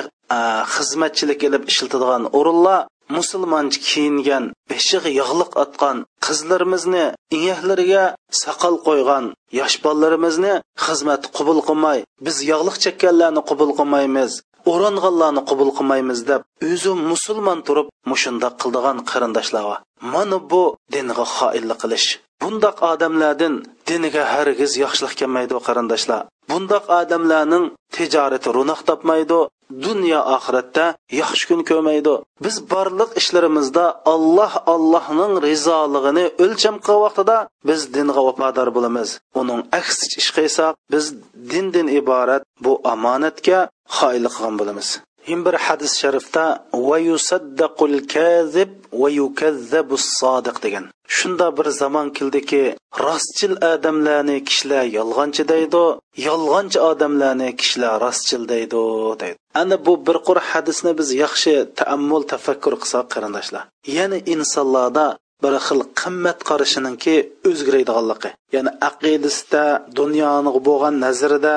xizmatchilik 0.75 1.39
qilib 1.43 1.63
ishlatadigan 1.71 2.25
o'rinlar 2.39 2.87
musulmoncha 3.17 3.79
kiyingan 3.89 4.45
beshig'i 4.71 5.11
yog'liq 5.21 5.51
otgan 5.65 5.97
qizlarimizni 6.27 7.05
iyahlariga 7.39 8.05
soqol 8.43 8.75
qo'ygan 8.87 9.25
yosh 9.59 9.77
bolalarimizni 9.85 10.55
xizmat 10.85 11.23
qubul 11.37 11.59
qilmay 11.69 11.99
biz 12.27 12.37
yog'liq 12.51 12.77
chekkanlarni 12.85 13.43
qubul 13.51 13.71
qilmaymiz 13.79 14.33
o'ranganlarni 14.73 15.43
qubul 15.51 15.71
qilmaymiz 15.79 16.21
deb 16.31 16.41
o'zi 16.71 16.93
musulmon 17.11 17.59
turib 17.67 17.89
mushundoq 18.11 18.55
qildigan 18.63 18.99
qarindoshlar 19.11 19.67
mana 20.15 20.39
bu 20.51 20.63
dinga 20.95 21.25
xoinlik 21.37 21.79
qilish 21.83 22.09
bundoq 22.45 22.79
odamlardan 22.93 23.55
diniga 23.89 24.25
hargiz 24.35 24.73
yaxshilik 24.85 25.15
kelmaydi 25.21 25.55
qarindoshlar. 25.67 26.23
Bundoq 26.51 26.85
odamlarning 27.01 27.65
tijorati 27.97 28.49
runoq 28.57 28.81
topmaydi 28.89 29.39
dunyo 29.87 30.21
oxiratda 30.37 30.87
yaxshi 31.21 31.45
kun 31.51 31.61
ko'rmaydi. 31.71 32.15
Biz 32.45 32.57
barliq 32.73 33.11
ishlarimizda 33.21 33.85
alloh 34.15 34.53
allohning 34.75 35.33
rizolig'ini 35.47 36.25
o'lcham 36.45 36.77
qilgan 36.87 37.03
vaqtida 37.05 37.37
biz 37.69 37.81
dinga 37.95 38.21
vafodor 38.29 38.69
bo'lamiz. 38.77 39.09
Uning 39.41 39.61
aksicha 39.81 40.17
ish 40.23 40.31
qilsak 40.37 40.73
biz 40.93 41.05
dindan 41.51 41.89
iborat 42.01 42.43
bu 42.65 42.73
omonatga 42.93 43.61
qoyil 43.99 44.25
qilgan 44.35 44.55
bo'lamiz. 44.61 44.89
Him 45.29 45.45
bir 45.47 45.55
hadis 45.67 45.93
sharifda 46.03 46.45
va 46.89 46.99
yusaddaqul 47.11 47.97
kazib 48.15 48.71
va 49.01 49.09
yukazzabu 49.21 49.97
sodiq 50.19 50.57
degan. 50.65 50.85
Shunda 51.17 51.47
bir 51.59 51.67
zamon 51.81 52.09
keldiki, 52.19 52.63
rostchil 53.07 53.55
odamlarni 53.73 54.37
kishilar 54.49 54.85
yolg'onchi 54.99 55.45
deydi, 55.53 55.83
yolg'onchi 56.29 56.79
odamlarni 56.91 57.51
kishilar 57.61 57.95
rostchil 58.05 58.43
deydi 58.53 58.83
deydi. 59.23 59.39
Ana 59.61 59.77
bu 59.87 59.93
bir 60.07 60.17
qur 60.27 60.39
hadisni 60.51 60.93
biz 60.99 61.09
yaxshi 61.25 61.55
taammul 61.79 62.23
tafakkur 62.33 62.75
qilsak 62.83 63.07
qarindoshlar. 63.15 63.65
Ya'ni 63.97 64.19
insonlarda 64.35 65.07
bir 65.45 65.55
xil 65.67 65.81
qimmat 66.01 66.39
qarashininki 66.49 67.15
o'zgaraydiganligi 67.51 68.31
ya'ni 68.55 68.71
aqidasida 68.89 69.65
dunyoga 70.01 70.61
bo'lgan 70.69 70.95
nazarida 71.05 71.55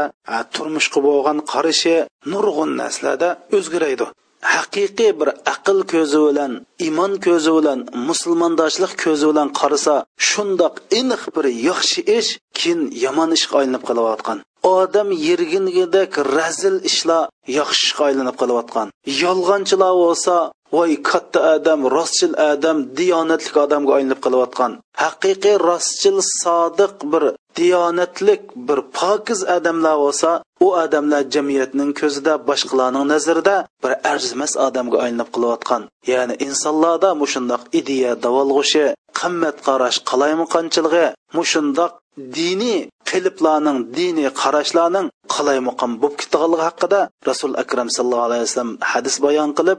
turmushga 0.55 0.99
bo'lgan 1.07 1.37
qarashi 1.51 1.95
nurg'un 2.31 2.71
narsalarda 2.81 3.29
o'zgaraydi 3.57 4.07
haqiqiy 4.55 5.11
bir 5.19 5.29
aql 5.53 5.79
ko'zi 5.93 6.19
bilan 6.27 6.51
iymon 6.85 7.13
ko'zi 7.25 7.51
bilan 7.57 7.79
musulmondoshlik 8.09 8.93
ko'zi 9.03 9.25
bilan 9.31 9.49
qarasa 9.59 9.95
shundoq 10.29 10.75
iniq 10.99 11.23
bir 11.35 11.45
yaxshi 11.69 11.99
ish 12.19 12.29
keyin 12.57 12.81
yomon 13.03 13.29
ishga 13.37 13.55
aylanib 13.61 13.83
qolayotgan 13.89 14.37
odam 14.77 15.09
yergingidek 15.27 16.11
razil 16.37 16.77
ishlar 16.89 17.23
yaxshi 17.59 17.81
ishga 17.87 18.03
aylanib 18.09 18.35
qolayotgan 18.41 18.87
yolg'onchilar 19.23 19.93
bo'lsa 20.03 20.35
voy 20.75 20.91
katta 21.09 21.39
odam 21.55 21.81
rostchil 21.95 22.33
odam 22.51 22.77
diyonatlik 22.99 23.55
odamga 23.65 23.91
aylanib 23.97 24.19
qolayotgan 24.25 24.71
haqiqiy 25.03 25.55
rostchil 25.69 26.17
sodiq 26.41 26.93
bir 27.11 27.23
diyonatlik 27.59 28.41
bir 28.67 28.79
pokiz 28.99 29.39
odamlar 29.57 29.95
bo'lsa 30.03 30.29
u 30.65 30.67
odamlar 30.83 31.23
jamiyatning 31.35 31.91
ko'zida 31.99 32.33
boshqalarning 32.49 33.05
nazarida 33.13 33.55
bir 33.83 33.93
arzimas 34.13 34.53
odamga 34.67 34.97
aylanib 35.05 35.29
qolayotgan 35.35 35.81
ya'ni 36.11 36.35
insonlarda 36.47 37.09
mushundoq 37.21 37.61
ideya 37.79 38.11
davolg'ushi 38.25 38.85
qimmat 39.19 39.57
qarash 39.67 39.97
qalaymaqonchiligi 40.09 41.05
mushundoq 41.37 41.91
diniy 42.17 42.79
qiliblarning 43.09 43.79
diniy 43.97 44.29
qarashlarning 44.41 45.07
qalay 45.33 45.57
muqam 45.69 45.91
bo'lib 46.01 46.15
ketganligi 46.21 46.63
haqida 46.67 47.01
rasul 47.29 47.53
akram 47.63 47.87
sallallohu 47.95 48.27
alayhi 48.29 48.43
vasallam 48.45 48.71
hadis 48.91 49.15
bayon 49.25 49.49
qilib 49.57 49.77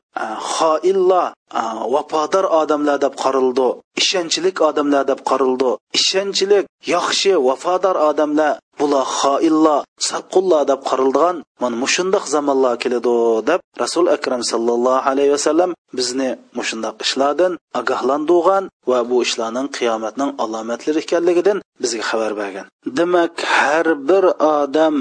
xoillar 0.55 1.29
vafodor 1.95 2.45
odamlar 2.61 2.97
deb 3.05 3.15
qarildi 3.23 3.69
ishonchlik 4.01 4.57
odamlar 4.69 5.03
deb 5.11 5.21
qarildi 5.31 5.71
ishonchlik 5.99 6.65
yaxshi 6.95 7.33
vafodor 7.49 7.97
odamlar 8.11 8.55
bular 8.81 9.05
xoillar 9.21 9.81
satqullar 10.09 10.63
deb 10.71 10.81
qarildigan 10.91 11.37
mana 11.63 11.77
mushundoq 11.83 12.25
zamonlar 12.35 12.75
keladi 12.83 13.17
deb 13.51 13.61
rasul 13.83 14.07
akram 14.17 14.43
sallallohu 14.53 15.07
alayhi 15.11 15.33
vasallam 15.37 15.71
bizni 15.99 16.31
mushundoq 16.59 16.95
ishlardan 17.05 17.53
ogohlantirgan 17.81 18.65
va 18.91 18.99
bu 19.11 19.17
ishlarning 19.27 19.69
qiyomatning 19.77 20.31
alomatlari 20.45 20.99
ekanligidan 21.05 21.59
bizga 21.83 22.05
xabar 22.11 22.33
bergan 22.41 22.67
demak 22.99 23.35
har 23.57 23.87
bir 24.09 24.25
odam 24.59 24.95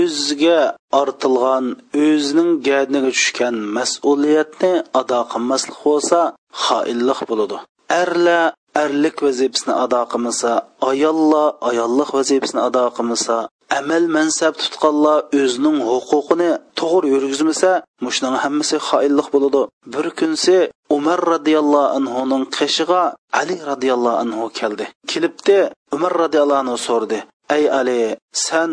o'ziga 0.00 0.60
ortilgan 1.00 1.64
o'zining 2.06 2.50
gadniga 2.68 3.10
tushgan 3.16 3.56
mas'uliyatni 3.76 4.72
ado 5.00 5.20
qilmaslik 5.32 5.78
bo'lsa 5.86 6.20
xoinlik 6.64 7.20
bo'ladi 7.30 7.56
arla 8.02 8.40
erlik 8.82 9.16
vazifasini 9.26 9.74
ado 9.84 10.00
qilmasa 10.12 10.50
ayollar 10.90 11.48
ayollik 11.70 12.10
vazifasini 12.16 12.60
ado 12.68 12.84
qilmasa 12.96 13.36
amal 13.78 14.04
mansab 14.16 14.54
tutqanlar 14.62 15.18
o'zining 15.40 15.78
huquqini 15.90 16.50
to'g'ri 16.80 17.06
yurgizmasa 17.14 17.70
mushning 18.06 18.36
hammasi 18.44 18.76
xoinlik 18.88 19.28
bo'ladi. 19.34 19.62
Bir 19.94 20.06
kunsi 20.18 20.56
umar 20.96 21.18
roziyallohu 21.32 21.92
anhuning 21.98 22.44
qishig'a 22.56 23.02
ali 23.40 23.56
roziyallohu 23.70 24.20
anhu 24.22 24.44
keldi. 24.58 24.84
Kelibdi 25.10 25.58
umar 25.96 26.12
roziyallohu 26.22 26.62
anhu 26.64 26.76
so'rdi 26.88 27.18
ey 27.50 27.64
ali 27.78 28.16
san 28.32 28.70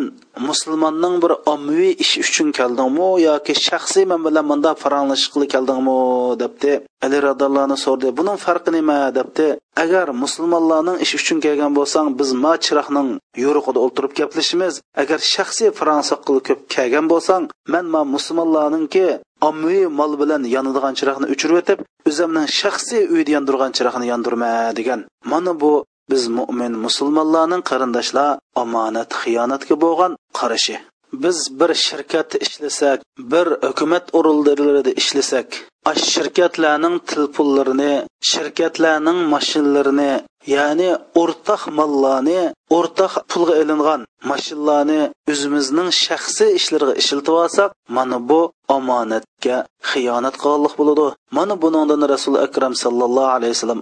musulmonning 0.47 1.15
bir 1.23 1.31
ommaviy 1.53 1.93
ish 2.03 2.13
uchun 2.23 2.49
keldingmi 2.57 3.09
yoki 3.27 3.53
shaxsiy 3.67 4.05
men 4.11 4.21
bilan 4.27 4.45
bunda 4.51 4.71
faranglashishqili 4.83 5.47
keldingmi 5.53 5.99
debdi. 6.41 6.73
Ali 7.05 7.17
radallohni 7.27 7.77
so'rdi 7.85 8.07
buning 8.19 8.37
farqi 8.45 8.71
nima? 8.77 8.99
debdi. 9.17 9.47
Agar 9.83 10.07
musulmonlarning 10.23 10.97
ish 11.05 11.13
uchun 11.19 11.37
kelgan 11.45 11.71
bo'lsang 11.77 12.07
biz 12.19 12.29
ma 12.43 12.53
chiroqning 12.65 13.09
yo'rug'ida 13.43 13.79
o'ltirib 13.85 14.13
gaplashimiz 14.19 14.73
agar 15.01 15.19
shaxsiy 15.33 15.69
faransa 15.79 16.15
ko'p 16.27 16.59
kelgan 16.75 17.05
bo'lsang 17.11 17.43
man 17.73 17.85
ma 17.93 18.01
musulmonlarningki 18.15 19.07
ommaviy 19.47 19.85
mol 19.99 20.11
bilan 20.21 20.41
yonadigan 20.55 20.93
chiroqni 20.99 21.27
o'chirib 21.33 21.57
o'tib 21.61 21.79
o'zimning 22.09 22.47
shaxsiy 22.59 23.01
uyda 23.15 23.31
yondirgan 23.37 23.71
chiroqni 23.77 24.05
yondirma 24.11 24.51
degan. 24.79 24.99
Mana 25.31 25.51
bu 25.61 25.71
biz 26.11 26.23
mo'min 26.37 26.73
musulmonlarning 26.85 27.63
qarindoshlar 27.69 28.29
omonat 28.63 29.09
xiyonatga 29.21 29.75
bo'lgan 29.83 30.11
qarashi 30.39 30.75
biz 31.23 31.37
bir 31.59 31.71
shirkatda 31.85 32.37
ishlasak 32.45 32.97
bir 33.31 33.47
hukumat 33.67 34.05
o'rinlarida 34.17 34.91
ishlasak 35.01 35.47
shirkatlarning 36.11 36.95
til 37.09 37.23
pullarini 37.35 37.93
shirkatlarning 38.31 39.19
mashinalarini 39.33 40.11
ya'ni 40.55 40.89
o'rtaq 41.21 41.61
mollarni 41.77 42.41
o'rtaq 42.77 43.13
pulga 43.31 43.55
ilingan 43.61 44.01
mashinlarni 44.29 45.01
o'zimizning 45.31 45.89
shaxsiy 46.03 46.51
ishlarga 46.59 46.93
ishlatib 47.01 47.35
olsak 47.43 47.69
mana 47.97 48.17
bu 48.29 48.41
omonatga 48.77 49.57
xiyonat 49.89 50.35
qilganlik 50.41 50.73
bo'ladi. 50.79 51.07
Mana 51.37 51.53
buningdan 51.63 52.01
rasul 52.13 52.35
akram 52.45 52.73
sallallohu 52.83 53.33
alayhi 53.37 53.53
vasallam 53.55 53.81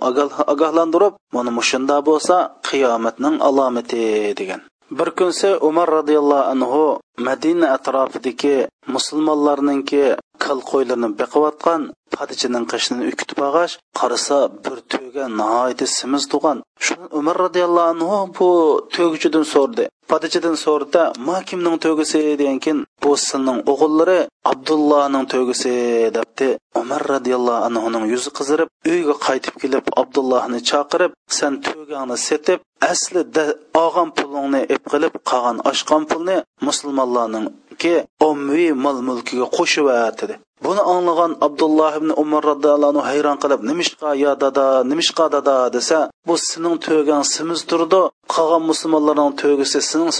ogohlantirib 0.54 1.14
mana 1.36 1.52
mushunda 1.60 1.98
bo'lsa 2.10 2.36
qiyomatning 2.70 3.36
alomati 3.48 4.04
degan. 4.40 4.62
Bir 4.98 5.10
kunsa 5.20 5.50
umar 5.70 5.88
roziyallohu 5.98 6.50
anhu 6.54 6.84
madina 7.28 7.68
atrofidagi 7.78 8.56
musulmonlarninki 8.96 10.04
kal 10.44 10.60
qo'ylarni 10.72 11.10
beqiyotgan 11.20 11.82
padichining 12.20 12.66
qishini 12.72 13.04
ukitib 13.12 13.40
olg'ach 13.48 13.74
qarasa 14.00 14.38
bir 14.64 14.78
to'ga 14.94 15.26
nihoyatda 15.40 15.86
simiz 15.98 16.24
tug'an. 16.34 16.58
Shuni 16.86 17.06
umar 17.20 17.36
roziyallohu 17.46 17.90
anhu 17.94 18.18
bu 18.38 18.50
to'g'ichidan 18.96 19.46
so'rdi. 19.54 19.86
Padichidan 20.12 20.56
so'rdi 20.66 21.02
ma 21.28 21.38
kimning 21.50 21.78
to'gisi 21.86 22.20
degan 22.42 22.60
keyin 22.64 22.80
bu 23.04 23.12
silning 23.28 23.60
o'g'illari 23.72 24.20
abdullohning 24.52 25.26
to'gisi 25.34 25.74
debdi. 26.18 26.50
Umar 26.82 27.02
roziyallohu 27.14 27.66
anhuning 27.68 28.06
yuzi 28.14 28.30
qizirib 28.38 28.70
uyga 28.92 29.16
qaytib 29.28 29.56
kelib 29.62 29.86
abdullohni 30.02 30.60
chaqirib 30.72 31.12
sen 31.38 31.54
to'gangni 31.68 32.18
setib 32.28 32.60
asli 32.92 33.22
olgan 33.84 34.10
pulingni 34.18 34.62
ep 34.76 34.84
qilib 34.92 35.14
qolgan 35.32 35.58
oshqon 35.72 36.04
pulni 36.12 36.38
musulmonlarning 36.68 37.48
ki 37.82 37.94
ommaviy 38.28 38.72
mol 38.86 38.98
mulkiga 39.10 39.48
qo'shib 39.58 39.88
dedi. 40.22 40.36
Buni 40.66 40.82
anglagan 40.94 41.32
abdulloh 41.48 41.92
ibn 42.00 42.10
umar 42.24 42.44
roziyallohu 42.52 42.92
anhu 42.94 43.04
hayron 43.10 43.38
qilib 43.44 43.62
nimishqa 43.70 44.10
yo 44.24 44.32
dada 44.44 44.68
nimishqa 44.92 45.26
dada? 45.36 45.58
desa 45.76 46.00
bu 46.28 46.34
sening 46.50 46.76
to'gan 46.86 47.24
simiz 47.34 47.60
turdi. 47.70 48.02
Qolgan 48.34 48.64
musulmonlarning 48.72 49.34
to'gisi 49.42 49.80
sening 49.92 50.12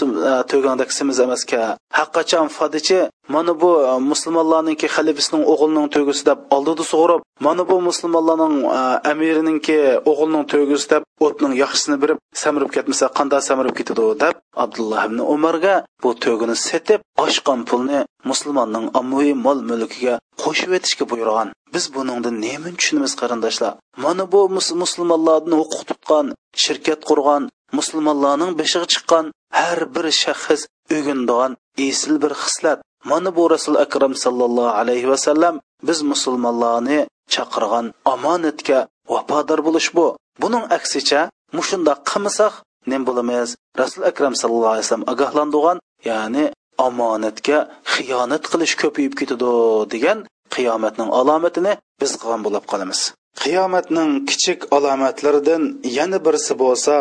e, 0.82 0.90
simiz 0.98 1.18
emasga. 1.26 1.62
Haqqachon 1.98 2.48
fodichi 2.56 3.00
mana 3.34 3.52
bu 3.60 3.70
e, 3.90 3.92
musulmonlarninki 4.10 4.86
xalifasining 4.96 5.42
o'g'lining 5.52 5.86
to'gisi 5.94 6.22
deb 6.30 6.38
oldida 6.56 6.84
sug'urib 6.92 7.20
mana 7.46 7.62
bu 7.70 7.76
musulmonlarning 7.88 8.56
e, 8.78 8.80
amirininki 9.12 9.78
o'g'lining 10.10 10.44
to'gisi 10.52 10.86
deb 10.92 11.02
o'tning 11.26 11.52
yaxshisini 11.62 11.96
berib 12.02 12.18
samirib 12.42 12.70
ketmasa 12.76 13.06
qanday 13.18 13.40
samirib 13.48 13.74
ketadi 13.78 14.04
deb 14.24 14.34
abdulloh 14.64 15.02
ibn 15.08 15.18
umarga 15.34 15.74
bu 16.02 16.10
to'gini 16.24 16.56
setib 16.68 17.00
oshqan 17.24 17.60
pulni 17.68 18.00
musulmonning 18.30 18.86
ommaviy 19.00 19.34
mol 19.46 19.58
mulkiga 19.70 20.14
qo'shib 20.42 20.72
etishga 20.78 21.04
buyurgan. 21.12 21.48
Biz 21.74 21.84
buningdan 21.94 22.36
nima 22.44 22.70
tushunamiz 22.78 23.12
qarindoshlar? 23.20 23.72
Mana 24.04 24.24
bu 24.32 24.40
musulmonlarni 24.82 25.54
huquq 25.60 25.82
tutgan 25.90 26.26
shirkat 26.62 27.00
qurgan 27.08 27.42
musulmonlarning 27.78 28.52
beshig'i 28.60 28.86
chiqqan 28.92 29.24
har 29.58 29.80
bir 29.94 30.06
shaxs 30.22 30.60
o'gindigan 30.96 31.52
esil 31.88 32.14
bir 32.22 32.32
xislat. 32.42 32.78
Mana 33.10 33.30
bu 33.36 33.42
rasul 33.54 33.76
akram 33.84 34.12
sallallohu 34.24 34.76
alayhi 34.80 35.08
vasallam 35.12 35.54
biz 35.88 35.98
musulmonlarni 36.12 36.98
chaqirgan 37.34 37.86
omonatga 38.14 38.78
vafodor 39.12 39.60
bo'lish 39.66 39.88
bu. 39.96 40.06
Buning 40.42 40.64
aksicha 40.76 41.20
mushunda 41.58 41.92
qilmasak 42.10 42.54
nim 42.90 43.02
bo'lamiz 43.08 43.48
rasul 43.80 44.02
akram 44.10 44.34
sallallohu 44.40 44.72
alayhi 44.74 44.86
vasallam 44.86 45.08
ogohlantirgan 45.12 45.78
ya'ni 46.10 46.44
omonatga 46.86 47.58
xiyonat 47.92 48.44
qilish 48.52 48.74
ko'payib 48.82 49.14
ketadi 49.20 49.50
degan 49.94 50.18
qiyomatning 50.54 51.10
alomatini 51.20 51.72
biz 52.00 52.12
qilgan 52.20 52.40
bo'lib 52.46 52.64
qolamiz. 52.72 53.00
Qiyomatning 53.42 54.10
kichik 54.28 54.60
alomatlaridan 54.76 55.62
yana 55.98 56.18
birisi 56.26 56.54
bo'lsa 56.62 56.94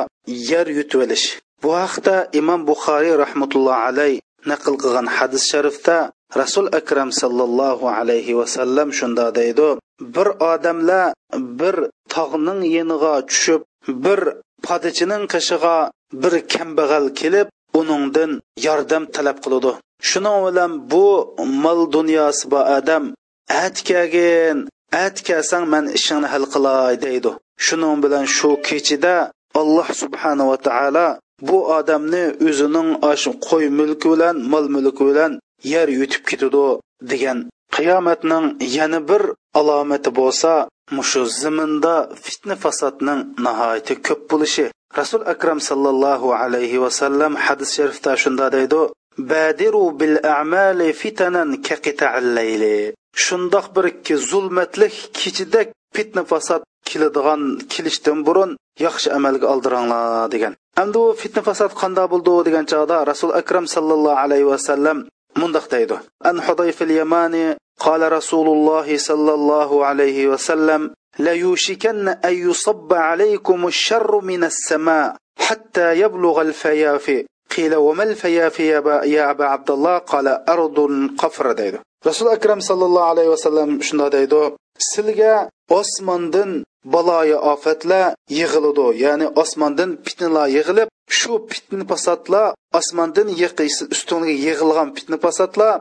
yer 0.51 0.67
yutib 0.77 0.99
olish. 1.05 1.25
Bu 1.63 1.69
haqda 1.83 2.15
imom 2.39 2.61
buxoriy 2.69 3.13
rahmatullohi 3.23 3.81
alay 3.89 4.13
naql 4.51 4.73
qilgan 4.81 5.07
hadis 5.17 5.43
sharifda 5.51 5.97
rasul 6.41 6.65
akram 6.79 7.09
sallallohu 7.21 7.85
alayhi 7.99 8.37
vasallam 8.39 8.87
shunda 8.99 9.25
deydi 9.39 9.69
bir 10.15 10.27
odamlar 10.51 11.13
bir 11.59 11.75
tog'ning 12.15 12.61
yeniga 12.75 13.15
tushib 13.29 13.61
bir 14.05 14.19
podichining 14.65 15.23
qishig'a 15.33 15.77
bir 16.21 16.33
kambag'al 16.53 17.05
kelib 17.19 17.47
uningdan 17.79 18.31
yordam 18.67 19.03
talab 19.15 19.37
qiladi. 19.43 19.71
Shuning 20.09 20.37
bilan 20.47 20.71
bu 20.91 21.05
mol 21.63 21.79
dunyosi 21.95 22.43
bor 22.51 22.65
odam 22.77 23.03
atkagin 23.49 24.57
atkasang 25.05 25.65
man 25.73 25.85
ishingni 25.97 26.27
hal 26.33 26.45
qilay 26.53 26.93
deydi. 27.05 27.31
Shuning 27.65 27.97
bilan 28.03 28.25
shu 28.37 28.49
kechida 28.67 29.15
alloh 29.61 29.87
subhanava 30.01 30.57
taolo 30.67 31.07
bu 31.47 31.57
odamni 31.77 32.23
o'zining 32.47 32.89
qo'y 33.47 33.65
mulki 33.79 34.07
bilan 34.13 34.35
mol 34.51 34.65
mulki 34.75 35.03
bilan 35.09 35.31
yer 35.73 35.87
yutib 35.99 36.23
ketadi 36.29 36.65
degan 37.11 37.37
qiyomatning 37.75 38.45
yana 38.77 38.99
bir 39.09 39.23
alomati 39.59 40.09
bo'lsa 40.19 40.51
mushu 40.95 41.21
ziminda 41.41 41.95
fitna 42.23 42.55
fasodning 42.63 43.19
nihoyatda 43.45 43.93
ko'p 44.07 44.21
bo'lishi. 44.31 44.65
Rasul 44.99 45.21
akram 45.33 45.59
sallallohu 45.69 46.27
alayhi 46.41 46.81
vasallam 46.85 47.33
hadis 47.45 47.69
sharifda 47.77 48.11
shunda 48.23 48.45
deydi 48.55 48.81
badiru 49.31 49.85
bil 49.99 50.17
a'mali 50.37 50.87
fitanan 51.01 51.49
ka 51.65 51.75
layli. 52.37 52.77
shundoq 53.24 53.66
bir 53.76 53.84
zulmatlik 54.30 54.94
kechida 55.18 55.60
fitna 55.96 56.22
fasod 56.30 56.62
keladigan 56.88 57.42
kelishdan 57.72 58.18
burun 58.26 58.50
yaxshi 58.86 59.08
amalga 59.16 59.46
oldiranglar 59.52 60.30
degan 60.34 60.52
endi 60.82 60.98
u 61.04 61.04
fitna 61.22 61.42
fasod 61.48 61.72
qanday 61.80 62.06
bo'ldi 62.12 62.32
degan 62.46 62.64
chog'da 62.72 62.96
rasul 63.10 63.30
akram 63.40 63.64
sallallohu 63.74 64.20
alayhi 64.24 64.50
vasallam 64.52 64.98
mundoq 65.40 65.66
deydi 65.74 65.96
an 66.30 66.36
hudayfil 66.46 66.92
yamani 67.00 67.46
قال 67.86 68.12
رسول 68.12 68.48
الله 68.48 68.96
صلى 68.96 69.34
الله 69.34 69.86
عليه 69.86 70.28
وسلم 70.28 70.90
ليوشكن 71.18 72.08
أن 72.08 72.34
يصب 72.50 72.92
عليكم 72.92 73.66
الشر 73.66 74.20
من 74.20 74.44
السماء 74.44 75.16
حتى 75.38 76.00
يبلغ 76.00 76.40
الفيافي 76.40 77.26
قيل 77.56 77.74
وما 77.74 78.02
الفيافي 78.02 78.66
يا 79.14 79.30
أبا 79.30 79.44
عبد 79.44 79.70
الله 79.70 79.98
قال 79.98 80.28
أرض 80.28 80.78
قفر 81.18 81.52
ديدو 81.52 81.78
rasul 82.07 82.27
akram 82.37 82.59
sallallohu 82.69 83.09
alayhi 83.13 83.31
vasallam 83.35 83.69
shunday 83.87 84.09
deydi 84.15 84.41
sizga 84.91 85.35
osmondan 85.79 86.51
baloyi 86.93 87.37
ofatlar 87.53 88.05
yig'iladi 88.39 88.87
ya'ni 89.03 89.27
osmondan 89.41 89.89
fitnalar 90.05 90.47
yig'ilib 90.57 90.87
shu 91.19 91.33
fitna 91.51 91.83
fasodlar 91.91 92.47
osmondan 92.79 93.27
ustunga 93.95 94.31
yig'ilgan 94.45 94.87
fitna 94.95 95.17
fasodlar 95.25 95.73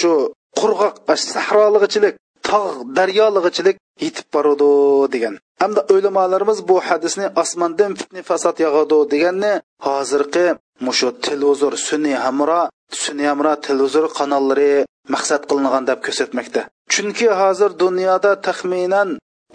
shu 0.00 0.12
qurg'oq 0.60 0.94
sahrolig'ichilik 1.32 2.14
tog' 2.48 2.78
daryolig'ichilik 2.96 3.76
yetib 4.04 4.26
boradi 4.34 4.70
degan. 5.14 5.34
Hamda 5.62 5.80
o'lamalarimiz 5.94 6.58
bu 6.68 6.76
hadisni 6.88 7.26
osmondan 7.42 7.92
fitna 8.00 8.22
fasod 8.30 8.56
yog'adi 8.64 8.98
deganni 9.12 9.52
hozirgi 9.86 10.46
mushu 10.86 11.08
televizor 11.26 11.74
sun'iy 11.88 12.16
hamro 12.24 12.62
sun'iy 13.02 13.28
hamro 13.32 13.52
televizor 13.66 14.06
kanallari 14.18 14.72
maqsad 15.14 15.42
qilingan 15.50 15.84
deb 15.90 16.00
ko'rsatmoqda. 16.06 16.62
Chunki 16.92 17.28
hozir 17.40 17.70
dunyoda 17.84 18.32
taxminan 18.46 19.08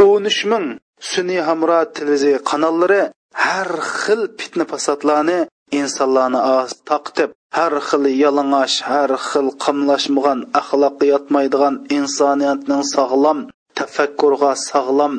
o'n 0.07 0.23
uch 0.31 0.41
ming 0.51 0.67
sun'iy 1.11 1.41
hamro 1.47 1.79
televiziya 1.97 2.39
kanallari 2.49 3.01
har 3.45 3.69
xil 4.01 4.21
fitna 4.39 4.65
fasodlarni 4.71 5.39
insonlarni 5.79 6.41
taqtib 6.89 7.29
har 7.57 7.73
xil 7.87 8.03
yalang'och 8.23 8.75
har 8.89 9.11
xil 9.29 9.47
qamlashmagan 9.63 10.39
axloqqa 10.59 11.05
yotmaydigan 11.13 11.75
insoniyatning 11.97 12.83
sog'lom 12.95 13.39
tafakkurga 13.77 14.51
sog'lom 14.69 15.13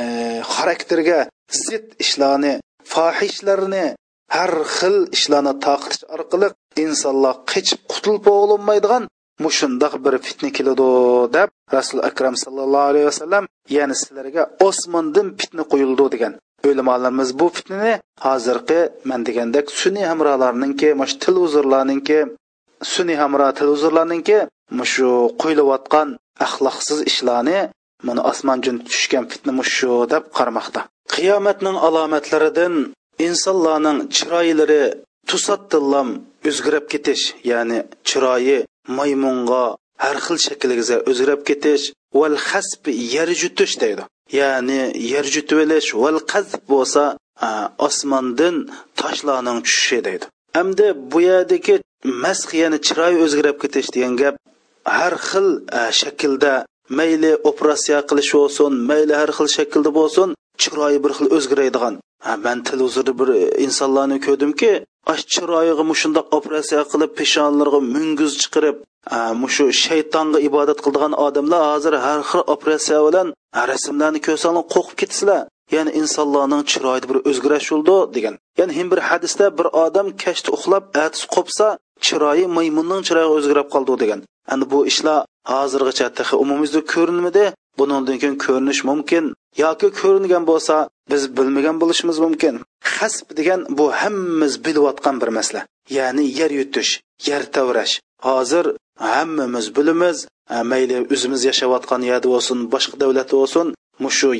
e, 0.00 0.04
xarakterga 0.54 1.20
zid 1.64 1.86
ishlarni 2.04 2.54
fohishlarni 2.92 3.86
har 4.36 4.52
xil 4.76 4.96
ishlarni 5.16 5.54
taqitish 5.66 6.04
orqali 6.14 6.48
insonlar 6.84 7.34
qechib 7.52 7.80
qutulib 7.92 8.22
bo'lolmaydigan 8.28 9.04
mushundoq 9.44 9.94
bir 10.04 10.14
fitna 10.26 10.48
keladi 10.56 10.88
deb 11.36 11.48
rasul 11.76 12.00
akram 12.08 12.34
sallallohu 12.44 12.88
alayhi 12.90 13.06
vasallam 13.10 13.44
ya'ni 13.76 13.94
sizlarga 14.02 14.42
osmondan 14.68 15.26
fitna 15.40 15.62
qo'yildi 15.72 16.06
degan. 16.14 16.32
O'limolarimiz 16.68 17.30
bu 17.40 17.46
fitnani 17.56 17.92
hozirgi 18.26 18.80
man 19.10 19.20
degandek 19.28 19.66
sun'iy 19.80 20.06
hamrolarninki 20.10 20.88
mash 21.00 21.14
televizorlarninki 21.24 22.18
sun'iy 22.94 23.18
hamro 23.22 23.48
televizorlarninki 23.58 24.38
mushu 24.78 25.10
qo'yilayotgan 25.42 26.08
axloqsiz 26.46 26.98
ishlarni 27.10 27.58
mana 28.06 28.20
osmondan 28.30 28.76
tushgan 28.88 29.24
fitna 29.32 29.52
mushu 29.60 29.92
deb 30.12 30.24
qaramoqda 30.38 30.80
qiyomatning 31.14 31.76
alomatlaridan 31.86 32.74
insonlarning 33.26 33.98
chiroylari 34.16 34.82
tusattillam 35.30 36.08
o'zgarib 36.48 36.84
ketish 36.92 37.24
ya'ni 37.50 37.78
chiroyi 38.08 38.58
maymunga 38.98 39.64
har 40.04 40.16
xil 40.24 40.38
shaklga 40.46 40.96
o'zgarib 41.10 41.40
ketish 41.48 41.84
val 42.20 42.36
hasb 42.48 42.84
yer 43.14 43.28
jutish 43.42 43.74
deydi. 43.82 44.02
Ya'ni 44.40 44.80
yer 45.12 45.24
jutib 45.34 45.58
olish 45.64 45.88
val 46.02 46.18
qazb 46.32 46.62
bo'lsa 46.72 47.04
osmondan 47.88 48.56
toshlarning 49.00 49.58
tushishi 49.66 49.98
deydi. 50.08 50.26
Hamda 50.56 50.86
bu 51.12 51.18
yerdagi 51.30 51.74
masx 52.24 52.48
ya'ni 52.62 52.78
chiroy 52.86 53.14
o'zgarib 53.24 53.56
ketish 53.62 53.88
degan 53.94 54.14
gap 54.22 54.34
har 54.84 55.14
xil 55.28 55.48
shaklda 56.00 56.54
mayli 56.98 57.32
operatsiya 57.50 57.98
qilish 58.08 58.32
bo'lsin 58.38 58.72
mayli 58.90 59.14
har 59.20 59.30
xil 59.38 59.48
shaklda 59.56 59.90
bo'lsin 59.98 60.28
chiroyi 60.62 60.98
bir 61.04 61.12
xil 61.16 61.26
o'zgaradigan. 61.36 61.94
Man 62.44 62.58
televizorda 62.68 63.12
bir 63.20 63.28
insonlarni 63.64 64.18
ko'rdimki 64.26 64.70
ash 65.12 65.22
chiroyiga 65.34 65.84
mushundoq 65.92 66.26
operatsiya 66.38 66.82
qilib 66.92 67.12
peshonlarga 67.20 67.80
munguz 67.94 68.32
chiqirib 68.42 68.76
mushu 69.42 69.64
shaytonga 69.84 70.38
ibodat 70.48 70.78
qiladigan 70.84 71.14
odamlar 71.26 71.62
hozir 71.72 71.94
har 72.06 72.20
xil 72.30 72.42
operatsiya 72.54 73.00
bilan 73.06 73.26
rasmlarni 73.70 74.20
ko'rsanglar 74.26 74.64
qo'rqib 74.74 74.96
ketasizlar 75.00 75.40
ya'ni 75.76 75.92
insonlarning 76.00 76.62
chiroyida 76.72 77.06
bir 77.10 77.18
o'zgarish 77.30 77.68
bo'ldi 77.74 77.96
degan. 78.16 78.34
Ya'ni 78.58 78.72
him 78.78 78.88
bir 78.92 79.00
hadisda 79.08 79.46
bir 79.58 79.66
odam 79.84 80.06
kashda 80.22 80.50
uxlab 80.56 80.84
atis 81.04 81.22
qopsa 81.34 81.66
chiroyi 82.06 82.46
maymunning 82.56 83.02
chiroyi 83.08 83.30
o'zgarib 83.36 83.68
qoldi 83.74 83.94
degan. 84.02 84.20
Endi 84.52 84.64
bu 84.72 84.78
ishlar 84.92 85.18
hozirgacha 85.52 86.36
umumimizda 86.42 86.80
ko'rinmadi. 86.94 87.44
Bundan 87.82 88.18
keyin 88.22 88.36
ko'rinish 88.44 88.80
mumkin 88.90 89.24
yoki 89.62 89.88
ko'ringan 90.00 90.44
bo'lsa 90.50 90.74
biz 91.10 91.22
bilmagan 91.36 91.76
bo'lishimiz 91.82 92.18
mumkin. 92.24 92.54
Hasb 92.96 93.26
degan 93.38 93.60
bu 93.78 93.86
hammamiz 94.00 94.54
bilayotgan 94.64 95.16
bir 95.22 95.30
masala 95.38 95.60
ya'ni 95.96 96.24
yer 96.38 96.50
yutish 96.60 96.90
yer 97.28 97.42
tavrash 97.54 97.94
hozir 98.28 98.64
hammamiz 99.12 99.66
bilamiz 99.76 100.18
mayli 100.70 100.96
o'zimiz 101.14 101.42
yashayotgan 101.50 102.02
yerda 102.10 102.28
bo'lsin 102.34 102.58
boshqa 102.74 102.96
davlatda 103.02 103.34
bo'lsin 103.40 103.66
mushu 104.04 104.30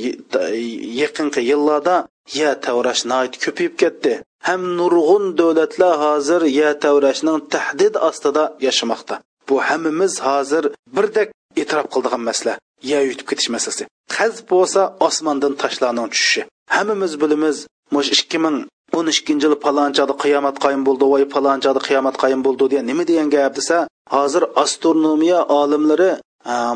yaqinqi 1.03 1.41
yillarda 1.51 1.97
yer 2.41 2.55
tavrash 2.67 3.03
ko'payib 3.45 3.75
ketdi. 3.83 4.13
Ham 4.49 4.63
nurg'un 4.79 5.25
davlatlar 5.41 5.95
hozir 6.05 6.43
yer 6.61 6.73
tavrashning 6.85 7.39
tahdid 7.55 7.95
ostida 8.09 8.45
yashamoqda. 8.67 9.15
Bu 9.49 9.57
hammamiz 9.69 10.15
hozir 10.27 10.65
birdek 10.97 11.29
e'tirof 11.61 11.87
qildigan 11.95 12.23
masala 12.29 12.55
yer 12.91 13.03
yutib 13.11 13.27
ketish 13.31 13.49
masalasi. 13.55 13.85
Qaz 14.17 14.35
bo'lsa 14.51 14.81
osmondan 15.07 15.55
toshlarning 15.63 16.09
tushishi. 16.13 16.43
Hammamiz 16.75 17.13
bilamiz 17.23 17.57
mush 17.95 18.11
ikki 18.17 18.39
ming 18.45 18.57
o'n 18.99 19.07
ikkinchi 19.13 19.47
yil 19.47 19.57
palonchada 19.65 20.15
qiyomat 20.23 20.57
qoyim 20.65 20.83
bo'ldi 20.89 21.05
voy 21.13 21.25
palonchada 21.35 21.81
qiyomat 21.89 22.17
qoyim 22.23 22.41
bo'ldi 22.47 22.65
deya 22.73 22.83
nima 22.91 23.05
degan 23.11 23.29
gap 23.35 23.53
desa 23.59 23.77
hozir 24.15 24.43
astronomiya 24.63 25.41
olimlari 25.61 26.11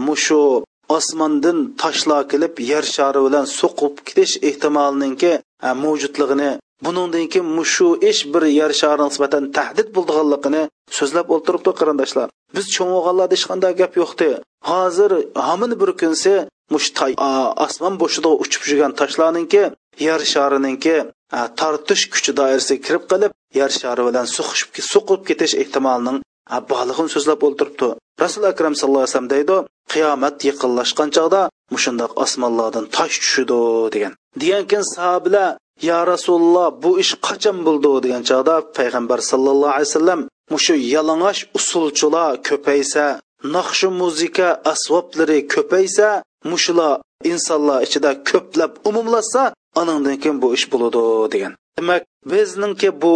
mushu 0.08 0.40
osmondan 0.96 1.58
toshlar 1.82 2.22
kelib 2.32 2.54
yer 2.70 2.84
shari 2.96 3.20
bilan 3.26 3.44
so'qib 3.60 3.94
ketish 4.08 4.34
ehtimoliningki 4.48 5.32
mavjudligini 5.82 6.50
buningdan 6.84 7.26
keyin 7.32 7.48
mushu 7.58 7.88
ish 8.10 8.22
bir 8.32 8.42
yer 8.60 8.72
shari 8.80 9.02
nisbatan 9.08 9.44
tahdid 9.56 9.88
bo'lganligini 9.96 10.62
so'zlab 10.98 11.26
o'ltiribdi 11.34 11.70
qarindoshlar. 11.80 12.28
Biz 12.54 12.64
cho'ng'og'anlarda 12.74 13.34
hech 13.36 13.46
qanday 13.50 13.72
gap 13.80 13.92
yo'qdi. 14.02 14.28
Hozir 14.70 15.10
hamin 15.48 15.72
bir 15.80 15.90
kunsi 16.02 16.32
mush 16.74 16.88
osmon 17.66 17.94
boshida 18.02 18.30
uchib 18.44 18.62
yurgan 18.68 18.92
toshlarninki 19.00 19.62
yer 20.06 20.20
sharininki 20.32 20.96
tortish 21.60 22.04
kuchi 22.12 22.32
doirasiga 22.38 22.82
kirib 22.86 23.04
qilib 23.10 23.32
yer 23.58 23.70
shari 23.80 24.02
bilan 24.08 24.26
suqib 24.92 25.20
ketish 25.28 25.54
ehtimolining 25.62 26.18
borlig'ini 26.70 27.10
so'zlab 27.14 27.40
o'ltiribdi. 27.46 27.88
Rasul 28.24 28.44
akram 28.52 28.74
sallallohu 28.80 29.04
alayhi 29.04 29.14
vasallam 29.14 29.32
deydi 29.34 29.56
qiyomat 29.92 30.36
yaqinlashgan 30.48 31.08
chog'da 31.16 31.40
mushundoq 31.74 32.12
osmonlardan 32.24 32.84
tosh 32.96 33.16
tushidi 33.22 33.60
degan. 33.94 34.12
Degankin 34.42 34.82
sahobalar 34.94 35.48
ya 35.80 35.98
rasululloh 36.12 36.68
bu 36.82 36.90
ish 37.02 37.12
qachon 37.26 37.58
bo'ldi 37.66 37.90
degan 38.04 38.22
chog'da 38.30 38.56
payg'ambar 38.76 39.18
sallallohu 39.30 39.74
alayhi 39.76 39.90
vasallam 39.90 40.20
mushu 40.52 40.74
yalang'och 40.94 41.40
usulchilar 41.58 42.32
ko'paysa 42.48 43.04
naqshu 43.56 43.88
muzika 44.02 44.48
asboblari 44.72 45.38
ko'paysa 45.54 46.08
mushular 46.50 46.94
insonlar 47.32 47.78
ichida 47.86 48.10
ko'plab 48.30 48.72
umumlashsa 48.88 49.42
anandan 49.80 50.16
keyin 50.22 50.38
bu 50.42 50.48
ish 50.56 50.66
bo'ladi 50.72 51.02
degan. 51.34 51.52
Demak 51.78 52.02
bizningki 52.32 52.90
bu 53.02 53.14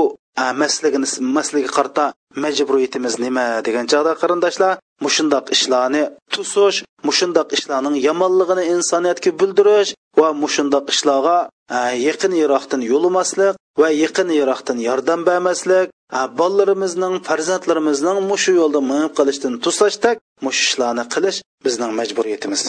masligini 0.63 1.09
masligi 1.37 1.71
qarta 1.77 2.05
majburiyatimiz 2.45 3.15
nima? 3.25 3.47
degan 3.67 3.87
chog'da 3.93 4.13
qarindoshlar 4.23 4.73
mushundoq 5.05 5.45
ishlarni 5.57 6.03
tusish 6.33 6.79
mushundoq 7.09 7.49
ishlarning 7.57 7.97
yomonligini 8.09 8.65
insoniyatga 8.75 9.31
bildirish 9.41 9.91
va 10.21 10.29
mushundoq 10.43 10.85
ishlarga 10.95 11.37
e, 11.77 11.79
yaqin 12.09 12.33
yiroqdan 12.41 12.81
yo'limaslik 12.93 13.55
va 13.81 13.89
yaqin 14.05 14.29
yiroqdan 14.39 14.79
yordam 14.89 15.21
bermaslik 15.29 15.87
e, 16.19 16.21
bolalarimizning 16.41 17.15
farzandlarimizning 17.29 18.19
mushu 18.31 18.53
yo'lda 18.61 18.81
minib 18.91 19.13
qilishdan 19.19 19.55
tuslashdak 19.65 20.17
mush 20.47 20.61
ishlarni 20.67 21.05
qilish 21.15 21.39
bizning 21.67 21.93
majburiyatimiz. 22.01 22.63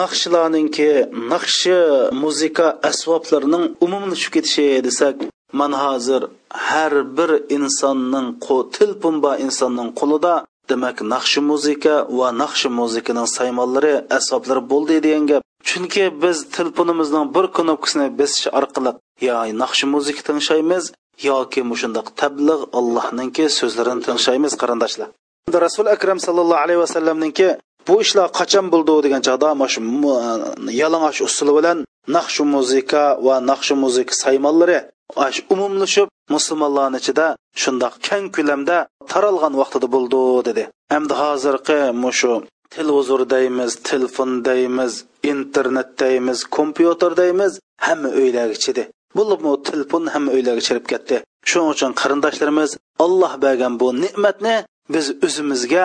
Naqshlarninki 0.00 0.90
naqshi 1.32 1.76
muzika 2.24 2.66
asboblarining 2.90 3.64
umumlashib 3.84 4.30
ketishi 4.36 4.66
desak 4.86 5.16
man 5.60 5.72
hozir 5.82 6.22
har 6.68 6.92
bir 7.16 7.30
insonning 7.56 8.28
tilpun 8.76 9.14
insonning 9.46 9.90
qo'lida 10.00 10.34
demak 10.70 10.96
naqshi 11.14 11.40
muzika 11.50 11.94
va 12.18 12.28
naqshi 12.42 12.68
muzikaning 12.80 13.28
saymonlari 13.36 13.94
asoblari 14.18 14.62
bo'ldi 14.72 14.96
degan 15.06 15.24
gap. 15.30 15.42
Chunki 15.68 16.04
biz 16.22 16.36
telefonimizning 16.56 17.26
bir 17.36 17.46
knopkasini 17.56 18.06
bosish 18.20 18.46
orqali 18.58 18.92
yo 19.26 19.34
naqshi 19.62 19.84
muzika 19.94 20.22
tingshaymiz 20.28 20.84
yoki 21.28 21.60
mushundoq 21.70 22.06
tablig' 22.20 22.62
allohninki 22.78 23.44
so'zlarini 23.58 24.02
tingshaymiz 24.06 24.52
qarindoshlar. 24.62 25.08
Rasul 25.66 25.86
akram 25.96 26.18
sallallohu 26.26 26.62
alayhi 26.64 26.80
vasallamninki 26.84 27.48
bu 27.88 27.94
ishlar 28.04 28.28
qachon 28.38 28.66
bo'ldi 28.72 28.94
degan 29.04 29.22
chog'da 29.26 29.48
mana 29.60 29.70
shu 29.74 29.80
e, 29.80 30.72
yalang'och 30.82 31.18
usuli 31.28 31.52
bilan 31.58 31.78
naqshi 32.16 32.42
muzika 32.54 33.02
va 33.26 33.36
naqshi 33.50 33.74
muzika 33.84 34.12
saymonlari 34.24 34.78
umumlashib 35.54 36.06
musulmonlarni 36.34 36.98
ichida 37.02 37.26
shundoq 37.62 37.94
keng 38.08 38.26
ko'lamda 38.36 38.76
taralgan 39.12 39.54
vaqtida 39.60 39.86
bo'ldi 39.94 40.20
dedi. 40.48 40.62
Hamda 40.92 41.14
hozirgi 41.22 41.78
mushu 42.04 42.34
televizor 42.74 43.30
deymiz 43.34 43.70
telefon 43.90 44.30
deymiz 44.44 44.92
internet 45.32 46.00
deymiz 46.00 46.38
kompyuter 46.56 47.12
deymiz 47.16 47.52
hamma 47.86 48.08
uylarga 48.08 48.58
chidi 48.64 48.82
bo'libmi 49.18 49.52
telefon 49.68 50.04
hamma 50.14 50.30
uylarga 50.36 50.62
chirib 50.68 50.86
ketdi. 50.92 51.16
Shuning 51.48 51.70
uchun 51.74 51.92
qarindoshlarimiz 52.00 52.70
olloh 53.04 53.32
bergan 53.44 53.74
bu 53.80 53.88
ne'matni 54.04 54.56
biz 54.94 55.06
o'zimizga 55.26 55.84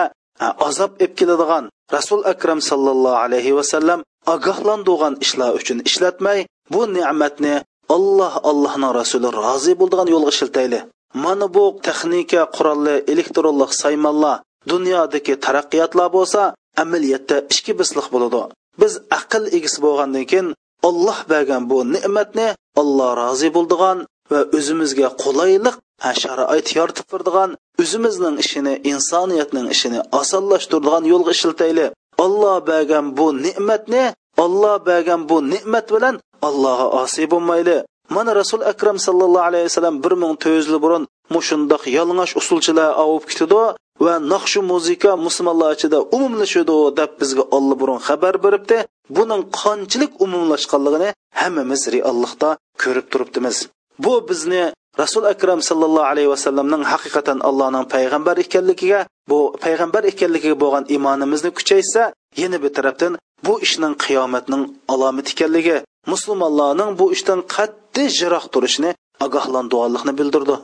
azob 0.68 0.92
ep 1.04 1.12
keladigan 1.18 1.64
rasul 1.96 2.20
akram 2.32 2.60
sallallohu 2.70 3.18
alayhi 3.24 3.56
vasallam 3.58 4.00
ogohlantirgan 4.34 5.14
ishlar 5.24 5.50
uchun 5.60 5.78
ishlatmay 5.88 6.38
bu 6.74 6.80
ne'matni 6.96 7.54
alloh 7.96 8.34
allohning 8.50 8.92
rasuli 9.00 9.28
rozi 9.40 9.72
bo'ldigan 9.80 10.08
yo'lga 10.14 10.32
shiltayli 10.40 10.80
mana 11.24 11.46
bu 11.56 11.64
texnika 11.86 12.42
qurolli 12.56 12.94
elektronlik 13.12 13.72
saymonlar 13.82 14.36
dunyodagi 14.72 15.34
taraqqiyotlar 15.44 16.08
bo'lsa 16.16 16.42
amaliyotda 16.82 17.36
ichki 17.52 17.72
bisliq 17.80 18.06
bo'ladi. 18.14 18.40
Biz 18.80 18.92
aql 19.18 19.44
egisi 19.56 19.78
bo'lgandan 19.86 20.24
keyin 20.30 20.48
olloh 20.88 21.18
bergan 21.30 21.62
bu 21.70 21.78
ne'matni 21.94 22.48
olloh 22.80 23.10
rozi 23.22 23.48
bo'ldigan 23.56 23.98
va 24.30 24.40
o'zimizga 24.58 25.08
qulaylik 25.22 25.76
sharoit 26.22 26.66
yoritib 26.78 27.06
turadigan 27.10 27.50
o'zimizning 27.82 28.36
ishini 28.44 28.74
insoniyatning 28.92 29.66
ishini 29.74 30.00
osonlashtiradigan 30.20 31.04
yo'lga 31.12 31.32
ishlatayli 31.38 31.86
olloh 32.24 32.56
bergan 32.70 33.06
bu 33.18 33.26
ne'matni 33.46 34.04
olloh 34.44 34.76
bergan 34.88 35.20
bu 35.28 35.36
ne'mat 35.52 35.86
bilan 35.94 36.14
allohga 36.48 36.86
osiy 37.02 37.26
bo'lmayli 37.32 37.76
mana 38.16 38.30
rasul 38.40 38.60
akram 38.72 38.96
sallallohu 39.06 39.48
alayhi 39.50 39.66
vasallam 39.68 39.96
bir 40.04 40.12
ming 40.22 40.34
to'rt 40.42 40.54
yuz 40.58 40.66
yil 40.70 40.78
burun 40.84 41.02
mushundoq 41.34 41.82
yalang'och 41.96 42.32
usulchilar 42.40 42.90
ovib 43.04 43.24
ketdi 43.30 43.62
va 44.04 44.14
naqshu 44.32 44.60
muzika 44.72 45.10
musulmonlar 45.26 45.70
ichida 45.76 45.98
umumlashadi 46.16 46.78
deb 46.98 47.10
bizga 47.20 47.44
olli 47.56 47.74
burun 47.80 48.00
xabar 48.08 48.34
beribdi. 48.44 48.76
Buning 49.16 49.42
qanchalik 49.60 50.12
umumlashganligini 50.24 51.08
hammamiz 51.40 51.82
reallikda 51.94 52.48
ko'rib 52.82 53.06
turibdimiz. 53.12 53.56
Bu 54.04 54.14
bizni 54.28 54.62
rasul 55.02 55.24
akram 55.32 55.60
sallallohu 55.68 56.10
alayhi 56.12 56.30
vasallamning 56.34 56.82
haqiqatan 56.92 57.38
allohning 57.48 57.84
payg'ambar 57.94 58.36
ekanligiga 58.44 59.00
bu 59.30 59.38
payg'ambar 59.64 60.02
ekanligiga 60.12 60.56
bo'lgan 60.62 60.84
iymonimizni 60.94 61.50
kuchaysa 61.58 62.02
yana 62.42 62.58
bir 62.62 62.72
tarafdan 62.76 63.12
bu 63.46 63.54
ishning 63.66 63.94
qiyomatning 64.04 64.62
alomati 64.92 65.30
ekanligi 65.34 65.76
musulmonlarning 66.12 66.90
bu 67.00 67.06
ishdan 67.16 67.40
qat'iy 67.54 68.08
jiroq 68.18 68.44
turishini 68.54 68.90
ogohlantirganlikni 69.26 70.12
bildirdi. 70.20 70.56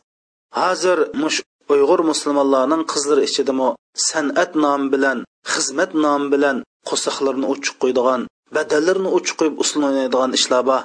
Hozir 0.59 0.97
mush 1.21 1.39
uyg'ur 1.73 2.01
musulmonlarning 2.11 2.83
qizlari 2.91 3.23
ichidami 3.29 3.69
san'at 4.09 4.51
nomi 4.63 4.87
bilan 4.93 5.17
xizmat 5.53 5.91
nomi 6.05 6.27
bilan 6.33 6.57
qo'saqlarni 6.89 7.45
uchiq 7.53 7.75
qo'ydigan 7.81 8.21
badallarni 8.55 9.09
uchiq 9.17 9.35
qo'yib 9.39 9.55
usul 9.63 9.81
o'ynaydigan 9.87 10.31
ishlar 10.39 10.63
bor. 10.69 10.81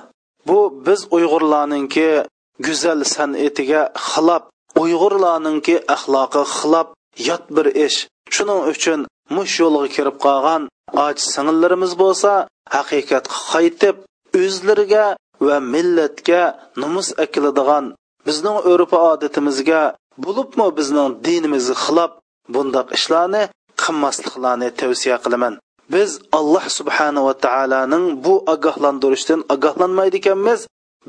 Bu 0.49 0.59
biz 0.87 1.01
uyg'urlarninki 1.17 2.09
go'zal 2.67 3.01
san'atiga 3.15 3.83
xilof 4.09 4.43
uyg'urlarninki 4.83 5.75
axloqi 5.95 6.43
xilof 6.57 6.89
yot 7.29 7.45
bir 7.57 7.67
ish. 7.87 7.99
Shuning 8.35 8.61
uchun 8.73 9.01
mush 9.37 9.55
yo'lga 9.63 9.89
kirib 9.97 10.17
qolgan 10.27 10.63
och 11.05 11.19
singillarimiz 11.33 11.93
bo'lsa 12.03 12.33
haqiqatga 12.77 13.37
qaytib 13.53 13.97
o'zlariga 14.43 15.07
va 15.47 15.57
millatga 15.75 16.43
numus 16.81 17.09
akiladigan 17.25 17.85
bizning 18.27 18.59
urf 18.73 18.93
odatimizga 19.13 19.83
bo'libmi 20.25 20.67
bizning 20.79 21.09
dinimizga 21.27 21.77
xilof 21.85 22.13
bundoq 22.55 22.89
ishlarni 22.99 23.43
qilmasliklarni 23.83 24.69
tavsiya 24.81 25.17
qilaman. 25.25 25.55
Biz 25.95 26.11
alloh 26.39 26.65
subhanava 26.79 27.33
taoloning 27.45 28.05
bu 28.25 28.35
ogohlantirishdan 28.55 29.41
ogohlanmaydi 29.55 30.17
ekanmiz 30.23 30.61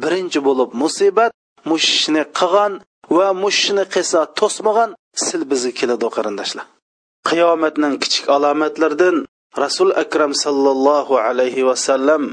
birinchi 0.04 0.40
bo'lib 0.48 0.70
musibat 0.82 1.32
mushishni 1.72 2.24
qilgan 2.40 2.74
va 3.18 3.28
mushishni 3.44 3.84
qilsa 3.94 4.20
to'smagan 4.40 4.90
sil 5.26 5.42
bizga 5.52 5.72
keladi 5.80 6.08
qarindoshlar. 6.16 6.66
Qiyomatning 7.30 7.96
kichik 8.04 8.26
alomatlaridan 8.36 9.16
rasul 9.64 9.90
akram 10.04 10.32
sallallohu 10.44 11.14
alayhi 11.28 11.68
vasallam 11.70 12.24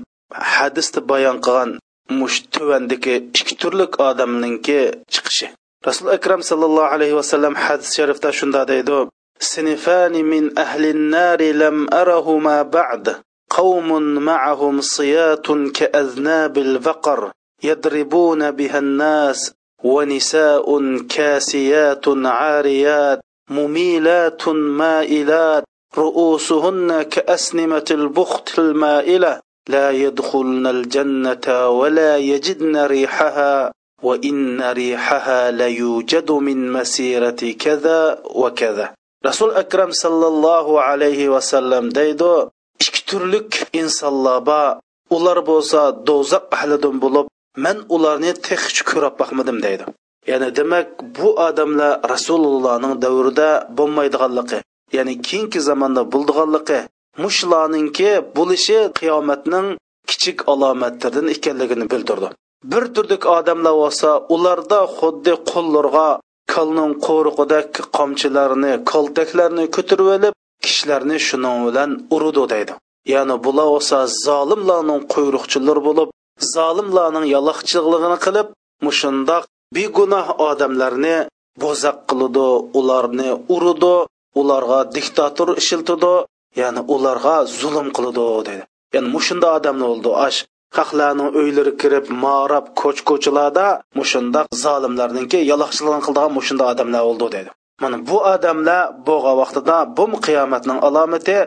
hadisda 0.54 1.00
bayon 1.10 1.36
qilgan. 1.46 1.70
mushtuvandiki 2.11 3.14
ikki 3.38 3.54
turlik 3.56 4.00
odamningki 4.00 4.80
chiqishi 5.14 5.46
rasul 5.86 6.09
akram 6.16 6.42
sallallohu 6.42 6.92
alayhi 6.94 7.14
vasallam 7.20 7.54
hadis 7.54 7.90
sharifda 7.98 8.32
shunda 8.32 8.68
deydi 8.68 9.09
سنفان 9.40 10.24
من 10.24 10.59
أهل 10.59 10.84
النار 10.84 11.42
لم 11.42 11.94
أرهما 11.94 12.62
بعد. 12.62 13.16
قوم 13.50 14.02
معهم 14.02 14.80
صيات 14.80 15.46
كأذناب 15.52 16.59
البقر. 16.59 17.30
يضربون 17.62 18.50
بها 18.50 18.78
الناس 18.78 19.52
ونساء 19.84 20.96
كاسيات 20.98 22.04
عاريات. 22.09 23.20
مميلات 23.50 24.48
مائلات. 24.48 25.64
رؤوسهن 25.98 27.02
كأسنمة 27.02 27.84
البخت 27.90 28.59
المائلة. 28.59 29.40
لا 29.69 29.91
يدخلن 29.91 30.67
الجنة 30.67 31.69
ولا 31.69 32.17
يجدن 32.17 32.75
ريحها 32.77 33.71
وإن 34.03 34.61
ريحها 34.61 35.51
ليوجد 35.51 36.31
من 36.31 36.71
مسيرة 36.71 37.41
كذا 37.59 38.21
وكذا 38.25 38.93
رسول 39.25 39.51
أكرم 39.51 39.91
صلى 39.91 40.27
الله 40.27 40.81
عليه 40.81 41.29
وسلم 41.29 41.89
ديدو 41.89 42.49
ikki 42.84 43.01
turlik 43.05 43.51
insonlar 43.73 44.39
bor 44.49 44.69
ular 45.15 45.39
bo'lsa 45.49 45.81
do'zax 46.07 46.43
ahlidan 46.55 46.95
bo'lib 47.03 47.25
man 47.65 47.77
ularni 47.95 48.31
texchi 48.47 48.81
ko'rib 48.89 49.15
boqmadim 49.21 49.57
deydi 49.65 49.84
ya'ni 50.31 50.49
demak 50.57 50.88
bu 51.17 51.29
odamlar 51.47 51.91
rasulullohning 52.13 52.93
davrida 53.05 53.49
bo'lmaydiganligi 53.77 54.59
ya'ni 54.97 55.13
keyingi 55.27 55.59
zamonda 55.69 56.01
bo'ldiganligi 56.13 56.79
mushlaninki 57.24 58.10
bo'lishi 58.36 58.78
qiyomatning 58.98 59.66
kichik 60.10 60.38
alomatlaridan 60.52 61.28
ekanligini 61.34 61.86
bildirdi. 61.92 62.28
Bir 62.72 62.84
turdik 62.94 63.22
odamlar 63.36 63.74
bo'lsa 63.82 64.10
ularda 64.34 64.80
xuddi 64.98 65.34
qo'llarga 65.50 66.08
kolning 66.54 66.92
qo'riqidek 67.06 67.68
qomchilarni 67.96 68.72
koltaklarni 68.92 69.64
ko'tarib 69.76 70.08
olib 70.16 70.34
kishilarni 70.64 71.16
shuning 71.28 71.58
bilan 71.66 71.90
urudi 72.14 72.44
deydi. 72.52 72.72
Ya'ni 73.14 73.36
bular 73.44 73.66
bo'lsa 73.74 73.98
zolimlarning 74.26 75.02
quyruqchilari 75.14 75.82
bo'lib 75.88 76.08
zolimlarning 76.54 77.26
yaloqchiligini 77.34 78.18
qilib 78.26 78.48
mushundoq 78.86 79.42
begunoh 79.76 80.26
odamlarni 80.50 81.16
bo'zaq 81.62 81.96
qiladi 82.08 82.48
ularni 82.78 83.30
urudi 83.54 83.96
ularga 84.40 84.80
diktator 84.96 85.48
ishiltidi 85.62 86.14
ya'ni 86.61 86.80
ularga 86.94 87.36
zulm 87.61 87.88
qiladi 87.96 88.24
deydi 88.49 88.64
ya'ni 88.94 89.09
mushunda 89.16 89.49
odamlar 89.59 89.88
bo'ldi 89.92 90.11
ash 90.26 90.38
xalqlarning 90.76 91.30
uylari 91.40 91.72
kirib 91.82 92.05
marab 92.24 92.66
ko'ch 92.80 93.01
ko'chalarda 93.09 93.66
mushunda 93.99 94.40
zolimlarninki 94.64 95.38
yaloqchiligini 95.51 96.03
qildigan 96.07 96.32
mushunda 96.38 96.64
odamlar 96.72 97.03
bo'ldi 97.09 97.26
deydi 97.34 97.51
mana 97.82 97.96
bu 98.09 98.18
odamlar 98.34 98.82
bo'lgan 99.09 99.36
vaqtida 99.42 99.76
bu 99.96 100.05
qiyomatning 100.26 100.78
alomati 100.88 101.38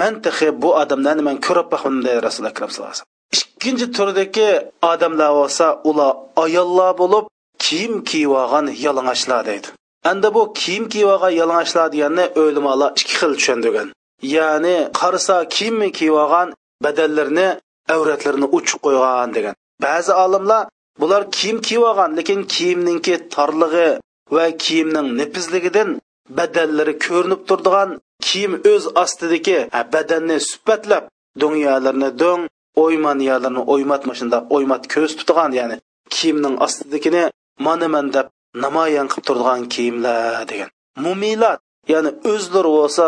man 0.00 0.14
tahi 0.24 0.48
bu 0.62 0.70
odamlarni 0.82 1.22
man 1.28 1.36
ko'rib 1.46 1.66
boqmadim 1.72 2.02
deydi 2.06 2.20
rasul 2.28 2.44
akram 2.50 2.68
sallallohu 2.70 2.92
alayhi 2.92 3.04
vasallam. 3.04 3.16
Ikkinchi 3.36 3.86
turdagi 3.96 4.48
odamlar 4.92 5.30
bo'lsa 5.40 5.66
ular 5.90 6.12
ayollar 6.44 6.92
bo'lib 7.02 7.24
kiyim 7.64 7.94
kiyib 8.08 8.32
olgan 8.42 8.66
yalang'ochlar? 8.84 9.42
deydi 9.50 9.68
endi 10.10 10.28
bu 10.36 10.42
kiyim 10.60 10.84
kiyib 10.92 11.08
olgan 11.14 11.32
yalang'ochlar? 11.40 11.86
deganni 11.94 12.24
o'limalar 12.42 12.90
ikki 13.00 13.14
xil 13.20 13.32
tushundirgan 13.38 13.88
ya'ni 14.22 14.76
qarasa 15.00 15.36
kiyimni 15.54 15.88
kiyib 15.98 16.16
olgan 16.22 16.48
badallarni 16.84 17.48
avratlarini 17.94 18.48
uchib 18.58 18.78
qo'ygan 18.86 19.30
degan. 19.36 19.54
Ba'zi 19.84 20.12
olimlar 20.24 20.68
bular 21.00 21.22
kiyim 21.38 21.58
kiyib 21.66 21.82
olgan 21.90 22.10
lekin 22.18 22.40
kiyimninki 22.54 23.14
torlig'i 23.34 23.90
va 24.36 24.44
kiyimning 24.64 25.08
nipizligidan 25.20 25.90
badallari 26.38 26.94
ko'rinib 27.06 27.42
turdigan 27.48 27.90
kiyim 28.26 28.52
o'z 28.72 28.84
ostidagi 29.02 29.58
badanni 29.94 30.36
suhbatlab 30.50 31.04
dunyolarni 31.42 32.10
do'ng 32.22 32.42
o'ymanyalarni 32.84 33.62
o'ymatma 33.72 34.12
shundoq 34.18 34.44
o'ymat 34.56 34.82
ko'z 34.94 35.12
tutgan 35.20 35.52
ya'ni 35.60 35.76
kiyimning 36.14 36.56
ostidagini 36.66 37.24
manaman 37.66 38.06
deb 38.16 38.26
namoyon 38.64 39.06
qilib 39.12 39.24
turadigan 39.28 39.62
kiyimlar 39.74 40.48
degan. 40.50 40.70
Mumiylat 41.04 41.58
ya'ni 41.92 42.10
o'zlari 42.32 42.70
bo'lsa 42.78 43.04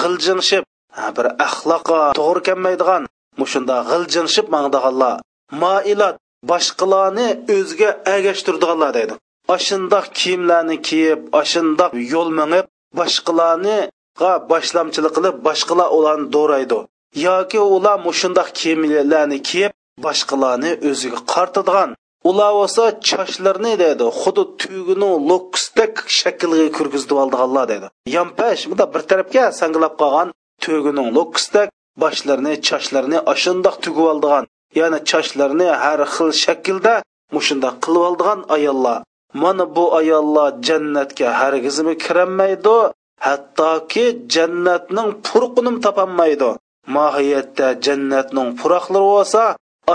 g'iljinshib 0.00 0.64
bir 1.16 1.26
axloqqa 1.46 2.00
to'g'ri 2.18 2.40
kelmaydigan 2.48 3.02
mushunda 3.40 3.76
g'iljinshib 3.90 4.46
mangdiganlar 4.54 5.16
moilat 5.62 6.16
boshqalarni 6.50 7.28
o'ziga 7.56 7.90
agashtirdiganlar 8.16 8.90
deydi. 8.98 9.14
Ashundoq 9.56 10.06
kiyimlarni 10.18 10.76
kiyib 10.88 11.20
ashundoq 11.42 11.92
yo'l 12.12 12.30
mingib 12.38 12.66
boshqalarni 12.98 13.78
boshlamchilik 14.52 15.12
qilib 15.16 15.36
boshqalar 15.48 15.88
ularni 15.96 16.26
do'raydi. 16.36 16.78
Yoki 17.26 17.60
ular 17.76 17.98
mushundoq 18.08 18.48
kiyimlarni 18.58 19.38
kiyib 19.48 19.72
boshqalarni 20.06 20.72
o'ziga 20.90 21.20
qartadigan 21.32 21.90
ular 22.28 22.50
bo'lsa 22.58 22.84
choshlarni 23.08 23.72
deydi 23.82 24.06
xuddi 24.20 24.44
tugini 24.62 25.10
lokusdek 25.30 25.92
shaklga 26.18 26.66
kirgizib 26.76 27.12
oldiganlar 27.22 27.64
deydi. 27.72 27.86
Yampash 28.16 28.62
bunda 28.70 28.84
bir 28.94 29.02
tarafga 29.10 29.44
sanglab 29.60 29.94
qolgan 30.02 30.28
tugining 30.64 31.08
lokusdek 31.18 31.68
boshlarini 32.02 32.54
choshlarini 32.68 33.18
ashundoq 33.32 33.76
tugib 33.84 34.06
oldigan 34.12 34.44
ya'ni 34.78 34.98
choshlarini 35.10 35.68
har 35.82 36.00
xil 36.14 36.30
shaklda 36.44 36.94
mushundoq 37.36 37.76
qilib 37.84 38.02
oldigan 38.08 38.40
ayollar. 38.56 38.98
Mana 39.42 39.64
bu 39.76 39.84
ayollar 40.00 40.50
jannatga 40.68 41.28
hargizmi 41.40 41.94
kirolmaydi 42.04 42.76
hattoki 43.26 44.04
jannatning 44.34 45.10
purqini 45.26 45.72
topolmaydi. 45.84 46.50
Mohiyatda 46.96 47.68
jannatning 47.86 48.48
puroqlari 48.60 49.06
bo'lsa 49.14 49.42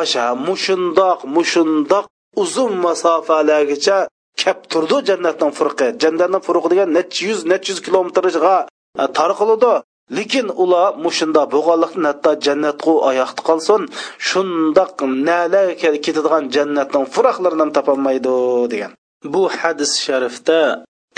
asha 0.02 0.26
mushundoq 0.48 1.20
mushundoq 1.36 2.06
uzun 2.36 2.74
masofalargacha 2.86 3.98
kelib 4.42 4.60
turdi 4.72 4.98
jannatning 5.10 5.54
furqi. 5.60 5.88
Jannatning 6.04 6.44
furqi 6.48 6.68
degan 6.74 6.90
necha 6.98 7.22
yuz 7.30 7.40
necha 7.52 7.70
yuz 7.72 7.80
kilometrga 7.86 8.56
e, 9.02 9.04
tarqaladi 9.18 9.74
lekin 10.18 10.48
ular 10.64 10.88
mushunda 11.06 11.42
bo'lganlikdan 11.54 12.06
hatto 12.12 12.32
jannatqu 12.46 12.94
oyoqda 13.10 13.42
qolsin 13.50 13.82
shundoq 14.30 14.98
nala 15.28 15.64
ketadigan 15.82 16.44
jannatning 16.56 17.06
furaqlarini 17.14 17.62
ham 17.64 17.72
topolmaydi 17.78 18.36
degan. 18.74 18.92
Bu 19.34 19.42
hadis 19.60 19.92
sharifda 20.06 20.60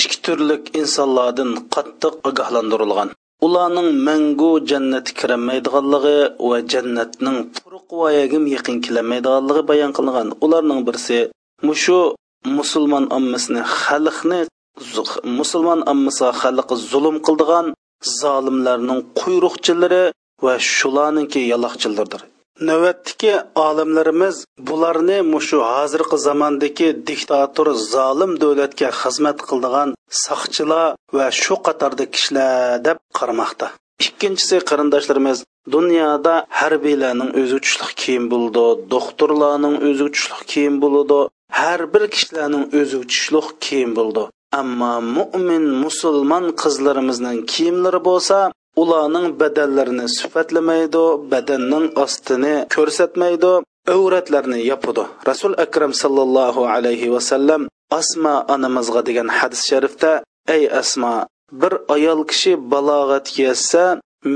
ikki 0.01 0.17
turlik 0.25 0.63
insonlardan 0.81 1.51
qattiq 1.75 2.13
ogohlantirilgan. 2.29 3.09
Ularning 3.45 3.89
mangu 4.07 4.51
jannatga 4.69 5.13
kirolmaydiganligi 5.19 6.17
va 6.49 6.57
jannatning 6.71 7.37
quruq 7.65 7.87
voyagim 8.01 8.43
yaqin 8.55 8.77
kelolmaydiganligi 8.85 9.61
bayon 9.69 9.91
qilingan. 9.97 10.27
Ularning 10.45 10.81
birisi 10.87 11.19
mushu 11.67 11.99
musulmon 12.57 13.05
ommasini 13.17 13.61
xalqni 13.81 14.39
musulmon 15.39 15.79
ommasiga 15.91 16.31
xalqi 16.41 16.75
zulm 16.91 17.15
qildigan 17.27 17.65
zolimlarning 18.19 19.01
quyruqchilari 19.19 20.03
va 20.45 20.53
shularninki 20.75 21.41
yaloqchilardir 21.51 22.21
navbatdagi 22.69 23.33
olimlarimiz 23.55 24.35
bularni 24.67 25.17
mushu 25.33 25.59
hozirgi 25.73 26.17
zamondagi 26.27 26.87
diktator 27.09 27.67
zolim 27.93 28.31
davlatga 28.43 28.89
xizmat 29.01 29.37
qildigan 29.49 29.89
soqchilar 30.25 30.87
va 31.17 31.27
shu 31.41 31.55
qatorda 31.67 32.05
kishilar 32.13 32.83
deb 32.87 32.97
qaramoqda 33.17 33.67
ikkinchisi 34.07 34.55
qarindoshlarimiz 34.69 35.37
dunyoda 35.75 36.35
harbiylarning 36.59 37.31
o'zi 37.41 37.53
uchliq 37.61 37.91
kiyim 38.01 38.25
bo'ldi 38.33 38.65
doktorlarning 38.93 39.75
o'zi 39.89 40.03
uchliq 40.09 40.41
kiyim 40.51 40.75
bo'ldi 40.83 41.19
har 41.59 41.81
bir 41.93 42.03
kishilarning 42.13 42.65
o'zi 42.79 42.95
uchliq 43.05 43.47
kiyim 43.65 43.91
bo'ldi. 43.97 44.23
Ammo 44.61 44.93
mo'min 45.17 45.65
musulmon 45.83 46.45
qizlarimizning 46.61 47.39
kiyimlari 47.51 47.99
bo'lsa 48.09 48.37
ularning 48.81 49.27
badallarini 49.41 50.07
sifatlamaydi 50.17 51.03
badanning 51.31 51.85
ostini 52.03 52.55
ko'rsatmaydi 52.75 53.51
avratlarni 53.95 54.59
yopidi 54.71 55.03
rasul 55.29 55.53
akram 55.65 55.93
sallallohu 56.01 56.61
alayhi 56.75 57.11
vasallam 57.15 57.61
asma 57.99 58.35
onamizga 58.53 59.01
degan 59.09 59.27
hadis 59.37 59.61
sharifda 59.69 60.11
ey 60.55 60.63
asma 60.81 61.13
bir 61.61 61.73
ayol 61.95 62.19
kishi 62.31 62.53
balog'atga 62.71 63.41
yetsa 63.47 63.83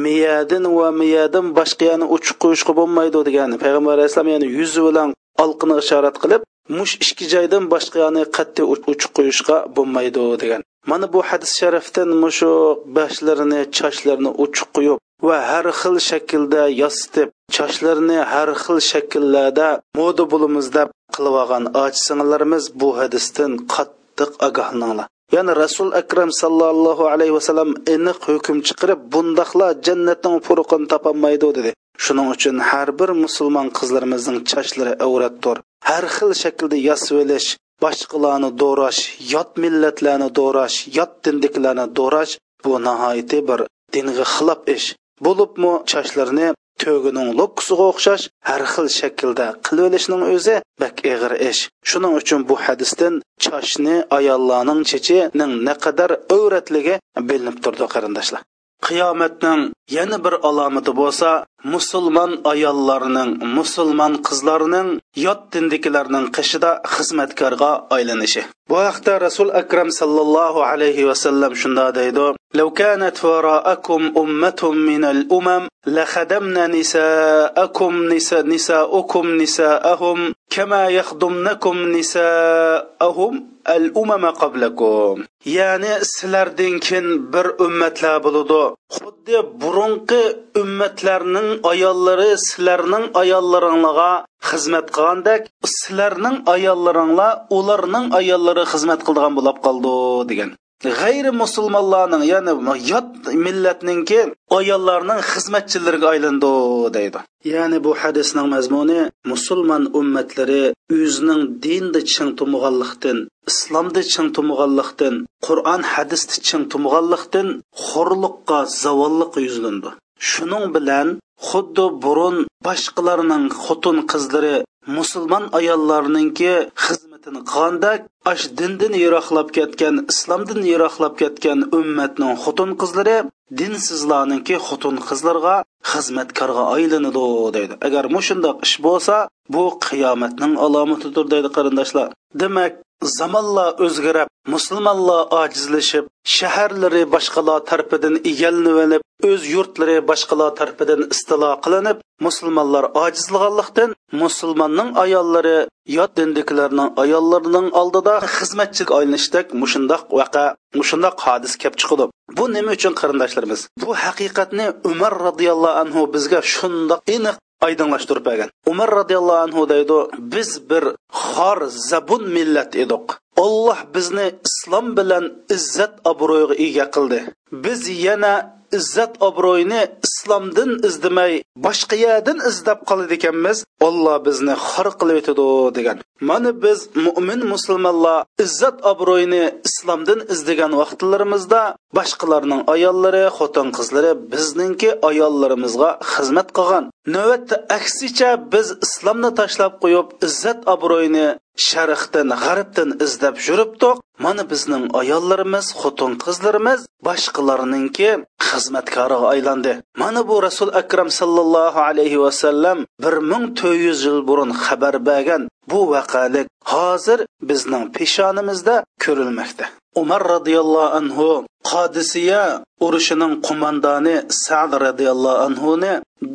miyadin 0.03 0.63
va 0.77 0.87
miyadin 1.01 1.45
boshqa 1.59 1.85
yana 1.91 2.05
uchiq 2.15 2.37
qo'yishga 2.43 2.73
bo'lmaydi 2.79 3.19
degan 3.27 3.49
payg'ambar 3.63 3.93
alayhissalom 3.97 4.29
yani 4.35 4.47
yuzi 4.59 4.81
bilan 4.87 5.09
olqini 5.43 5.75
ishorat 5.83 6.15
qilib 6.23 6.41
mush 6.77 6.93
ikki 7.03 7.25
joydan 7.33 7.63
boshqa 7.73 7.97
yani 8.05 8.21
qat'iy 8.37 8.65
uchiq 8.93 9.11
qo'yishga 9.17 9.57
bo'lmaydi 9.75 10.23
degan 10.43 10.61
mana 10.89 11.07
bu 11.13 11.19
hadis 11.29 11.51
sharifdan 11.59 12.09
mushu 12.23 12.51
boshlarini 12.97 13.61
chochlarini 13.77 14.31
uchiq 14.43 14.69
qo'yib 14.75 14.97
va 15.27 15.37
har 15.49 15.65
xil 15.81 15.95
shaklda 16.09 16.63
yositib 16.81 17.29
chochlarini 17.55 18.19
har 18.31 18.49
xil 18.63 18.79
shakllarda 18.91 19.69
moda 19.99 20.23
bo'limiz 20.31 20.67
deb 20.77 20.89
qilib 21.15 21.35
olgan 21.41 21.63
och 21.81 21.93
singillarimiz 22.05 22.63
bu 22.79 22.89
hadisdan 22.99 23.51
qattiq 23.73 24.31
ogohlaninglar 24.47 25.07
ya'ni 25.35 25.51
rasul 25.63 25.89
akram 26.01 26.29
sallallohu 26.41 27.03
alayhi 27.13 27.33
vasallam 27.37 27.69
aniq 27.95 28.19
hukm 28.31 28.57
chiqarib 28.67 28.99
bundoqlar 29.13 29.71
jannatning 29.87 30.37
furuqini 30.45 30.87
topolmaydi 30.93 31.49
dedi. 31.57 31.71
Shuning 32.03 32.27
uchun 32.35 32.55
har 32.69 32.89
bir 32.99 33.09
musulmon 33.23 33.67
qizlarimizning 33.77 34.39
chochlari 34.51 34.93
avratdir. 35.05 35.57
Har 35.89 36.05
xil 36.15 36.31
shaklda 36.43 36.77
yosib 36.89 37.15
olish 37.23 37.49
boshqalarni 37.83 38.49
do'rash 38.61 39.01
yot 39.33 39.49
millatlarni 39.63 40.29
do'rash 40.39 40.77
yot 40.97 41.11
dindikilarni 41.25 41.85
do'rash 41.99 42.33
bu 42.63 42.73
nihoyatda 42.87 43.39
bir 43.49 43.59
dinga 43.93 44.25
xilof 44.35 44.61
ish. 44.75 44.87
Bo'libmi 45.25 45.73
chochlarni 45.91 46.47
to'gining 46.83 47.29
lokkisiga 47.39 47.85
o'xshash 47.91 48.25
har 48.49 48.63
xil 48.73 48.87
shaklda 48.99 49.47
qilib 49.67 49.85
olishning 49.89 50.23
o'zi 50.33 50.55
bak 50.81 50.95
ig'ir 51.13 51.33
ish. 51.49 51.61
Shuning 51.89 52.13
uchun 52.21 52.41
bu 52.49 52.55
hadisdan 52.65 53.13
chochni 53.45 53.95
ayollarning 54.17 54.81
chechining 54.91 55.53
naqadar 55.69 56.11
o'ratligi 56.37 56.95
bilinib 57.29 57.57
turdi 57.63 57.85
qarindoshlar. 57.95 58.41
qiyomatning 58.86 59.62
yana 59.96 60.18
bir 60.24 60.34
alomati 60.48 60.92
bo'lsa 61.00 61.30
musulmon 61.74 62.32
ayollarning 62.52 63.30
musulmon 63.56 64.12
qizlarining 64.26 64.88
yot 65.26 65.40
dindikilarning 65.52 66.26
qishida 66.36 66.70
xizmatkorga 66.94 67.72
aylanishi 67.96 68.42
bu 68.70 68.76
haqda 68.86 69.12
rasul 69.26 69.48
akram 69.62 69.88
sallallohu 70.00 70.60
alayhi 70.70 71.08
vasallam 71.10 71.52
shunda 71.62 71.86
deydi 71.98 72.26
لو 72.54 72.70
كانت 72.70 73.24
وراءكم 73.24 74.12
أمة 74.16 74.60
من 74.90 75.04
الأمم 75.04 75.68
لخدمن 75.86 76.70
نساءكم 76.70 77.92
نساء 78.12 78.46
نساؤكم 78.46 79.24
نساءهم 79.42 80.18
كما 80.50 80.88
يخدمنكم 80.88 81.76
نساءهم 81.96 83.32
al-umama 83.75 84.31
qablakum. 84.41 85.15
Ya'ni 85.57 85.93
sizlardan 86.13 86.75
keyin 86.85 87.07
bir 87.33 87.47
ummatlar 87.65 88.17
bo'ladi. 88.25 88.61
Xuddi 88.97 89.37
burunqi 89.61 90.21
ummatlarning 90.61 91.49
ayollari 91.71 92.29
sizlarning 92.47 93.05
ayollaringlarga 93.21 94.11
xizmat 94.49 94.87
qilgandek 94.95 95.41
sizlarning 95.75 96.37
ayollaringlar 96.55 97.31
ularning 97.57 98.05
ayollari 98.19 98.63
xizmat 98.73 98.99
qildigan 99.07 99.33
bo'lib 99.37 99.57
qoldi 99.65 99.93
degan. 100.31 100.49
G'ayri 100.83 101.31
musulmonlarning 101.43 102.23
ya'ni 102.33 102.53
yot 102.91 103.09
millatninki 103.45 104.19
ayollarning 104.57 105.21
xizmatchilariga 105.31 106.07
aylandi 106.13 106.51
deydi. 106.97 107.19
Ya'ni 107.53 107.77
bu 107.85 107.91
hadisning 108.01 108.47
mazmuni 108.55 109.01
musulmon 109.31 109.83
ummatlari 109.99 110.63
o'zining 110.97 111.41
dinda 111.65 112.01
ching 112.13 112.31
tumg'anlikdan 112.39 113.17
islomda 113.51 114.01
ching 114.13 114.29
tumg'anlikdan 114.37 115.15
qur'on 115.47 115.81
hadisda 115.93 116.35
ching 116.47 116.63
tumg'anlikdan 116.71 117.47
xo'rliqqa 117.87 118.59
zavolliqqa 118.83 119.39
yuzlandi. 119.47 119.89
Shuning 120.29 120.65
bilan 120.75 121.07
xuddi 121.47 121.85
burun 122.03 122.37
boshqalarning 122.65 123.45
xotin 123.63 123.97
qizlari 124.11 124.55
musulmon 124.97 125.43
ayollarningki 125.59 126.53
xizmatini 126.85 127.41
qilgandek 127.51 127.99
ash 128.31 128.45
dindan 128.59 128.93
yiroqlab 129.03 129.47
ketgan 129.57 129.95
islomdan 130.11 130.61
yiroqlab 130.71 131.13
ketgan 131.21 131.59
ummatning 131.79 132.33
xotin 132.43 132.71
qizlari 132.81 133.17
dinsizlarningki 133.59 134.55
xotin 134.67 134.95
qizlarga 135.07 135.55
xizmatkorga 135.91 136.63
aylanadi 136.75 137.25
deydi. 137.55 137.73
Agar 137.87 138.05
mushundoq 138.15 138.57
ish 138.67 138.77
bo'lsa 138.87 139.15
bu 139.53 139.63
qiyomatning 139.87 140.53
alomatidir 140.65 141.25
deydi 141.33 141.49
qarindoshlar. 141.57 142.07
Demak 142.41 142.73
zamonlar 143.03 143.69
o'zgarib 143.85 144.27
musulmonlar 144.53 145.21
ojizlashib 145.41 146.05
shaharlari 146.37 147.03
boshqalar 147.15 147.59
tarafidan 147.69 148.15
egallanib 148.31 149.01
o'z 149.29 149.41
yurtlari 149.55 149.97
boshqalar 150.09 150.49
tarafidan 150.59 151.01
istilo 151.13 151.51
qilinib 151.65 151.97
musulmonlar 152.27 152.85
ojizlaganlikdan 153.05 153.89
musulmonning 154.23 154.89
ayollari 155.03 155.57
yot 155.97 156.11
dindikilarning 156.19 156.89
ayollarining 157.03 157.67
oldida 157.81 158.13
xizmatchiga 158.37 158.93
aylanishdek 158.99 159.45
mushundoq 159.61 160.03
vaqa 160.19 160.45
mushundoq 160.79 161.15
hodis 161.25 161.53
kelib 161.61 161.77
chiqadi 161.81 162.05
bu 162.37 162.45
nima 162.53 162.71
uchun 162.77 162.93
qarindoshlarimiz? 163.01 163.61
Bu 163.83 163.91
haqiqatni 164.03 164.65
umar 164.91 165.13
roziyallohu 165.27 165.79
anhu 165.83 166.01
bizga 166.15 166.39
shundoq 166.55 167.01
aniq 167.15 167.35
aydınlaştırıp 167.61 168.25
bergan. 168.25 168.49
Umar 168.65 168.91
roziyallohu 168.91 169.37
anhu 169.37 169.69
deydi 169.69 169.93
biz 170.17 170.69
bir 170.69 170.83
xor 171.13 171.67
zabun 171.67 172.29
millat 172.29 172.75
edik. 172.75 173.11
Olloh 173.37 173.77
bizni 173.95 174.31
islom 174.45 174.97
bilan 174.97 175.33
izzat 175.49 176.07
obro'yga 176.07 176.55
ega 176.55 176.91
qildi. 176.91 177.19
Biz 177.51 178.03
yana 178.03 178.33
izzat 178.71 179.21
obro'yini 179.21 179.87
islomdan 180.27 180.71
izdimay 180.87 181.33
boshqa 181.65 181.95
yerdan 182.05 182.39
izlab 182.49 182.79
qoladi 182.89 183.13
ekanmiz 183.19 183.57
olloh 183.87 184.17
bizni 184.27 184.55
xor 184.69 184.87
qilib 184.99 185.17
o'tadi 185.21 185.45
degan. 185.77 185.97
Mana 186.29 186.51
biz 186.63 186.79
mo'min 187.05 187.41
musulmonlar 187.53 188.25
izzat 188.45 188.77
obro'yini 188.91 189.43
islomdan 189.67 190.19
izlagan 190.33 190.71
vaqtlarimizda 190.81 191.61
boshqalarning 191.97 192.61
ayollari 192.73 193.23
xotin 193.37 193.67
qizlari 193.77 194.11
bizningki 194.33 194.89
ayollarimizga 195.09 195.89
xizmat 196.13 196.49
qilgan. 196.57 196.83
Navbatda 197.15 197.55
aksicha 197.77 198.29
biz 198.53 198.67
islomni 198.85 199.31
tashlab 199.39 199.73
qo'yib 199.83 200.07
izzat 200.27 200.59
obro'yini 200.73 201.27
sharqdan 201.67 202.29
g'arbdan 202.43 202.89
izlab 203.05 203.35
yuribdiq. 203.47 203.95
Mana 204.25 204.43
bizning 204.51 204.85
ayollarimiz 205.01 205.67
xotin 205.79 206.11
qizlarimiz 206.23 206.79
boshqalarninki 207.07 208.09
xizmatkoriga 208.47 209.27
aylandi. 209.33 209.73
Mana 210.01 210.21
bu 210.29 210.35
rasul 210.47 210.69
akram 210.81 211.09
sallallohu 211.19 211.79
alayhi 211.89 212.21
vasallam 212.25 212.77
bir 213.03 213.15
ming 213.31 213.45
to'rt 213.59 213.79
yuz 213.87 213.99
yil 214.07 214.19
burun 214.29 214.51
xabar 214.63 214.95
bergan 215.09 215.43
bu 215.71 215.79
vaqalik 215.93 216.47
hozir 216.71 217.19
bizning 217.49 217.83
peshonimizda 217.95 218.75
ko'rilmoqda. 219.03 219.65
Umar 220.01 220.21
roziyallohu 220.33 220.95
anhu 220.99 221.29
qodisiya 221.71 222.43
urushining 222.85 223.33
qo'mondoni 223.47 224.15
sad 224.45 224.71
roziyallohu 224.85 225.43
anhuni 225.47 225.93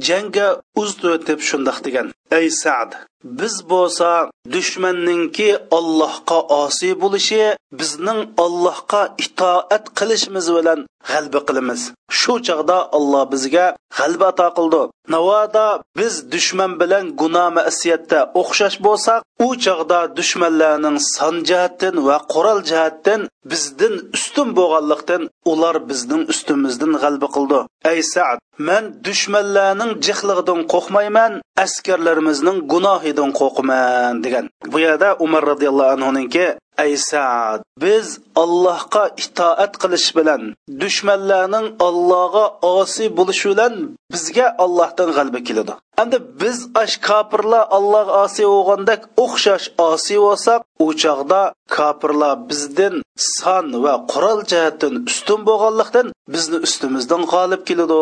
jangga 0.09 0.49
uztib 0.83 1.39
shundoq 1.49 1.79
degan. 1.87 2.07
Ey 2.39 2.47
sad 2.63 2.91
biz 3.25 3.55
bo'lsa 3.73 4.11
dushmanninki 4.55 5.49
ollohga 5.79 6.39
osiy 6.63 6.95
bo'lishi 7.03 7.43
bizning 7.81 8.21
ollohga 8.45 9.03
itoat 9.27 9.85
qilishimiz 9.99 10.47
bilan 10.57 10.81
g'alba 11.11 11.41
qilamiz. 11.49 11.81
Shu 12.19 12.35
chog'da 12.47 12.79
olloh 12.97 13.25
bizga 13.33 13.67
g'alba 13.99 14.27
ato 14.33 14.49
qildi. 14.59 14.83
Navoda 15.15 15.67
biz 15.99 16.15
dushman 16.33 16.73
bilan 16.81 17.05
gunoh 17.21 17.49
masiyatda 17.59 18.21
o'xshash 18.41 18.77
bo'lsak 18.87 19.21
u 19.47 19.49
chog'da 19.65 19.99
dushmanlarning 20.19 20.99
son 21.15 21.35
jihatdan 21.49 21.97
va 22.07 22.17
qurol 22.33 22.61
jihatdan 22.71 23.21
bizdan 23.51 23.95
ustun 24.17 24.49
bo'lganlikdan 24.59 25.23
ular 25.53 25.77
bizning 25.91 26.23
ustimizdan 26.33 26.93
g'alba 27.03 27.29
qildi. 27.37 27.59
Ey 27.93 28.01
sad 28.15 28.39
man 28.69 28.85
dushmanlarning 29.07 29.93
jihligidan 30.07 30.61
qo'rqmayman 30.73 31.33
askarlarimizning 31.65 32.59
gunohidan 32.73 33.31
qo'rqaman 33.41 34.15
degan. 34.25 34.45
Bu 34.73 34.79
yerda 34.87 35.09
umar 35.25 35.43
roziyallohu 35.51 35.95
anhuninki 35.97 36.47
ey 36.85 36.97
sad 36.97 37.61
biz 37.83 38.07
allohga 38.43 39.05
itoat 39.25 39.73
qilish 39.83 40.09
bilan 40.19 40.43
dushmanlarning 40.83 41.67
allohga 41.89 42.45
osiy 42.79 43.09
bo'lishi 43.19 43.47
bilan 43.53 43.75
bizga 44.13 44.47
allohdan 44.65 45.11
g'alba 45.17 45.41
keladi. 45.49 45.75
Endi 46.03 46.19
biz 46.41 46.59
ash 46.83 46.97
kofirlar 47.09 47.65
allohga 47.77 48.13
osiy 48.25 48.47
bo'lgandek 48.55 49.01
o'xshash 49.25 49.67
osiy 49.91 50.19
bo'lsak 50.27 50.61
u 50.85 50.87
chog'da 51.03 51.43
kofirlar 51.77 52.35
bizdan 52.49 52.95
son 53.37 53.67
va 53.85 53.95
qurol 54.13 54.41
jihatdan 54.51 54.95
ustun 55.11 55.41
bo'lganlikdan 55.49 56.07
bizni 56.35 56.59
ustimizdan 56.67 57.23
g'olib 57.33 57.63
keladi. 57.69 58.01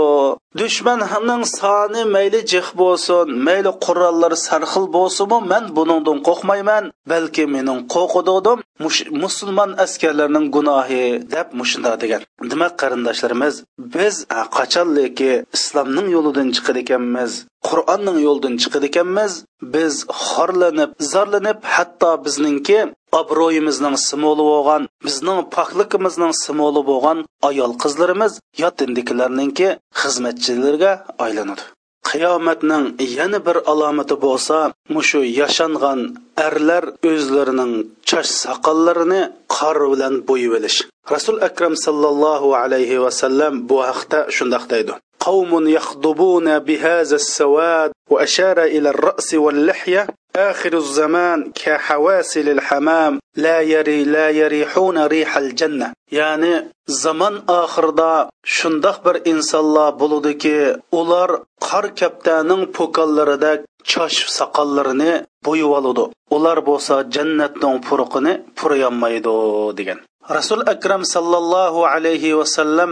Dushmanning 0.60 1.42
soni 1.58 2.02
mayli 2.14 2.40
jih 2.52 2.68
bo'lsin 2.80 3.26
mayli 3.46 3.72
qurollari 3.84 4.38
sarxil 4.46 4.86
bo'lsinmi 4.96 5.38
man 5.52 5.64
buningdan 5.76 6.18
qo'rqmayman 6.28 6.84
balki 7.12 7.44
mening 7.54 7.78
qo'rqadidim 7.94 8.58
musulmon 9.22 9.70
askarlar 9.84 10.19
askarlarning 10.20 10.50
gunohi 10.56 11.04
deb 11.34 11.48
mushunda 11.60 12.00
degan. 12.00 12.22
Demak 12.50 12.72
qarindoshlarimiz? 12.82 13.54
Biz 13.94 14.14
qachonliki 14.56 15.32
islomning 15.56 16.08
yo'lidan 16.16 16.48
chiqar 16.56 16.76
ekanmiz 16.84 17.32
qur'onning 17.68 18.18
yo'lidan 18.26 18.54
chiqar 18.62 18.82
ekanmiz 18.90 19.32
biz 19.74 19.94
xorlanib 20.26 20.90
zorlanib 21.12 21.58
hatto 21.74 22.10
bizningki 22.24 22.78
obro'yimizning 23.20 23.96
simvoli 24.08 24.44
bo'lgan 24.52 24.82
bizning 25.06 25.38
pokligimizning 25.56 26.32
simvoli 26.44 26.82
bo'lgan 26.90 27.18
ayol 27.48 27.72
qizlarimiz 27.82 28.32
yot 28.62 28.74
dindikilarninki 28.80 29.68
xizmatchilarga 30.00 30.92
aylanadi. 31.24 31.62
qiyomatning 32.09 32.85
yana 33.17 33.39
bir 33.47 33.57
alomati 33.71 34.15
bo'lsa 34.25 34.57
mushu 34.95 35.21
yashangan 35.39 35.99
erlar 36.47 36.83
o'zlarining 37.11 37.73
choch 38.09 38.29
soqollarini 38.43 39.21
qor 39.55 39.77
bilan 39.93 40.13
bo'yib 40.29 40.53
olish 40.59 40.77
rasul 41.13 41.37
akram 41.47 41.73
sallallohu 41.85 42.47
alayhi 42.61 43.01
vasallam 43.05 43.53
bu 43.69 43.77
haqda 43.89 44.19
shundoq 44.37 44.65
deydi 44.75 44.95
قوم 45.29 45.67
يخضبون 45.67 46.59
بهذا 46.59 47.15
السواد 47.15 47.91
وأشار 48.11 48.63
إلى 48.63 48.89
الرأس 48.89 49.33
واللحية 49.33 50.07
آخر 50.35 50.73
الزمان 50.77 51.51
كحواسل 51.51 52.49
الحمام 52.49 53.19
لا 53.35 53.61
يري 53.61 54.03
لا 54.03 54.29
يريحون 54.29 54.97
ريح 55.05 55.37
الجنة 55.37 55.93
يعني 56.11 56.75
zaman 56.87 57.35
oxirida 57.47 58.29
shundoq 58.55 58.97
bir 59.05 59.15
insonlar 59.31 59.89
bo'ludiki 60.01 60.57
ular 60.99 61.29
qor 61.67 61.85
kaptaning 61.99 62.63
po'kallarida 62.77 63.51
chosh 63.91 64.19
soqollarini 64.37 65.11
bo'yib 65.45 65.71
oladi 65.77 66.03
ular 66.35 66.57
bo'lsa 66.69 66.95
jannatning 67.15 67.75
puruqini 67.87 68.33
purayolmaydi 68.57 69.35
degan 69.79 69.99
rasul 70.37 70.61
akram 70.73 71.01
sallallohu 71.15 71.81
alayhi 71.93 72.37
vasallam 72.39 72.91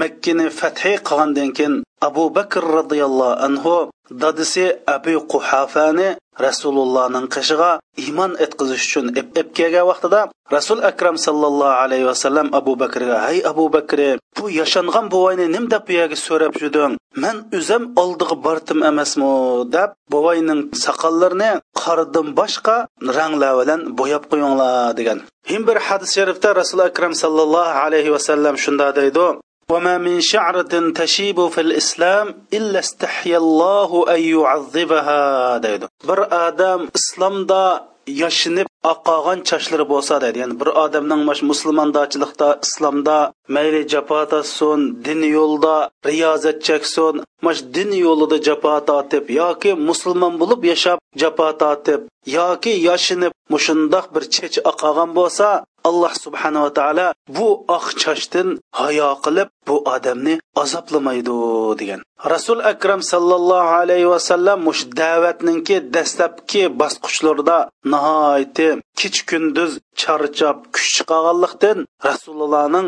makkani 0.00 0.46
fathi 0.60 0.92
qilgandan 1.08 1.48
keyin 1.56 1.74
abu 2.08 2.24
bakr 2.38 2.62
roziyallohu 2.78 3.38
anhu 3.46 3.74
dadisi 4.22 4.64
abu 4.96 5.14
quhafani 5.32 6.08
rasulullohning 6.47 7.27
qishig'a 7.35 7.71
iymon 8.03 8.31
etqizish 8.45 8.83
uchun 8.87 9.05
ep 9.21 9.47
kelgan 9.57 9.85
vaqtida 9.91 10.21
rasul 10.55 10.79
akram 10.91 11.15
sallallohu 11.25 11.79
alayhi 11.83 12.05
vasallam 12.11 12.47
abu 12.59 12.73
bakrga 12.81 13.17
hay 13.25 13.37
abu 13.51 13.65
bakr 13.75 13.99
bu 14.37 14.45
yashangan 14.59 15.05
buvayni 15.13 15.45
nim 15.55 15.65
deb 15.73 15.83
bu 15.87 15.93
yerga 15.99 16.17
so'rab 16.27 16.53
yurding 16.61 16.93
man 17.23 17.37
o'zim 17.57 17.83
oldiga 18.01 18.35
bordim 18.45 18.79
emasmi? 18.91 19.31
deb 19.75 19.89
buvayning 20.13 20.61
soqollarini 20.85 21.51
qoridan 21.81 22.27
boshqa 22.39 22.75
ranglar 23.17 23.53
bilan 23.59 23.81
bo'yab 23.99 24.23
qo'yinglar 24.31 24.97
degan. 24.99 25.19
Him 25.51 25.61
bir 25.67 25.77
hadis 25.87 26.09
sharifda 26.17 26.49
rasul 26.61 26.79
akram 26.89 27.13
sallallohu 27.23 27.77
alayhi 27.85 28.09
vasallam 28.15 28.55
shunda 28.63 28.87
deydi 28.99 29.25
وما 29.69 29.97
من 29.97 30.21
شعرة 30.21 30.91
تشيب 30.95 31.47
في 31.47 31.61
الإسلام 31.61 32.27
إلا 32.53 32.79
استحيا 32.79 33.37
الله 33.37 34.05
أن 34.15 34.21
يعذبها. 34.21 35.63
deydi 35.63 35.85
bir 36.07 36.19
odam 36.47 36.89
islomda 36.95 37.87
yashinib 38.07 38.67
oqqan 38.91 39.39
chochlari 39.49 39.85
bo'lsa 39.93 40.15
deydi 40.23 40.39
ya'ni 40.41 40.55
bir 40.61 40.69
odamning 40.83 41.21
mash 41.29 41.41
musulmondochilikda 41.51 42.47
islomda 42.65 43.17
mayli 43.55 43.81
jafo 43.93 44.19
tortsin 44.31 44.79
din 45.05 45.21
yo'lida 45.37 45.75
riyozat 46.09 46.57
cheksin 46.67 47.15
mash 47.45 47.61
din 47.75 47.91
yo'lida 48.05 48.37
jafo 48.47 48.73
tortib 48.89 49.25
yoki 49.41 49.71
musulmon 49.89 50.33
bo'lib 50.41 50.61
yashab 50.71 50.97
jafo 51.21 51.47
tortib 51.61 52.01
yoki 52.37 52.73
yashinib 52.89 53.33
mushundoq 53.53 54.05
bir 54.13 54.23
chech 54.35 54.55
oqolgan 54.71 55.09
bo'lsa 55.19 55.47
alloh 55.89 56.13
subhanava 56.23 56.69
taolo 56.79 57.07
bu 57.37 57.47
oq 57.77 57.85
chochdan 58.01 58.47
hayo 58.79 59.09
qilib 59.25 59.49
bu 59.67 59.75
odamni 59.95 60.33
azoblamaydi 60.63 61.35
degan. 61.79 62.01
Rasul 62.33 62.59
akram 62.71 63.01
sallallohu 63.11 63.75
alayhi 63.81 64.09
vasallam 64.13 64.59
mush 64.67 64.81
da'vatninki 65.01 65.75
dastlabki 65.95 66.63
bosqichlarida 66.81 67.57
nihoyatda 67.93 68.67
kichi-kunduz 68.99 69.71
charchab 70.01 70.57
kuch 70.73 70.89
chiqaganlikdan 70.95 71.77
rasulullohning 72.07 72.87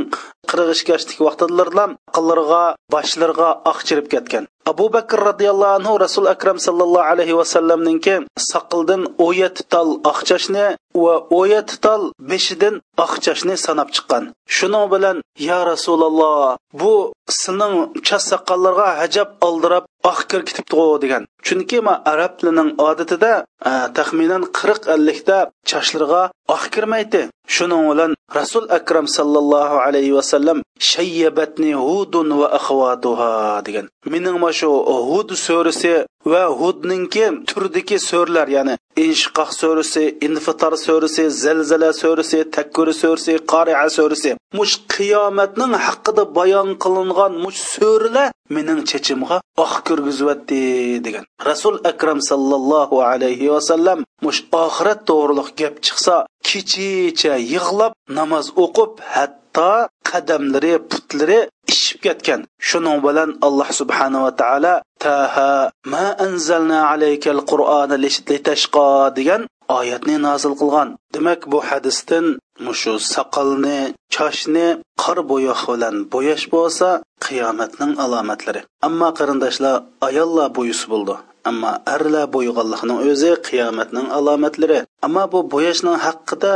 qirq 0.51 1.19
vaqtlarida 1.27 1.85
aqllariga 2.11 2.63
boshlariga 2.93 3.49
oq 3.71 3.79
chirib 3.87 4.07
ketgan. 4.13 4.45
Abu 4.71 4.85
bakr 4.95 5.19
roziyallohu 5.29 5.75
anhu 5.79 5.93
rasul 6.05 6.25
akram 6.33 6.57
sallallohu 6.65 7.09
alayhi 7.11 7.37
vasallamninki 7.41 8.15
saqildan 8.51 9.01
o'n 9.25 9.55
tal 9.73 9.89
oqchashni 10.11 10.65
va 11.03 11.15
o'n 11.37 11.47
yetti 11.53 11.75
tal 11.85 12.01
beshidan 12.29 12.75
oqchashni 13.05 13.55
sanab 13.65 13.89
chiqqan. 13.95 14.23
Shuning 14.55 14.85
bilan 14.93 15.17
ya 15.49 15.59
rasululloh 15.71 16.57
bu 16.81 16.93
sening 17.41 17.75
chas 18.07 18.23
soqollarga 18.31 18.87
hajab 19.01 19.29
oldirab 19.47 19.83
oq 20.11 20.19
kir 20.29 20.41
ketibdi 20.47 20.85
degan. 21.03 21.23
Chunki 21.45 21.79
ma 21.87 21.93
arab 22.11 22.31
tilining 22.39 22.69
odatida 22.87 23.33
eh, 23.69 23.87
taxminan 23.97 24.43
qirq 24.57 24.81
ellikta 24.95 25.37
chashlarga 25.69 26.23
oq 26.55 26.63
kirmaydi 27.01 27.29
shuning 27.47 27.89
bilan 27.91 28.15
rasul 28.35 28.65
akram 28.69 29.07
sallallohu 29.07 29.81
alayhi 29.85 30.13
vasallam 30.13 30.61
shayyabatni 30.79 31.73
hudun 31.73 32.29
va 32.39 32.47
axvatuha 32.57 33.63
degan. 33.65 33.87
Mening 34.05 34.39
mana 34.39 34.53
shu 34.53 34.69
hud 35.09 35.29
surasi 35.45 36.05
va 36.25 36.43
hudninki 36.59 37.25
turdagi 37.49 37.97
so'rlar 37.99 38.47
ya'ni 38.47 38.75
inshiqoh 38.95 39.49
surasi 39.59 40.03
infitor 40.27 40.73
surasi 40.85 41.23
zalzala 41.43 41.89
surasi 42.01 42.39
takkur 42.55 42.87
surasi 43.01 43.33
qoria 43.51 43.89
surasi 43.97 44.31
mush 44.57 44.75
qiyomatning 44.93 45.73
haqida 45.85 46.23
bayon 46.37 46.69
qilingan 46.83 47.33
mush 47.43 47.59
so'rlar 47.75 48.31
mening 48.55 48.81
chechimga 48.89 49.37
oq 49.63 49.73
kirgizyapti 49.87 50.61
degan. 51.05 51.23
Rasul 51.49 51.75
akram 51.91 52.19
sallallohu 52.29 52.95
alayhi 53.11 53.51
vasallam 53.55 53.99
mush 54.25 54.39
oxirat 54.63 54.99
to'g'riliq 55.09 55.49
gap 55.59 55.75
chiqsa 55.85 56.15
kechicha 56.47 57.33
yig'lab 57.53 57.93
namoz 58.17 58.45
o'qib 58.63 58.91
hatto 59.13 59.71
qadamlari 60.09 60.73
putlari 60.91 61.39
ishib 61.73 61.99
ketgan. 62.05 62.41
Shuning 62.67 62.99
bilan 63.05 63.29
alloh 63.47 63.69
subhanava 63.79 64.31
taolo 64.41 64.75
taha 65.05 65.51
ma 65.93 66.05
anzalna 66.25 66.79
alaykal 66.93 67.41
qur'ona 67.51 67.95
litashqa 68.03 68.87
degan 69.17 69.41
oyatni 69.79 70.15
nozil 70.27 70.53
qilgan. 70.61 70.89
Demak 71.13 71.41
bu 71.51 71.59
hadisdan 71.69 72.25
mushu 72.65 72.93
soqolni 73.13 73.79
choshni 74.15 74.67
qor 75.03 75.17
bo'yoq 75.31 75.61
bilan 75.71 75.95
bo'yash 76.13 76.45
bo'lsa 76.53 76.87
qiyomatning 77.25 77.93
alomatlari. 78.03 78.61
Ammo 78.87 79.09
qarindoshlar 79.19 79.75
ayollar 80.07 80.47
bo'yisi 80.57 80.85
bo'ldi. 80.93 81.15
Ammo 81.49 81.71
arla 81.95 82.23
bo'yganlikning 82.35 82.99
o'zi 83.09 83.31
qiyomatning 83.47 84.07
alomatlari. 84.17 84.79
Ammo 85.05 85.23
bu 85.33 85.39
bo'yashning 85.53 85.97
haqida 86.05 86.53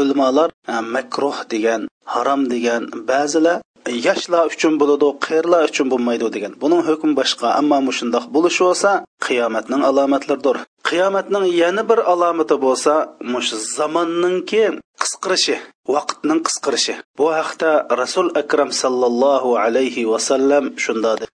ulamolar 0.00 0.48
e, 0.72 0.74
makruh 0.94 1.38
degan 1.52 1.80
harom 2.14 2.42
degan 2.52 2.82
ba'zilar 3.10 3.58
yoshlar 4.06 4.44
uchun 4.54 4.74
bo'ladi 4.80 5.08
qerlar 5.26 5.62
uchun 5.70 5.86
bo'lmaydi 5.92 6.26
degan. 6.36 6.52
Buning 6.62 6.82
hukmi 6.88 7.12
boshqa 7.20 7.48
ammo 7.60 7.78
mushundoq 7.88 8.24
bo'lishi 8.34 8.62
bo'lsa 8.66 8.90
qiyomatning 9.26 9.82
alomatlaridir. 9.90 10.56
Qiyomatning 10.88 11.44
yana 11.62 11.82
bir 11.90 11.98
alomati 12.12 12.56
bo'lsa 12.66 12.92
mush 13.32 13.50
zamonninki 13.78 14.64
qisqirishi 15.02 15.56
vaqtning 15.94 16.40
qisqirishi. 16.46 16.94
Bu 17.18 17.26
haqda 17.38 17.86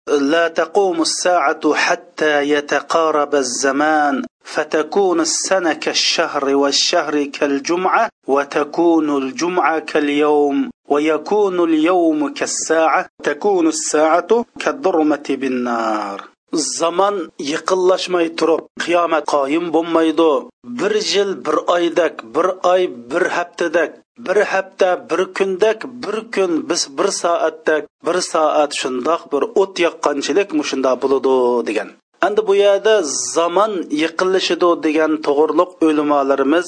لا 0.07 0.47
تقوم 0.47 1.01
الساعة 1.01 1.74
حتى 1.74 2.49
يتقارب 2.49 3.36
الزمان 3.36 4.24
فتكون 4.43 5.20
السنة 5.20 5.74
كالشهر 5.74 6.55
والشهر 6.55 7.24
كالجمعة 7.24 8.09
وتكون 8.28 9.18
الجمعة 9.18 9.80
كاليوم 9.80 10.70
ويكون 10.89 11.64
اليوم 11.64 12.34
كالساعة 12.34 13.05
تكون 13.24 13.68
الساعة 13.68 14.45
كالضرمة 14.59 15.26
بالنار 15.30 16.24
zaman 16.54 17.16
yaqinlashmay 17.54 18.28
turib 18.39 18.62
qiyomat 18.84 19.26
qoyim 19.34 19.66
bo'lmaydi. 19.76 20.32
Bir 20.80 20.93
yil 21.14 21.32
bir 21.45 21.58
oydak 21.76 22.16
bir 22.36 22.47
oy 22.74 22.82
bir 23.12 23.24
haftadak 23.36 23.91
bir 24.26 24.38
hafta 24.52 24.89
bir 25.10 25.22
kundak 25.38 25.80
bir 26.04 26.18
kun 26.34 26.70
biz 26.70 26.82
bir 26.97 27.10
soatdak 27.22 27.84
bir 28.06 28.18
soat 28.32 28.72
shundoq 28.82 29.22
bir 29.32 29.43
o't 29.62 29.76
yoqqanchilik 29.86 30.49
mushundoq 30.60 30.95
bo'ladi 31.04 31.34
degan. 31.68 31.89
Endi 32.28 32.41
bu 32.47 32.56
yerda 32.56 32.93
zamon 33.36 33.74
yiqilishidi 34.02 34.70
degan 34.86 35.12
to'g'riliq 35.26 35.72
o'limolarimiz 35.88 36.68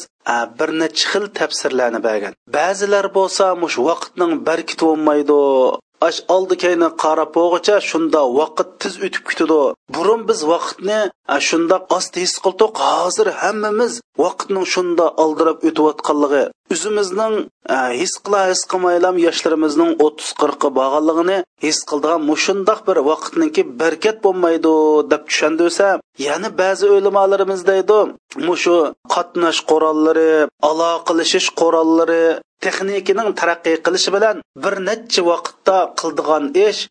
bir 0.59 0.69
necha 0.81 1.05
xil 1.11 1.25
tafsirlarni 1.39 1.99
bergan. 2.07 2.33
Ba'zilar 2.55 3.05
bo'lsa 3.17 3.45
mush 3.63 3.77
vaqtning 3.87 4.31
barkiti 4.47 4.83
bo'lmaydi 4.89 5.37
ash 6.07 6.19
oldi 6.35 6.55
keyni 6.63 6.89
qarab 7.03 7.29
bo'g'icha 7.37 7.75
shunda 7.89 8.21
vaqt 8.39 8.67
tiz 8.81 8.93
o'tib 9.05 9.23
ketadi. 9.29 9.59
Burun 9.95 10.21
biz 10.29 10.39
vaqtni 10.53 10.99
shunda 11.47 11.77
osti 11.97 12.17
his 12.25 12.35
qildik. 12.45 12.73
Hozir 12.89 13.27
hammamiz 13.41 13.93
vaqtning 14.23 14.65
shunda 14.73 15.05
oldirab 15.23 15.59
o'tayotganligi. 15.69 16.43
O'zimizning 16.71 17.35
his 17.99 18.13
qila 18.25 18.41
his 18.51 18.61
qilmaylam 18.71 19.15
yoshlarimizning 19.25 19.91
o'ttiz 20.05 20.29
qirqqa 20.41 20.69
borganligini 20.79 21.37
his 21.65 21.77
qildigan 21.89 22.21
mushundoq 22.29 22.79
bir 22.87 22.97
vaqtniki 23.09 23.63
barkat 23.81 24.17
bo'lmaydi 24.25 24.73
deb 25.11 25.23
tushundirsa 25.29 25.87
yana 26.27 26.49
ba'zi 26.61 26.87
o'limalarimiz 26.95 27.61
deydi 27.71 27.99
mushu 28.47 28.77
qatnash 29.15 29.61
qurollari 29.69 30.31
aloqalashish 30.69 31.49
qurollari 31.59 32.23
texnikaning 32.63 33.29
taraqqiy 33.39 33.77
qilishi 33.85 34.09
bilan 34.15 34.35
bir 34.63 34.73
necha 34.87 35.21
vaqtda 35.31 35.77
qildigan 35.99 36.43
ish 36.67 36.81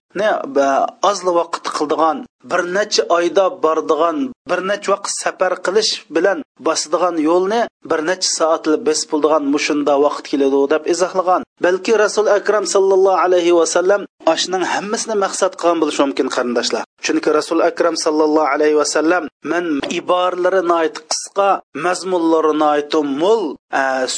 ozli 1.11 1.33
vaqt 1.39 1.65
qildigan 1.77 2.19
bir 2.51 2.61
necha 2.77 3.03
oyda 3.17 3.45
bordigan 3.65 4.19
bir 4.51 4.61
necha 4.71 4.89
vaqt 4.93 5.11
safar 5.23 5.55
qilish 5.67 5.93
bilan 6.15 6.39
bosadigan 6.67 7.17
yo'lni 7.29 7.61
bir 7.91 8.01
necha 8.11 8.31
soatli 8.39 8.77
bes 8.87 9.01
bo'ldigan 9.11 9.45
mushunda 9.55 9.95
vaqt 10.05 10.25
keladi 10.31 10.61
deb 10.73 10.83
izohlagan. 10.95 11.43
Balki 11.65 11.93
rasul 12.05 12.27
akram 12.39 12.65
sallallohu 12.75 13.23
alayhi 13.25 13.53
vasallam 13.61 14.03
ashning 14.35 14.65
hammasini 14.75 15.17
maqsad 15.25 15.53
qilgan 15.61 15.79
bo'lishi 15.83 16.01
mumkin 16.05 16.29
qarindoshlar. 16.35 16.83
Chunki 17.05 17.31
rasul 17.39 17.61
akram 17.71 17.95
sallallohu 18.05 18.53
alayhi 18.55 18.77
vasallam 18.83 19.23
man 19.53 19.65
iboralari 19.99 20.63
qisqa 20.99 21.51
mazmunlari 21.87 23.03
mo'l 23.23 23.43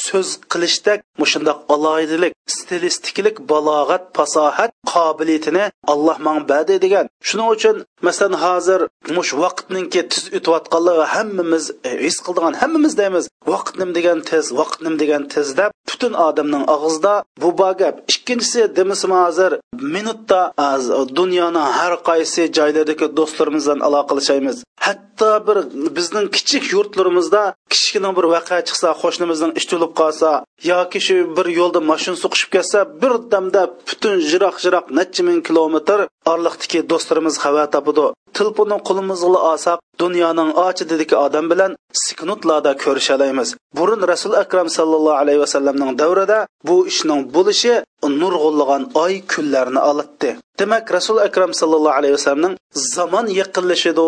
so'z 0.05 0.29
qilishdak 0.51 0.99
mushundoq 1.21 1.59
aloyidilik 1.75 2.33
stilistiklik 2.55 3.35
balog'at 3.51 4.03
fasohat 4.17 4.71
qobiliyatini 4.93 5.65
alloh 5.93 6.17
man 6.27 6.37
badi 6.51 6.75
degan. 6.85 7.05
Shuning 7.27 7.49
uchun 7.55 7.75
masalan 8.07 8.35
hozir 8.45 8.79
mush 9.17 9.31
vaqtninki 9.43 10.01
tiz 10.11 10.23
o'tayotganligi 10.37 11.05
hammamiz 11.15 11.63
e, 11.87 11.89
his 12.05 12.17
qildigan 12.25 12.53
hammamiz 12.61 12.93
deymiz 13.01 13.25
vaqt 13.51 13.73
nim 13.79 13.89
degan 13.97 14.19
tez 14.29 14.45
vaqt 14.59 14.79
nim 14.85 14.95
degan 15.01 15.23
tez 15.33 15.47
deb 15.59 15.71
butun 15.89 16.13
odamning 16.27 16.63
og'zida 16.75 17.13
bu 17.41 17.57
bor 17.57 17.73
gap. 17.81 17.95
Ikkinchisi 18.11 18.75
demisim 18.75 19.11
hozir 19.11 19.51
minutda 19.95 20.53
e, 20.59 21.15
dunyoni 21.15 21.63
har 21.77 21.93
qaysi 22.09 22.41
joylardagi 22.57 23.05
do'stlarimiz 23.17 23.65
bilan 23.65 23.79
aloqalashamiz 23.87 24.57
hatto 24.85 25.47
bir 25.47 25.57
bizning 25.97 26.27
kichik 26.35 26.63
yurtlarimizda 26.73 27.41
kichkina 27.73 28.09
bir 28.17 28.25
voqea 28.33 28.59
chiqsa 28.67 28.89
qo'shnimizning 29.01 29.51
ish 29.59 29.67
to'lib 29.71 29.91
qolsa 30.01 30.29
yoki 30.71 30.99
shu 31.07 31.15
bir 31.37 31.47
yo'lda 31.59 31.79
mashina 31.91 32.17
suqishib 32.23 32.49
ketsa 32.55 32.79
bir 33.01 33.13
damda 33.33 33.61
butun 33.89 34.13
jiroq 34.31 34.55
jiroq 34.65 34.85
necha 34.99 35.21
ming 35.27 35.39
kilometr 35.47 35.99
orliqdagi 36.33 36.79
do'stlarimiz 36.91 37.35
xabar 37.43 37.65
topadi 37.75 38.05
telefonni 38.37 38.77
qo'limizga 38.87 39.39
olsak 39.51 39.77
dunyoning 40.01 40.51
ochididagi 40.67 41.15
odam 41.25 41.45
bilan 41.51 41.71
siknutlarda 42.03 42.71
ko'rishalaymiz. 42.83 43.49
Burun 43.77 44.01
rasul 44.11 44.33
akram 44.43 44.69
sallallohu 44.77 45.19
alayhi 45.23 45.39
vasallamning 45.45 45.91
davrida 46.01 46.39
bu 46.67 46.77
ishning 46.91 47.21
bo'lishi 47.35 47.73
nurg'ullagan 48.21 48.83
oy 49.03 49.13
kunlarni 49.33 49.79
olatdi. 49.89 50.29
Demak 50.59 50.91
rasul 50.97 51.17
akram 51.27 51.51
sallallohu 51.53 51.97
alayhi 51.99 52.15
vasallamning 52.17 52.55
zamon 52.95 53.27
yaqinlashadi 53.41 54.07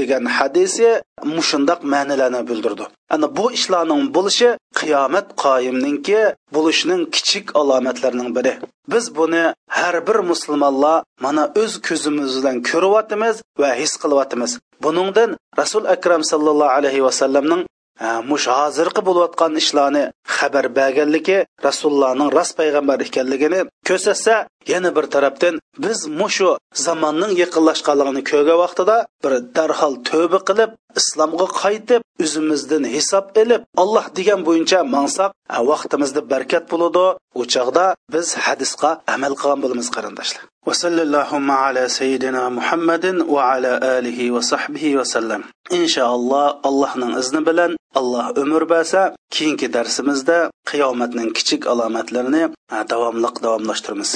degan 0.00 0.24
hadisi 0.36 0.88
mushundoq 1.36 1.80
ma'nilarni 1.92 2.42
bildirdi. 2.50 2.84
Ana 3.14 3.26
bu 3.38 3.46
ishlarning 3.58 4.02
bo'lishi 4.16 4.48
qiyomat 4.80 5.26
qoyimninki 5.44 6.20
bo'lishining 6.54 7.02
kichik 7.14 7.46
alomatlarining 7.60 8.30
biri. 8.36 8.52
Biz 8.92 9.04
buni 9.18 9.44
har 9.78 9.96
bir 10.06 10.18
musulmonlar 10.30 10.96
mana 11.24 11.44
o'z 11.62 11.72
ko'zimiz 11.88 12.30
bilan 12.38 12.56
ko'ryapmiz 12.70 13.36
va 13.60 13.70
his 13.80 13.92
qilyapmiz. 14.02 14.50
Buningdan 14.84 15.30
rasul 15.60 15.84
akram 15.94 16.22
sallallohu 16.30 16.76
alayhi 16.78 17.04
vasallamning 17.08 17.62
e, 18.04 18.06
mush 18.30 18.46
hozirgi 18.56 19.00
bo'layotgan 19.08 19.52
ishlarni 19.62 20.04
xabar 20.36 20.66
berganligi 20.78 21.38
rasulullohning 21.66 22.28
rost 22.36 22.52
payg'ambar 22.60 22.98
ekanligini 23.08 23.60
ko'rsatsa 23.88 24.34
yana 24.73 24.89
bir 24.97 25.05
tarafdan 25.15 25.55
biz 25.85 25.99
mushu 26.19 26.49
zamonning 26.85 27.33
yaqinlashganligini 27.43 28.21
ko'rgan 28.31 28.57
vaqtida 28.63 28.97
bir 29.23 29.33
darhol 29.57 29.93
tövba 30.09 30.39
qilib 30.49 30.71
islomga 30.99 31.47
qaytib 31.61 32.01
o'zimizdan 32.23 32.83
hisob 32.95 33.25
ilib 33.43 33.61
alloh 33.81 34.05
degan 34.17 34.39
bo'yicha 34.47 34.79
mangsak 34.95 35.31
vaqtimizda 35.71 36.21
barkat 36.31 36.63
bo'ladi 36.71 37.05
u 37.39 37.41
chog'da 37.53 37.85
biz 38.13 38.27
hadisga 38.45 38.89
amal 39.15 39.33
qilgan 39.41 39.59
bo'lamiz 39.63 39.87
qarindoshlar 39.97 40.45
وصلى 40.67 41.01
اللهم 41.07 41.51
على 41.51 41.83
سيدنا 41.99 42.49
محمد 42.49 43.05
وعلى 43.35 43.71
آله 43.97 44.19
وصحبه 44.35 44.85
وسلم 44.99 45.41
إن 45.77 45.87
شاء 45.87 46.15
الله 46.15 46.45
الله 46.69 46.91
نن 46.97 47.11
إذن 47.21 47.43
بلن 47.43 47.71
الله 47.99 48.25
أمر 48.37 48.63
باسا 48.63 49.03
كينكي 49.35 49.67
درسimizda 49.67 50.37
qiyomatning 50.69 51.29
kichik 51.37 51.61
alomatlarini 51.71 52.43
davomliq 52.91 53.35
davomlashtiramiz 53.45 54.11